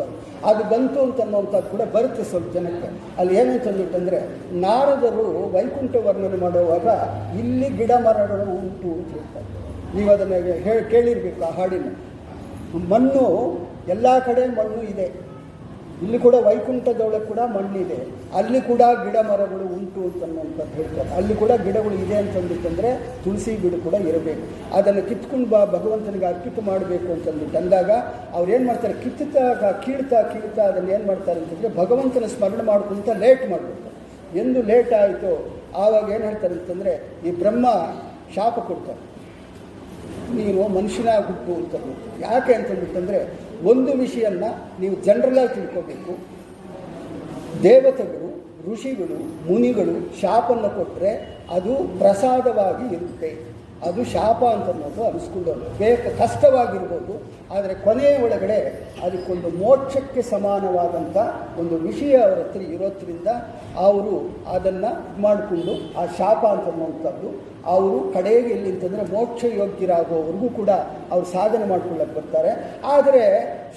[0.50, 2.90] ಅದು ಬಂತು ಅಂತನ್ನುವಂಥದ್ದು ಕೂಡ ಬರುತ್ತೆ ಸ್ವಲ್ಪ ಜನಕ್ಕೆ.
[3.20, 4.20] ಅಲ್ಲಿ ಏನಂತಂದ್ಬಿಟ್ಟಂದ್ರೆ
[4.66, 5.26] ನಾರದರು
[5.56, 6.88] ವೈಕುಂಠ ವರ್ಣನೆ ಮಾಡುವಾಗ
[7.40, 9.48] ಇಲ್ಲಿ ಗಿಡ ಮರಗಳು ಉಂಟು ಅಂತ ಹೇಳ್ತಾರೆ.
[9.96, 10.36] ನೀವು ಅದನ್ನು
[10.68, 11.88] ಹೇಳಿ ಕೇಳಿರ್ಬೇಕು ಆ ಹಾಡಿನ.
[12.92, 13.26] ಮಣ್ಣು,
[13.88, 15.29] ಎಲ್ಲ ಕಡೆ ಮಣ್ಣು ಇದೆ.
[16.04, 17.97] ಇಲ್ಲಿ ಕೂಡ ವೈಕುಂಠದೊಳಗೆ ಕೂಡ ಮಣ್ಣಿದೆ.
[18.39, 21.10] ಅಲ್ಲಿ ಕೂಡ ಗಿಡ ಮರಗಳು ಉಂಟು ಅಂತನ್ನುವಂಥದ್ದು ಹೇಳ್ತಾರೆ.
[21.18, 22.89] ಅಲ್ಲಿ ಕೂಡ ಗಿಡಗಳು ಇದೆ ಅಂತಂದ್ಬಿಟ್ಟಂದರೆ
[23.24, 24.45] ತುಳಸಿ ಗಿಡ ಕೂಡ ಇರಬೇಕು.
[24.78, 27.91] ಅದನ್ನು ಕಿತ್ಕೊಂಡು ಬಾ, ಭಗವಂತನಿಗೆ ಅರ್ಪಿತ ಮಾಡಬೇಕು ಅಂತಂದ್ಬಿಟ್ಟು ಅಂದಾಗ
[28.38, 28.95] ಅವ್ರು ಏನು ಮಾಡ್ತಾರೆ?
[29.04, 33.88] ಕಿತ್ತಾಗ ಕೀಳ್ತಾ ಕೀಳ್ತಾ ಅದನ್ನು ಏನು ಮಾಡ್ತಾರೆ ಅಂತಂದರೆ ಭಗವಂತನ ಸ್ಮರಣೆ ಮಾಡ್ಕೊಂತ ಲೇಟ್ ಮಾಡಬೇಕು
[34.41, 35.34] ಎಂದು ಲೇಟ್ ಆಯಿತು.
[35.84, 36.93] ಆವಾಗ ಏನು ಹೇಳ್ತಾರೆ ಅಂತಂದರೆ
[37.28, 37.68] ಈ ಬ್ರಹ್ಮ
[38.38, 39.02] ಶಾಪ ಕೊಡ್ತಾರೆ.
[40.38, 41.76] ನೀನು ಮನುಷ್ಯನ ಹುಟ್ಟು ಅಂತ
[42.26, 43.20] ಯಾಕೆ ಅಂತಂದ್ಬಿಟ್ಟಂದರೆ
[43.70, 44.45] ಒಂದು ವಿಷಯನ್ನ
[44.82, 46.14] ನೀವು ಜನರಲಾಗಿ ತಿಳ್ಕೋಬೇಕು.
[47.68, 48.30] ದೇವತೆಗಳು,
[48.70, 51.12] ಋಷಿಗಳು, ಮುನಿಗಳು ಶಾಪನ್ನು ಕೊಟ್ಟರೆ
[51.57, 53.30] ಅದು ಪ್ರಸಾದವಾಗಿ ಇರುತ್ತೆ.
[53.88, 55.66] ಅದು ಶಾಪ ಅಂತ ಅನ್ನೋದು ಅನಿಸ್ಕೊಳ್ಳೋದು.
[55.82, 57.14] ಬೇಕ ಕಷ್ಟವಾಗಿರ್ಬೋದು,
[57.55, 58.57] ಆದರೆ ಕೊನೆಯ ಒಳಗಡೆ
[59.05, 61.18] ಅದಕ್ಕೊಂದು ಮೋಕ್ಷಕ್ಕೆ ಸಮಾನವಾದಂಥ
[61.62, 63.30] ಒಂದು ವಿಷಯ ಅವರ ಹತ್ರ ಇರೋದ್ರಿಂದ,
[63.88, 64.16] ಅವರು
[64.55, 64.91] ಅದನ್ನು
[65.26, 67.30] ಮಾಡಿಕೊಂಡು ಆ ಶಾಪ ಅಂತ ಅನ್ನುವಂಥದ್ದು
[67.74, 70.72] ಅವರು ಕಡೆಗೆ ಎಲ್ಲಿ ಅಂತಂದರೆ ಮೋಕ್ಷ ಯೋಗ್ಯರಾಗುವವರೆಗೂ ಕೂಡ
[71.14, 72.51] ಅವರು ಸಾಧನೆ ಮಾಡ್ಕೊಳ್ಳಕ್ಕೆ ಬರ್ತಾರೆ.
[72.95, 73.24] ಆದರೆ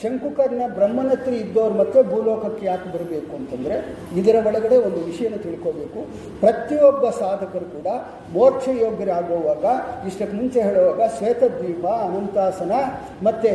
[0.02, 3.76] ಶಂಕುಕರ್ಣ ಬ್ರಹ್ಮನತ್ರ ಇದ್ದವ್ರು ಮತ್ತೆ ಭೂಲೋಕಕ್ಕೆ ಯಾಕೆ ಬರಬೇಕು ಅಂತಂದರೆ
[4.20, 6.00] ಇದರ ಒಳಗಡೆ ಒಂದು ವಿಷಯನ ತಿಳ್ಕೋಬೇಕು.
[6.40, 7.88] ಪ್ರತಿಯೊಬ್ಬ ಸಾಧಕರು ಕೂಡ
[8.36, 9.64] ಮೋಕ್ಷ ಯೋಗ್ಯರಾಗುವಾಗ,
[10.08, 12.72] ಇಷ್ಟಕ್ಕೆ ಮುಂಚೆ ಹೇಳುವಾಗ ಶ್ವೇತದ್ವೀಪ, ಅನಂತಾಸನ
[13.22, 13.52] ಮತ್ತು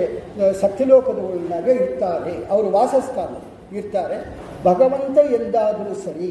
[0.61, 2.35] ಸತ್ಯಲೋಕದ ಒಳಗೆ ಇರ್ತಾರೆ.
[2.53, 3.33] ಅವರು ವಾಸಸ್ಥಾನ
[3.77, 4.17] ಇರ್ತಾರೆ.
[4.63, 6.29] ಭಗವಂತ ಎಂದಾದರೂ ಸರಿ,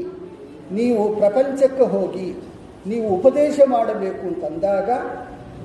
[0.76, 2.28] ನೀವು ಪ್ರಪಂಚಕ್ಕೆ ಹೋಗಿ
[2.91, 4.91] ನೀವು ಉಪದೇಶ ಮಾಡಬೇಕು ಅಂತಂದಾಗ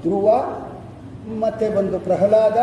[0.03, 0.27] ಧ್ರುವ,
[1.43, 2.57] ಮತ್ತೆ ಬಂದು ಪ್ರಹ್ಲಾದ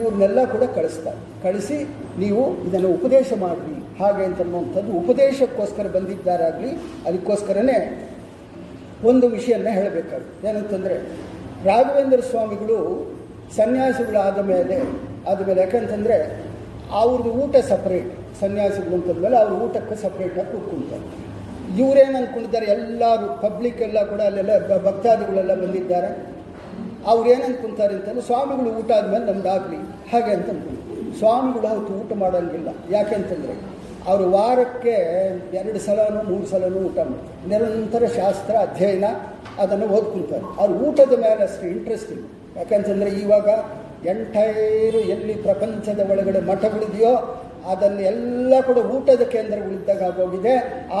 [0.00, 1.20] ಇವ್ರನ್ನೆಲ್ಲ ಕೂಡ ಕಳಿಸ್ತಾರೆ.
[1.42, 1.76] ಕಳಿಸಿ
[2.18, 3.76] ನೀವು ಇದನ್ನು ಉಪದೇಶ ಮಾಡಿರಿ.
[4.00, 6.70] ಹಾಗೆ ಅಂತನ್ನುವಂಥದ್ದು ಉಪದೇಶಕ್ಕೋಸ್ಕರ ಬಂದಿದ್ದಾರಾಗಲಿ,
[7.08, 7.78] ಅದಕ್ಕೋಸ್ಕರನೇ
[9.04, 10.48] ಒಂದು ವಿಷಯನ ಹೇಳಬೇಕಾಗುತ್ತೆ.
[10.48, 10.96] ಏನಂತಂದರೆ,
[11.64, 12.78] ರಾಘವೇಂದ್ರ ಸ್ವಾಮಿಗಳು
[13.56, 14.78] ಸನ್ಯಾಸಿಗಳಾದ ಮೇಲೆ
[15.30, 16.18] ಆದಮೇಲೆ ಯಾಕಂತಂದರೆ,
[17.00, 21.23] ಅವ್ರದ್ದು ಊಟ ಸಪ್ರೇಟ್ ಸನ್ಯಾಸಿಗಳು ಅಂತಂದಮೇಲೆ ಅವ್ರ ಊಟಕ್ಕೆ ಸಪ್ರೇಟಾಗಿ ಕೂತ್ಕೊಳ್ತಾರೆ
[21.80, 26.10] ಇವರೇನು ಅಂದ್ಕೊಂಡಿದ್ದಾರೆ ಎಲ್ಲರೂ ಪಬ್ಲಿಕ್ ಎಲ್ಲ ಕೂಡ ಅಲ್ಲೆಲ್ಲ ಭಕ್ತಾದಿಗಳೆಲ್ಲ ಬಂದಿದ್ದಾರೆ.
[27.06, 29.76] ಅವ್ರು ಏನು ಅಂದ್ಕೊಂತಾರೆ ಅಂತಂದ್ರೆ ಸ್ವಾಮಿಗಳು ಊಟ ಆದಮೇಲೆ ನಮ್ದಾಗಲಿ.
[30.12, 32.68] ಹಾಗೆ ಅಂತ ಅಂದ್ಕೊಂಡು ಸ್ವಾಮಿಗಳು ಅವತ್ತು ಊಟ ಮಾಡೋಂಗಿಲ್ಲ.
[32.90, 33.54] ಯಾಕೆಂತಂದರೆ
[34.06, 34.94] ಅವರು ವಾರಕ್ಕೆ
[35.58, 37.48] ಎರಡು ಸಲನೂ, ಮೂರು ಸಲನೂ ಊಟ ಮಾಡ್ತಾರೆ.
[37.48, 39.04] ನಿರಂತರ ಶಾಸ್ತ್ರ, ಅಧ್ಯಯನ
[39.58, 40.44] ಅದನ್ನು ಓದ್ಕೊಳ್ತಾರೆ.
[40.58, 42.24] ಅವ್ರು ಊಟದ ಮೇಲೆ ಅಷ್ಟು ಇಂಟ್ರೆಸ್ಟ್ ಇಲ್ಲ.
[42.56, 43.48] ಯಾಕಂತಂದರೆ ಇವಾಗ
[44.06, 50.54] ಎಂಟೈರು ಎಲ್ಲಿ ಪ್ರಪಂಚದ ಒಳಗಡೆ ಮಠಗಳಿದೆಯೋ ಅದನ್ನು ಎಲ್ಲ ಕೂಡ ಊಟದ ಕೇಂದ್ರಗಳಿದ್ದಾಗ ಆಗೋಗಿದೆ.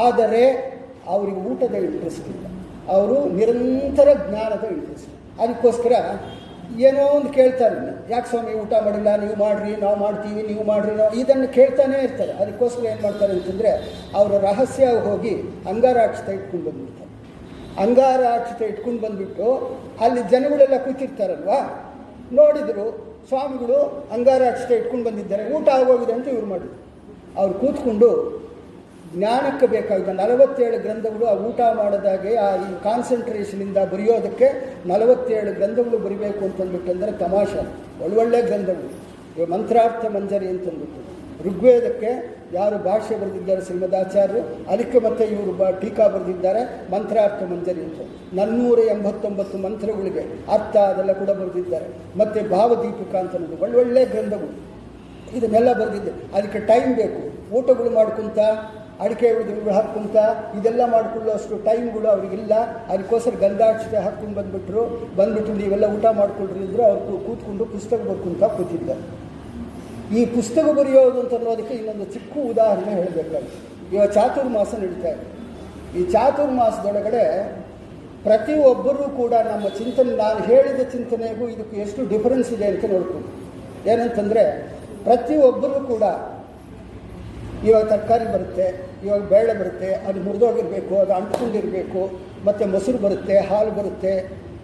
[0.04, 0.44] ಆದರೆ
[1.06, 2.46] ಅವರಿಗೆ ಊಟದ ಇಂಟ್ರೆಸ್ಟ್ ಇಲ್ಲ.
[2.88, 5.92] ಅವರು ನಿರಂತರ ಜ್ಞಾನದ ಇಂಟ್ರೆಸ್ಟ್ ಅದಕ್ಕೋಸ್ಕರ
[6.78, 8.10] ಏನೋ ಒಂದು ಕೇಳ್ತಾರೆ.
[8.12, 9.16] ಯಾಕೆ ಸ್ವಾಮಿ ಊಟ ಮಾಡಿಲ್ಲ?
[9.16, 12.32] ನೀವು ಮಾಡ್ರಿ, ನಾವು ಮಾಡ್ತೀವಿ, ನೀವು ಮಾಡ್ರಿ, ನಾವು ಇದನ್ನು ಕೇಳ್ತಾನೇ ಇರ್ತಾರೆ.
[12.32, 13.70] ಅದಕ್ಕೋಸ್ಕರ ಏನು ಮಾಡ್ತಾರೆ ಅಂತಂದರೆ
[14.14, 15.34] ಅವರ ರಹಸ್ಯ ಹೋಗಿ
[15.68, 17.10] ಅಂಗಾರಾಕ್ಷತೆ ಇಟ್ಕೊಂಡು ಬಂದ್ಬಿಡ್ತಾರೆ.
[17.82, 19.48] ಅಂಗಾರಾಕ್ಷತೆ ಇಟ್ಕೊಂಡು ಬಂದ್ಬಿಟ್ಟು
[20.00, 21.58] ಅಲ್ಲಿ ಜನಗಳೆಲ್ಲ ಕೂತಿರ್ತಾರಲ್ವಾ?
[22.32, 25.52] ನೋಡಿದರು ಸ್ವಾಮಿಗಳು ಅಂಗಾರ ಅಷ್ಟೇ ಇಟ್ಕೊಂಡು ಬಂದಿದ್ದಾರೆ.
[25.54, 26.84] ಊಟ ಆಗೋಗಿದೆ ಅಂತ ಇವ್ರು ಮಾಡಿದ್ರು.
[27.40, 28.34] ಅವ್ರು ಕೂತ್ಕೊಂಡು
[29.16, 37.12] ಜ್ಞಾನಕ್ಕೆ ಬೇಕಾಗಿದ್ದ ನಲವತ್ತೇಳು ಗ್ರಂಥಗಳು ಆ ಊಟ ಮಾಡಿದಾಗೆ ಆ ಈ ಕಾನ್ಸಂಟ್ರೇಷನಿಂದ ಬರೆಯೋದಕ್ಕೆ ನಲವತ್ತೇಳು ಗ್ರಂಥಗಳು ಬರಿಬೇಕು ಅಂತಂದ್ಬಿಟ್ಟಂದರೆ
[37.12, 37.62] ತಮಾಷೆ.
[38.04, 39.50] ಒಳ್ಳೊಳ್ಳೆ ಗ್ರಂಥಗಳು.
[39.50, 41.00] ಮಂತ್ರಾರ್ಥ ಮಂಜರಿ ಅಂತಂದ್ಬಿಟ್ಟು
[41.48, 44.40] ಋಗ್ವೇದಕ್ಕೆ ಯಾರು ಭಾಷೆ ಬರೆದಿದ್ದಾರೆ ಶ್ರೀಮದಾಚಾರ್ಯರು
[44.70, 48.00] ಅದಕ್ಕೆ ಮತ್ತೆ ಇವರು ಬ ಟೀಕಾ ಬರೆದಿದ್ದಾರೆ, ಮಂತ್ರಾರ್ಥ ಮಂಜರಿ ಅಂತ.
[48.34, 50.20] ನಾನ್ನೂರ ಎಂಬತ್ತೊಂಬತ್ತು ಮಂತ್ರಗಳಿಗೆ
[50.52, 51.88] ಅರ್ಥ ಅದೆಲ್ಲ ಕೂಡ ಬರೆದಿದ್ದಾರೆ.
[52.18, 54.54] ಮತ್ತು ಭಾವದೀಪಿಕಾ ಅಂತ ಅನ್ನೋದು ಒಳ್ಳೊಳ್ಳೆ ಗ್ರಂಥಗಳು.
[55.36, 56.12] ಇದನ್ನೆಲ್ಲ ಬರೆದಿದ್ದೆ.
[56.36, 57.20] ಅದಕ್ಕೆ ಟೈಮ್ ಬೇಕು.
[57.54, 58.38] ಊಟಗಳು ಮಾಡ್ಕೊಂತ,
[59.00, 60.16] ಅಡಿಕೆ ಉಳಿದು ಹಾಕ್ಕೊಂತ
[60.58, 62.52] ಇದೆಲ್ಲ ಮಾಡ್ಕೊಳ್ಳೋ ಅಷ್ಟು ಟೈಮ್ಗಳು ಅವರಿಗಿಲ್ಲ.
[62.88, 64.82] ಅದಕ್ಕೋಸ್ಕರ ಗಂಧಾಕ್ಷತೆ ಹಾಕ್ಕೊಂಡು ಬಂದುಬಿಟ್ರು.
[65.16, 69.23] ಬಂದುಬಿಟ್ಟು ನೀವೆಲ್ಲ ಊಟ ಮಾಡ್ಕೊಳ್ರಿ ಅಂದರು ಅವ್ರು ಕೂತ್ಕೊಂಡು ಪುಸ್ತಕ ಬರ್ಕೊಂತ ಕೂತಿದ್ದಾರೆ.
[70.16, 73.60] ಈ ಪುಸ್ತಕ ಬರೆಯೋದು ಅಂತ ಅನ್ನೋದಕ್ಕೆ ಇನ್ನೊಂದು ಚಿಕ್ಕ ಉದಾಹರಣೆ ಹೇಳಬೇಕಾಗುತ್ತೆ
[73.92, 75.26] ಇವಾಗ ಚಾತುರ್ಮಾಸ ನಡೀತಾ ಇದೆ.
[75.98, 77.24] ಈ ಚಾತುರ್ಮಾಸದೊಳಗಡೆ
[78.26, 83.28] ಪ್ರತಿಯೊಬ್ಬರೂ ಕೂಡ ನಮ್ಮ ಚಿಂತನೆ, ನಾನು ಹೇಳಿದ ಚಿಂತನೆಗೂ ಇದಕ್ಕೆ ಎಷ್ಟು ಡಿಫರೆನ್ಸ್ ಇದೆ ಅಂತ ನೋಡ್ಕೊಂಡು.
[83.92, 84.44] ಏನಂತಂದರೆ
[85.08, 86.04] ಪ್ರತಿಯೊಬ್ಬರೂ ಕೂಡ
[87.66, 88.66] ಇವಾಗ ತರಕಾರಿ ಬರುತ್ತೆ,
[89.04, 92.00] ಇವಾಗ ಬೇಳೆ ಬರುತ್ತೆ, ಅದು ಮುರಿದೋಗಿರಬೇಕು, ಅದು ಅಂಟ್ಕೊಂಡಿರಬೇಕು,
[92.46, 94.14] ಮತ್ತು ಮೊಸರು ಬರುತ್ತೆ, ಹಾಲು ಬರುತ್ತೆ,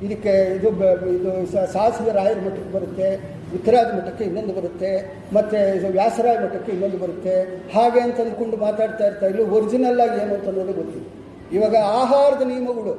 [0.06, 0.68] ಇದಕ್ಕೆ ಇದು
[1.16, 1.30] ಇದು
[1.76, 3.08] ಸಾಸಿವೆ ರಾಯರ ಮಟ್ಟಕ್ಕೆ ಬರುತ್ತೆ
[3.56, 4.90] ಉತ್ತರಾದ ಮಠಕ್ಕೆ ಇನ್ನೊಂದು ಬರುತ್ತೆ,
[5.36, 5.58] ಮತ್ತು
[5.98, 7.34] ವ್ಯಾಸರಾಯ ಮಠಕ್ಕೆ ಇನ್ನೊಂದು ಬರುತ್ತೆ.
[7.74, 11.06] ಹಾಗೆ ಅಂತ ಅಂದ್ಕೊಂಡು ಮಾತಾಡ್ತಾ ಇರ್ತಾ ಇಲ್ಲ ಒರಿಜಿನಲ್ ಆಗಿ ಏನು ಅಂತ ಅನ್ನೋದು ಗೊತ್ತಿಲ್ಲ.
[11.56, 12.94] ಇವಾಗ ಆಹಾರದ ನಿಯಮಗಳು.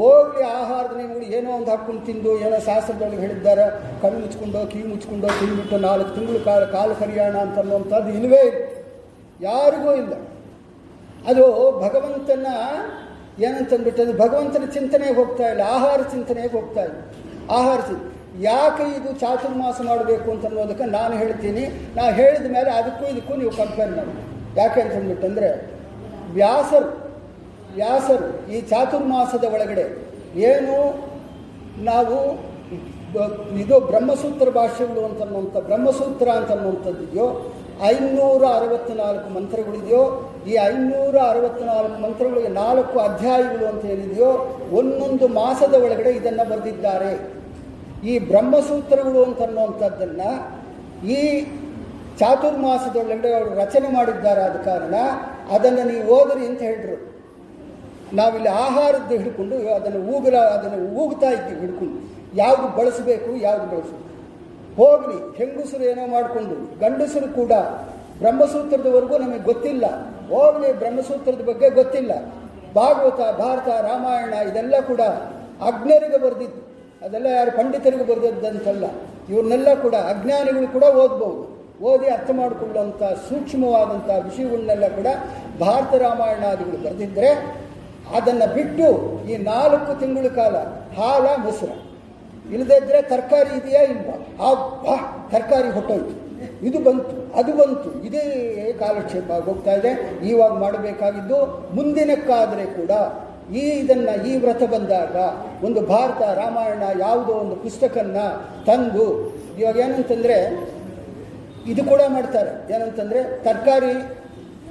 [0.00, 1.26] ಹೋಗ್ಲಿ ಆಹಾರದ ನಿಯಮಗಳು.
[1.36, 3.64] ಏನೋ ಒಂದು ಹಾಕ್ಕೊಂಡು ತಿಂದು, ಏನೋ ಶಾಸ್ತ್ರದೊಳಗೆ ಹೇಳಿದ್ದಾರೆ.
[4.02, 8.62] ಕಣ್ಣು ಮುಚ್ಕೊಂಡು ಕಿವಿ ಮುಚ್ಕೊಂಡು, ತಿಂದ್ಬಿಟ್ಟು ನಾಲ್ಕು ತಿಂಗಳು ಕಾಲ, ಕಾಲು ಕರಿಯೋಣ ಅಂತ ಅನ್ನುವಂಥದ್ದು ಇಲ್ಲವೇ ಇಲ್ಲ.
[9.50, 10.14] ಯಾರಿಗೂ ಇಲ್ಲ.
[11.30, 11.44] ಅದು
[11.84, 12.46] ಭಗವಂತನ
[13.46, 15.62] ಏನಂತಂದ್ಬಿಟ್ಟಂದ್ರೆ ಭಗವಂತನ ಚಿಂತನೆಗೆ ಹೋಗ್ತಾ ಇಲ್ಲ.
[15.76, 16.98] ಆಹಾರ ಚಿಂತನೆಗೆ ಹೋಗ್ತಾ ಇಲ್ಲ.
[17.58, 18.11] ಆಹಾರ ಚಿಂತೆ
[18.48, 21.64] ಯಾಕೆ ಇದು ಚಾತುರ್ಮಾಸ ಮಾಡಬೇಕು ಅಂತ ಅನ್ನೋದಕ್ಕೆ ನಾನು ಹೇಳ್ತೀನಿ.
[21.96, 24.12] ನಾ ಹೇಳಿದ ಮೇಲೆ ಅದಕ್ಕೂ ಇದಕ್ಕೂ ನೀವು ಕಂಪೇರ್ ಮಾಡಿ.
[24.60, 25.50] ಯಾಕೆ ಅಂತಂದ್ಬಿಟ್ಟಂದರೆ
[26.38, 26.88] ವ್ಯಾಸರು
[27.78, 29.84] ವ್ಯಾಸರು ಈ ಚಾತುರ್ಮಾಸದ ಒಳಗಡೆ
[30.50, 30.76] ಏನು
[31.90, 32.16] ನಾವು
[33.62, 37.26] ಇದು ಬ್ರಹ್ಮಸೂತ್ರ ಭಾಷೆಗಳು ಅಂತನ್ನುವಂಥ ಬ್ರಹ್ಮಸೂತ್ರ ಅಂತನ್ನುವಂಥದ್ದಿದೆಯೋ
[37.90, 40.02] ಐನೂರ ಅರವತ್ತ್ನಾಲ್ಕು ಮಂತ್ರಗಳಿದೆಯೋ,
[40.50, 44.30] ಈ ಐನೂರ ಅರವತ್ತ್ನಾಲ್ಕು ಮಂತ್ರಗಳಿಗೆ ನಾಲ್ಕು ಅಧ್ಯಾಯಗಳು ಅಂತ ಏನಿದೆಯೋ,
[44.78, 47.12] ಒಂದೊಂದು ಮಾಸದ ಒಳಗಡೆ ಇದನ್ನು ಬರೆದಿದ್ದಾರೆ.
[48.02, 50.30] ಈ ಬ್ರಹ್ಮಸೂತ್ರಗಳು ಅಂತನ್ನುವಂಥದ್ದನ್ನು
[51.16, 51.20] ಈ
[52.20, 54.94] ಚಾತುರ್ಮಾಸದೊಳಗಡೆ ಅವರು ರಚನೆ ಮಾಡಿದ್ದಾರೆ ಆದ ಕಾರಣ
[55.56, 56.96] ಅದನ್ನು ನೀವು ಓದ್ರಿ ಅಂತ ಹೇಳಿದ್ರು
[58.14, 61.98] ನಾವಿಲ್ಲಿ ಆಹಾರದ್ದು ಹಿಡ್ಕೊಂಡು ಅದನ್ನು ಊಗಲ, ಅದನ್ನು ಊಗ್ತಾ ಇದ್ದೀವಿ ಹಿಡ್ಕೊಂಡು.
[62.34, 64.08] ಯಾವುದು ಬಳಸಬೇಕು ಯಾವುದು ಬಳಸಬೇಕು
[64.76, 67.52] ಹೋಗಲಿ, ಹೆಂಗಸರು ಏನೋ ಮಾಡಿಕೊಂಡು, ಗಂಡಸರು ಕೂಡ
[68.18, 69.84] ಬ್ರಹ್ಮಸೂತ್ರದವರೆಗೂ ನಮಗೆ ಗೊತ್ತಿಲ್ಲ.
[70.28, 72.12] ಹೋಗಲಿ, ಬ್ರಹ್ಮಸೂತ್ರದ ಬಗ್ಗೆ ಗೊತ್ತಿಲ್ಲ.
[72.74, 75.00] ಭಾಗವತ, ಭಾರತ, ರಾಮಾಯಣ, ಇದೆಲ್ಲ ಕೂಡ
[75.68, 76.71] ಅಗ್ನರಿಗೆ ಬರೆದಿದ್ದು.
[77.04, 78.84] ಅದೆಲ್ಲ ಯಾರು ಪಂಡಿತರಿಗೆ ಬರೆದದ್ದಂತಲ್ಲ,
[79.30, 81.42] ಇವ್ರನ್ನೆಲ್ಲ ಕೂಡ ಅಜ್ಞಾನಿಗಳು ಕೂಡ ಓದ್ಬೋದು.
[81.88, 85.08] ಓದಿ ಅರ್ಥ ಮಾಡಿಕೊಳ್ಳುವಂಥ ಸೂಕ್ಷ್ಮವಾದಂಥ ವಿಷಯಗಳನ್ನೆಲ್ಲ ಕೂಡ
[85.62, 87.30] ಭಾರತ ರಾಮಾಯಣಾದಿಗಳು ಬರೆದಿದ್ದರೆ
[88.16, 88.86] ಅದನ್ನು ಬಿಟ್ಟು
[89.30, 90.54] ಈ ನಾಲ್ಕು ತಿಂಗಳ ಕಾಲ
[90.98, 91.76] ಹಾಲ ಮೊಸರು.
[92.54, 94.08] ಇಲ್ಲದಿದ್ದರೆ ತರಕಾರಿ ಇದೆಯಾ ಇಲ್ಲ
[94.46, 94.96] ಆ
[95.32, 96.14] ತರಕಾರಿ ಹೊಟ್ಟೋಯ್ತು.
[96.68, 97.90] ಇದು ಬಂತು, ಅದು ಬಂತು.
[98.06, 98.22] ಇದೇ
[98.80, 99.92] ಕಾಲಕ್ಷೇಪ ಆಗೋಗ್ತಾ ಇದೆ.
[100.30, 101.38] ಇವಾಗ ಮಾಡಬೇಕಾಗಿದ್ದು
[101.76, 102.92] ಮುಂದಿನಕ್ಕಾದರೆ ಕೂಡ
[103.50, 105.16] ಈ ಇದನ್ನು ಈ ವ್ರತ ಬಂದಾಗ
[105.64, 108.16] ಒಂದು ಭಾರತ, ರಾಮಾಯಣ ಯಾವುದೋ ಒಂದು ಪುಸ್ತಕನ್ನ
[108.66, 109.06] ತಂದು,
[109.58, 110.36] ಇವಾಗ ಏನಂತಂದರೆ
[111.66, 112.74] ಇದು ಕೂಡ ಮಾಡ್ತಾರೆ.
[112.74, 113.94] ಏನಂತಂದರೆ ತರಕಾರಿ,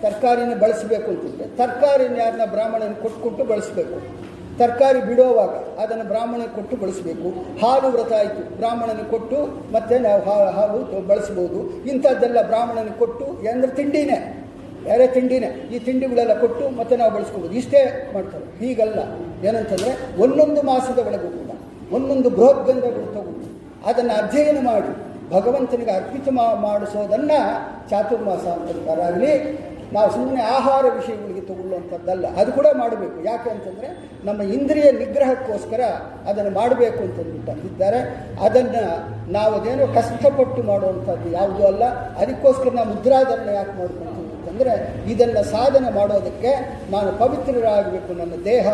[0.01, 3.97] ತರಕಾರಿನ ಬಳಸಬೇಕು ಅಂತಂದರೆ, ತರಕಾರಿನ ಯಾರನ್ನ ಬ್ರಾಹ್ಮಣನ ಕೊಟ್ಕೊಟ್ಟು ಬಳಸಬೇಕು.
[4.57, 7.29] ತರಕಾರಿ ಬಿಡೋವಾಗ ಅದನ್ನು ಬ್ರಾಹ್ಮಣನಿಗೆ ಕೊಟ್ಟು ಬಳಸಬೇಕು.
[7.61, 9.37] ಹಾಲು ವ್ರತ ಆಯಿತು ಬ್ರಾಹ್ಮಣನಿಗೆ ಕೊಟ್ಟು
[9.73, 11.89] ಮತ್ತೆ ನಾವು ಹಾಲು ಬಳಸ್ಬೋದು.
[11.89, 14.50] ಇಂಥದ್ದೆಲ್ಲ ಬ್ರಾಹ್ಮಣನಿಗೆ ಕೊಟ್ಟು ಅಂದರೆ ತಿಂಡಿನೇ.
[14.87, 17.53] ಬೇರೆ ತಿಂಡಿನೇ ಈ ತಿಂಡಿಗಳೆಲ್ಲ ಕೊಟ್ಟು ಮತ್ತೆ ನಾವು ಬಳಸ್ಕೊಬೋದು.
[17.61, 18.45] ಇಷ್ಟೇ ಮಾಡ್ತಾರೆ.
[18.61, 18.99] ಹೀಗಲ್ಲ.
[19.47, 21.51] ಏನಂತಂದರೆ ಒಂದೊಂದು ಮಾಸದ ಒಳಗೂ ಕೂಡ,
[21.95, 23.47] ಒಂದೊಂದು ಬೃಹತ್ ಗಂಧಗಳು ತಗೊಂಡು
[23.89, 24.91] ಅದನ್ನು ಅಧ್ಯಯನ ಮಾಡಿ
[25.33, 26.27] ಭಗವಂತನಿಗೆ ಅರ್ಪಿತ
[26.67, 27.39] ಮಾಡಿಸೋದನ್ನು
[27.89, 29.33] ಚಾತುರ್ಮಾಸ ಅಂತಂತಾರಾಗಲಿ
[29.95, 32.25] ನಾವು ಸುಮ್ಮನೆ ಆಹಾರ ವಿಷಯಗಳಿಗೆ ತಗೊಳ್ಳುವಂಥದ್ದಲ್ಲ.
[32.41, 33.17] ಅದು ಕೂಡ ಮಾಡಬೇಕು.
[33.23, 33.87] ಯಾಕೆ ಅಂತಂದರೆ
[34.27, 35.81] ನಮ್ಮ ಇಂದ್ರಿಯ ನಿಗ್ರಹಕ್ಕೋಸ್ಕರ
[36.29, 37.99] ಅದನ್ನು ಮಾಡಬೇಕು ಅಂತಂದ್ಬಿಟ್ಟು ಅಂದಿದ್ದಾರೆ
[38.45, 38.83] ಅದನ್ನು
[39.31, 41.83] ನಾವು ಅದೇನೋ ಕಷ್ಟಪಟ್ಟು ಮಾಡುವಂಥದ್ದು ಯಾವುದೂ ಅಲ್ಲ.
[42.21, 44.10] ಅದಕ್ಕೋಸ್ಕರ ನಾವು ಮುದ್ರಾಧರಣೆ ಯಾಕೆ ಮಾಡ್ಕೊಂತೀವಿ
[44.41, 44.73] ಅಂತಂದರೆ
[45.11, 46.51] ಇದೆಲ್ಲ ಸಾಧನೆ ಮಾಡೋದಕ್ಕೆ
[46.93, 48.67] ನಾನು ಪವಿತ್ರರಾಗಬೇಕು, ನನ್ನ ದೇಹ,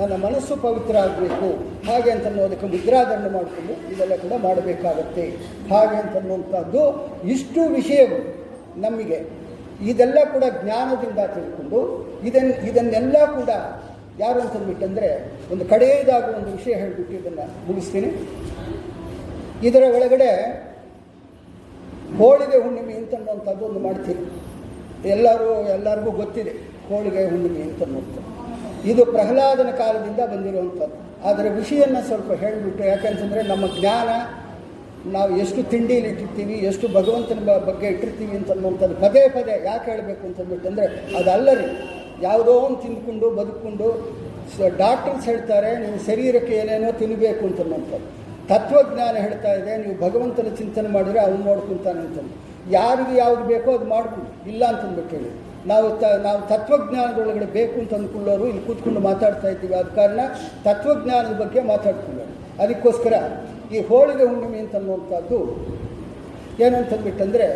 [0.00, 1.46] ನನ್ನ ಮನಸ್ಸು ಪವಿತ್ರ ಆಗಬೇಕು
[1.86, 5.24] ಹಾಗೆ ಅಂತ ಅನ್ನೋದಕ್ಕೆ ಮುದ್ರಾಧರಣೆ ಮಾಡಿಕೊಂಡು ಇದೆಲ್ಲ ಕೂಡ ಮಾಡಬೇಕಾಗತ್ತೆ.
[5.70, 6.82] ಹಾಗೆ ಅಂತನ್ನುವಂಥದ್ದು
[7.34, 8.20] ಇಷ್ಟು ವಿಷಯಗಳು
[8.86, 9.18] ನಮಗೆ
[9.90, 11.80] ಇದೆಲ್ಲ ಕೂಡ ಜ್ಞಾನದಿಂದ ತಿಳ್ಕೊಂಡು
[12.28, 13.50] ಇದನ್ನು ಇದನ್ನೆಲ್ಲ ಕೂಡ
[14.22, 15.10] ಯಾರು ಅಂತಂದ್ಬಿಟ್ಟಂದರೆ
[15.52, 18.08] ಒಂದು ಕಡೆಯದಾದ ಒಂದು ವಿಷಯ ಹೇಳಿಬಿಟ್ಟು ಇದನ್ನು ಮುಗಿಸ್ತೀನಿ.
[19.68, 20.30] ಇದರ ಒಳಗಡೆ
[22.18, 24.22] ಹೋಳಿಗೆ ಹುಣ್ಣಿಮೆ ಅಂತನ್ನುವಂಥದ್ದು ಒಂದು ಮಾಡ್ತೀವಿ
[25.14, 26.52] ಎಲ್ಲರೂ, ಎಲ್ಲರಿಗೂ ಗೊತ್ತಿದೆ
[26.88, 28.26] ಹೋಳಿಗೆ ಹುಣ್ಣಿಮೆ ಅಂತನ್ನುವಂಥದ್ದು
[28.90, 30.96] ಇದು ಪ್ರಹ್ಲಾದನ ಕಾಲದಿಂದ ಬಂದಿರುವಂಥದ್ದು.
[31.28, 34.08] ಆದರೆ ವಿಷಯನ ಸ್ವಲ್ಪ ಹೇಳಿಬಿಟ್ಟು, ಯಾಕಂತಂದರೆ ನಮ್ಮ ಜ್ಞಾನ,
[35.14, 40.86] ನಾವು ಎಷ್ಟು ತಿಂಡಿಯಲ್ಲಿ ಇಟ್ಟಿರ್ತೀವಿ, ಎಷ್ಟು ಭಗವಂತನ ಬಗ್ಗೆ ಇಟ್ಟಿರ್ತೀವಿ ಅಂತನ್ನುವಂಥದ್ದು ಪದೇ ಪದೇ ಯಾಕೆ ಹೇಳಬೇಕು ಅಂತಂದ್ಬಿಟ್ಟಂದರೆ
[41.20, 41.68] ಅದಲ್ಲ ರೀ
[42.28, 43.88] ಯಾವುದೋ ಒಂದು ತಿಂದ್ಕೊಂಡು ಬದುಕೊಂಡು
[44.82, 48.08] ಡಾಕ್ಟರ್ಸ್ ಹೇಳ್ತಾರೆ, ನೀವು ಶರೀರಕ್ಕೆ ಏನೇನೋ ತಿನ್ನಬೇಕು ಅಂತನ್ನುವಂಥದ್ದು.
[48.50, 52.34] ತತ್ವಜ್ಞಾನ ಹೇಳ್ತಾ ಇದೆ, ನೀವು ಭಗವಂತನ ಚಿಂತನೆ ಮಾಡಿದರೆ ಅವ್ನು ನೋಡ್ಕೊಂತಾನೆ ಅಂತಂದು
[52.70, 55.30] ಯಾರಿಗೆ ಯಾವುದು ಬೇಕೋ ಅದು ಮಾಡ್ಕೊಳ್ಳಿ ಇಲ್ಲ ಅಂತಂದ್ಬಿಟ್ಟು ಹೇಳಿ.
[55.68, 59.74] ನಾವು ತ, ನಾವು ತತ್ವಜ್ಞಾನದೊಳಗಡೆ ಬೇಕು ಅಂತ ಅಂದ್ಕೊಳ್ಳೋರು ಇಲ್ಲಿ ಕೂತ್ಕೊಂಡು ಮಾತಾಡ್ತಾ ಇದ್ದೀವಿ.
[59.74, 60.20] ಆದ ಕಾರಣ
[60.64, 62.62] ತತ್ವಜ್ಞಾನದ ಬಗ್ಗೆ ಮಾತಾಡ್ಕೊಳ್ಳೋರು.
[62.62, 63.12] ಅದಕ್ಕೋಸ್ಕರ
[63.72, 65.38] ಈ ಹೋಳಿಗೆ ಹುಣ್ಣಿಮೆ ಅಂತನ್ನುವಂಥದ್ದು
[66.62, 67.46] ಏನಂತಂದ್ಬಿಟ್ಟಂದರೆ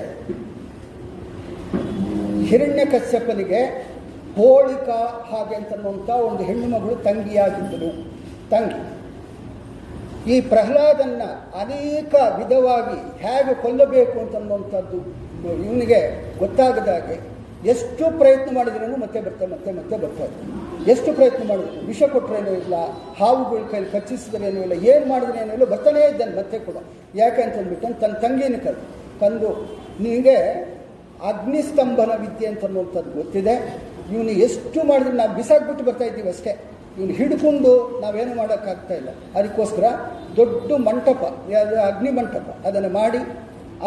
[2.45, 3.93] ಹಿರಣ್ಯ ಕಶ್ಯಪನಿಗೆ
[4.37, 7.91] ಹೋಳಿಕಾ ಹಾಗೆ ಅಂತನ್ನುವಂಥ ಒಂದು ಹೆಣ್ಣು ಮಗಳು ತಂಗಿಯಾಗಿದ್ದಳು.
[8.51, 9.02] ತಂಗಿ.
[10.27, 11.23] ಈ ಪ್ರಹ್ಲಾದನ್ನ
[11.61, 14.99] ಅನೇಕ ವಿಧವಾಗಿ ಹೇಗೆ ಕೊಲ್ಲಬೇಕು ಅಂತನ್ನುವಂಥದ್ದು
[15.67, 16.01] ಇವನಿಗೆ
[16.39, 17.33] ಗೊತ್ತಾಗದಾಗೆ
[17.69, 20.25] ಎಷ್ಟು ಪ್ರಯತ್ನ ಮಾಡಿದ್ರೂ ಮತ್ತೆ ಬರ್ತಾ, ಮತ್ತೆ ಮತ್ತೆ ಬರ್ತಾ.
[20.25, 21.87] ಇತ್ತು ಎಷ್ಟು ಪ್ರಯತ್ನ ಮಾಡಿದ್ರು?
[21.87, 22.75] ವಿಷ ಕೊಟ್ಟರೇನೂ ಇಲ್ಲ
[23.19, 26.77] ಹಾವುಗಳ ಕೈಲಿ ಕಚ್ಚಿಸಿದ್ರೇನೂ ಇಲ್ಲ, ಏನು ಮಾಡಿದ್ರೇನೂ ಇಲ್ಲ, ಬರ್ತಾನೇ ಇದ್ದಾನೆ, ಮತ್ತೆ ಕೂಡ.
[27.15, 28.87] ಯಾಕೆ ಅಂತಂದ್ಬಿಟ್ಟು ತನ್ನ ತಂಗಿನ ಕರೆದು
[29.21, 29.51] ತಂದು
[30.01, 30.37] ನಿನಗೆ
[31.25, 33.83] ಅಗ್ನಿಸ್ತಂಭನ ವಿದ್ಯೆ ಅಂತನ್ನುವಂಥದ್ದು ಗೊತ್ತಿದೆ.
[34.13, 36.72] ಇವನು ಎಷ್ಟು ಮಾಡಿದ್ರೆ ನಾವು ಬಿಸಾಕ್ಬಿಟ್ಟು ಬರ್ತಾ ಇದ್ದೀವಿ ಅಷ್ಟೇ.
[36.99, 39.11] ಇವನು ಹಿಡ್ಕೊಂಡು ನಾವೇನು ಮಾಡೋಕ್ಕಾಗ್ತಾ ಇಲ್ಲ.
[39.39, 39.85] ಅದಕ್ಕೋಸ್ಕರ
[40.37, 43.21] ದೊಡ್ಡ ಮಂಟಪ, ಯಾವುದು ಅಗ್ನಿ ಮಂಟಪ, ಅದನ್ನು ಮಾಡಿ,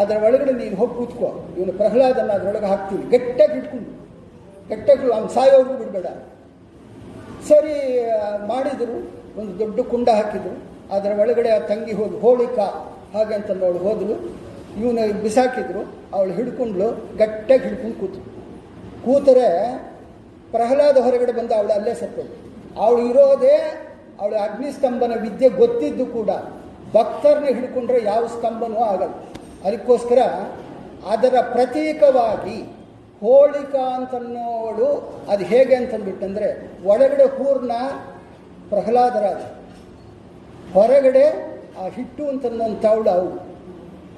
[0.00, 1.54] ಅದರ ಒಳಗಡೆ ನೀನು ಹೋಗಿ ಕೂತ್ಕೋ.
[1.58, 3.02] ಇವನು ಪ್ರಹ್ಲಾದನ್ನು ಅದರೊಳಗೆ ಹಾಕ್ತೀನಿ.
[3.02, 3.90] ಗಟ್ಟಿಯಾಗಿ ಹಿಡ್ಕೊಂಡು.
[4.68, 6.06] ಗಟ್ಟಿಯಾಗಿ ಅವ್ನು ಸಾಯೋರ್ಗೂ ಬಿಡಬೇಡ.
[7.48, 7.74] ಸರಿ,
[8.46, 8.96] ಮಾಡಿದರು.
[9.40, 10.56] ಒಂದು ದೊಡ್ಡ ಕುಂಡ ಹಾಕಿದರು.
[10.94, 12.58] ಅದರ ಒಳಗಡೆ ಆ ತಂಗಿ ಹೋಗಿ, ಹೋಳಿಕ,
[13.14, 14.16] ಹಾಗೆ ಅಂತ ಅವಳು ಹೋದಳು
[14.80, 15.82] ಇವನು ಬಿಸಾಕಿದ್ರು.
[16.16, 17.16] ಅವಳು ಹಿಡ್ಕೊಂಡ್ಳು.
[17.16, 18.20] ಗಟ್ಟಿಯಾಗಿ ಹಿಡ್ಕೊಂಡು ಕೂತು
[19.04, 19.48] ಕೂತರೆ
[20.50, 22.45] ಪ್ರಹ್ಲಾದ ಹೊರಗಡೆ ಬಂದ ಅವಳು ಅಲ್ಲೇ ಸತ್ತಳು
[22.80, 23.56] ಅವಳು ಇರೋದೇ
[24.20, 26.30] ಅವಳ ಅಗ್ನಿಸ್ತಂಭನ ವಿದ್ಯೆ ಗೊತ್ತಿದ್ದು ಕೂಡ
[26.94, 29.14] ಭಕ್ತರನ್ನ ಹಿಡ್ಕೊಂಡ್ರೆ ಯಾವ ಸ್ತಂಭನೂ ಆಗಲ್ಲ.
[29.66, 30.20] ಅದಕ್ಕೋಸ್ಕರ
[31.12, 32.58] ಅದರ ಪ್ರತೀಕವಾಗಿ
[33.22, 34.88] ಹೋಳಿಕಾ ಅಂತನ್ನೋಳು
[35.32, 36.48] ಅದು ಹೇಗೆ ಅಂತಂದ್ಬಿಟ್ಟಂದ್ರೆ
[36.90, 37.72] ಒಳಗಡೆ ಹೂರ್ಣ
[38.70, 39.42] ಪ್ರಹ್ಲಾದರಾಜ,
[40.74, 41.26] ಹೊರಗಡೆ
[41.80, 43.36] ಆ ಹಿಟ್ಟು ಅಂತನ್ನೋಂಥವಳು ಅವಳು,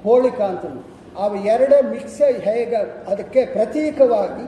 [0.04, 0.82] ಹೋಳಿಕಾ ಅಂತಂದು.
[1.24, 2.80] ಅವು ಎರಡು ಮಿಕ್ಸ್ ಹೇಗೆ
[3.12, 4.46] ಅದಕ್ಕೆ ಪ್ರತೀಕವಾಗಿ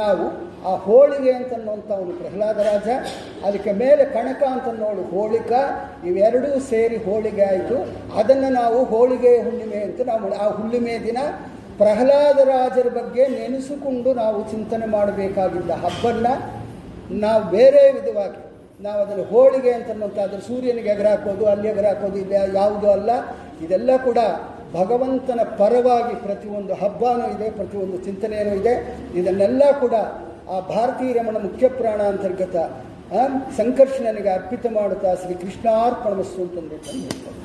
[0.00, 0.26] ನಾವು
[0.70, 2.88] ಆ ಹೋಳಿಗೆ ಅಂತನ್ನುವಂಥ ಪ್ರಹ್ಲಾದರಾಜ ಪ್ರಹ್ಲಾದ ರಾಜ,
[3.46, 5.52] ಅದಕ್ಕೆ ಮೇಲೆ ಕಣಕ ಅಂತ ನೋಡು ಹೋಳಿಕ,
[6.10, 7.78] ಇವೆರಡೂ ಸೇರಿ ಹೋಳಿಗೆ ಆಯಿತು.
[8.20, 11.18] ಅದನ್ನು ನಾವು ಹೋಳಿಗೆ ಹುಣ್ಣಿಮೆ ಅಂತ ನಾವು ಆ ಹುಣ್ಣಿಮೆ ದಿನ
[11.82, 16.26] ಪ್ರಹ್ಲಾದರಾಜರ ಬಗ್ಗೆ ನೆನೆಸಿಕೊಂಡು ನಾವು ಚಿಂತನೆ ಮಾಡಬೇಕಾಗಿದ್ದ ಹಬ್ಬನ್ನ
[17.24, 18.40] ನಾವು ಬೇರೆ ವಿಧವಾಗಿ
[18.86, 23.10] ನಾವು ಅದನ್ನು ಹೋಳಿಗೆ ಅಂತನ್ನುವಂಥ, ಅದ್ರ ಸೂರ್ಯನಿಗೆ ಎಗರ ಹಾಕೋದು, ಅಲ್ಲಿ ಎಗರ ಹಾಕೋದು, ಇಲ್ಲ ಯಾವುದೂ ಅಲ್ಲ.
[23.64, 24.18] ಇದೆಲ್ಲ ಕೂಡ
[24.78, 28.74] ಭಗವಂತನ ಪರವಾಗಿ ಪ್ರತಿಯೊಂದು ಹಬ್ಬನೂ ಇದೆ, ಪ್ರತಿಯೊಂದು ಚಿಂತನೆಯೂ ಇದೆ.
[29.20, 29.94] ಇದನ್ನೆಲ್ಲ ಕೂಡ
[30.48, 32.56] ಆ ಭಾರತೀಯ ರಮಣ ಮುಖ್ಯ ಪ್ರಾಣ ಅಂತರ್ಗತ
[33.12, 33.22] ಆ,
[33.56, 37.38] ಸಂಕರ್ಷಣನಿಗೆ ಅರ್ಪಿತ ಮಾಡುತ್ತಾ ಶ್ರೀ ಕೃಷ್ಣಾರ್ಪಣಮಸ್ಸು ಅಂತಂದ್ಬಿಟ್ಟು ಹೇಳ್ತಾರೆ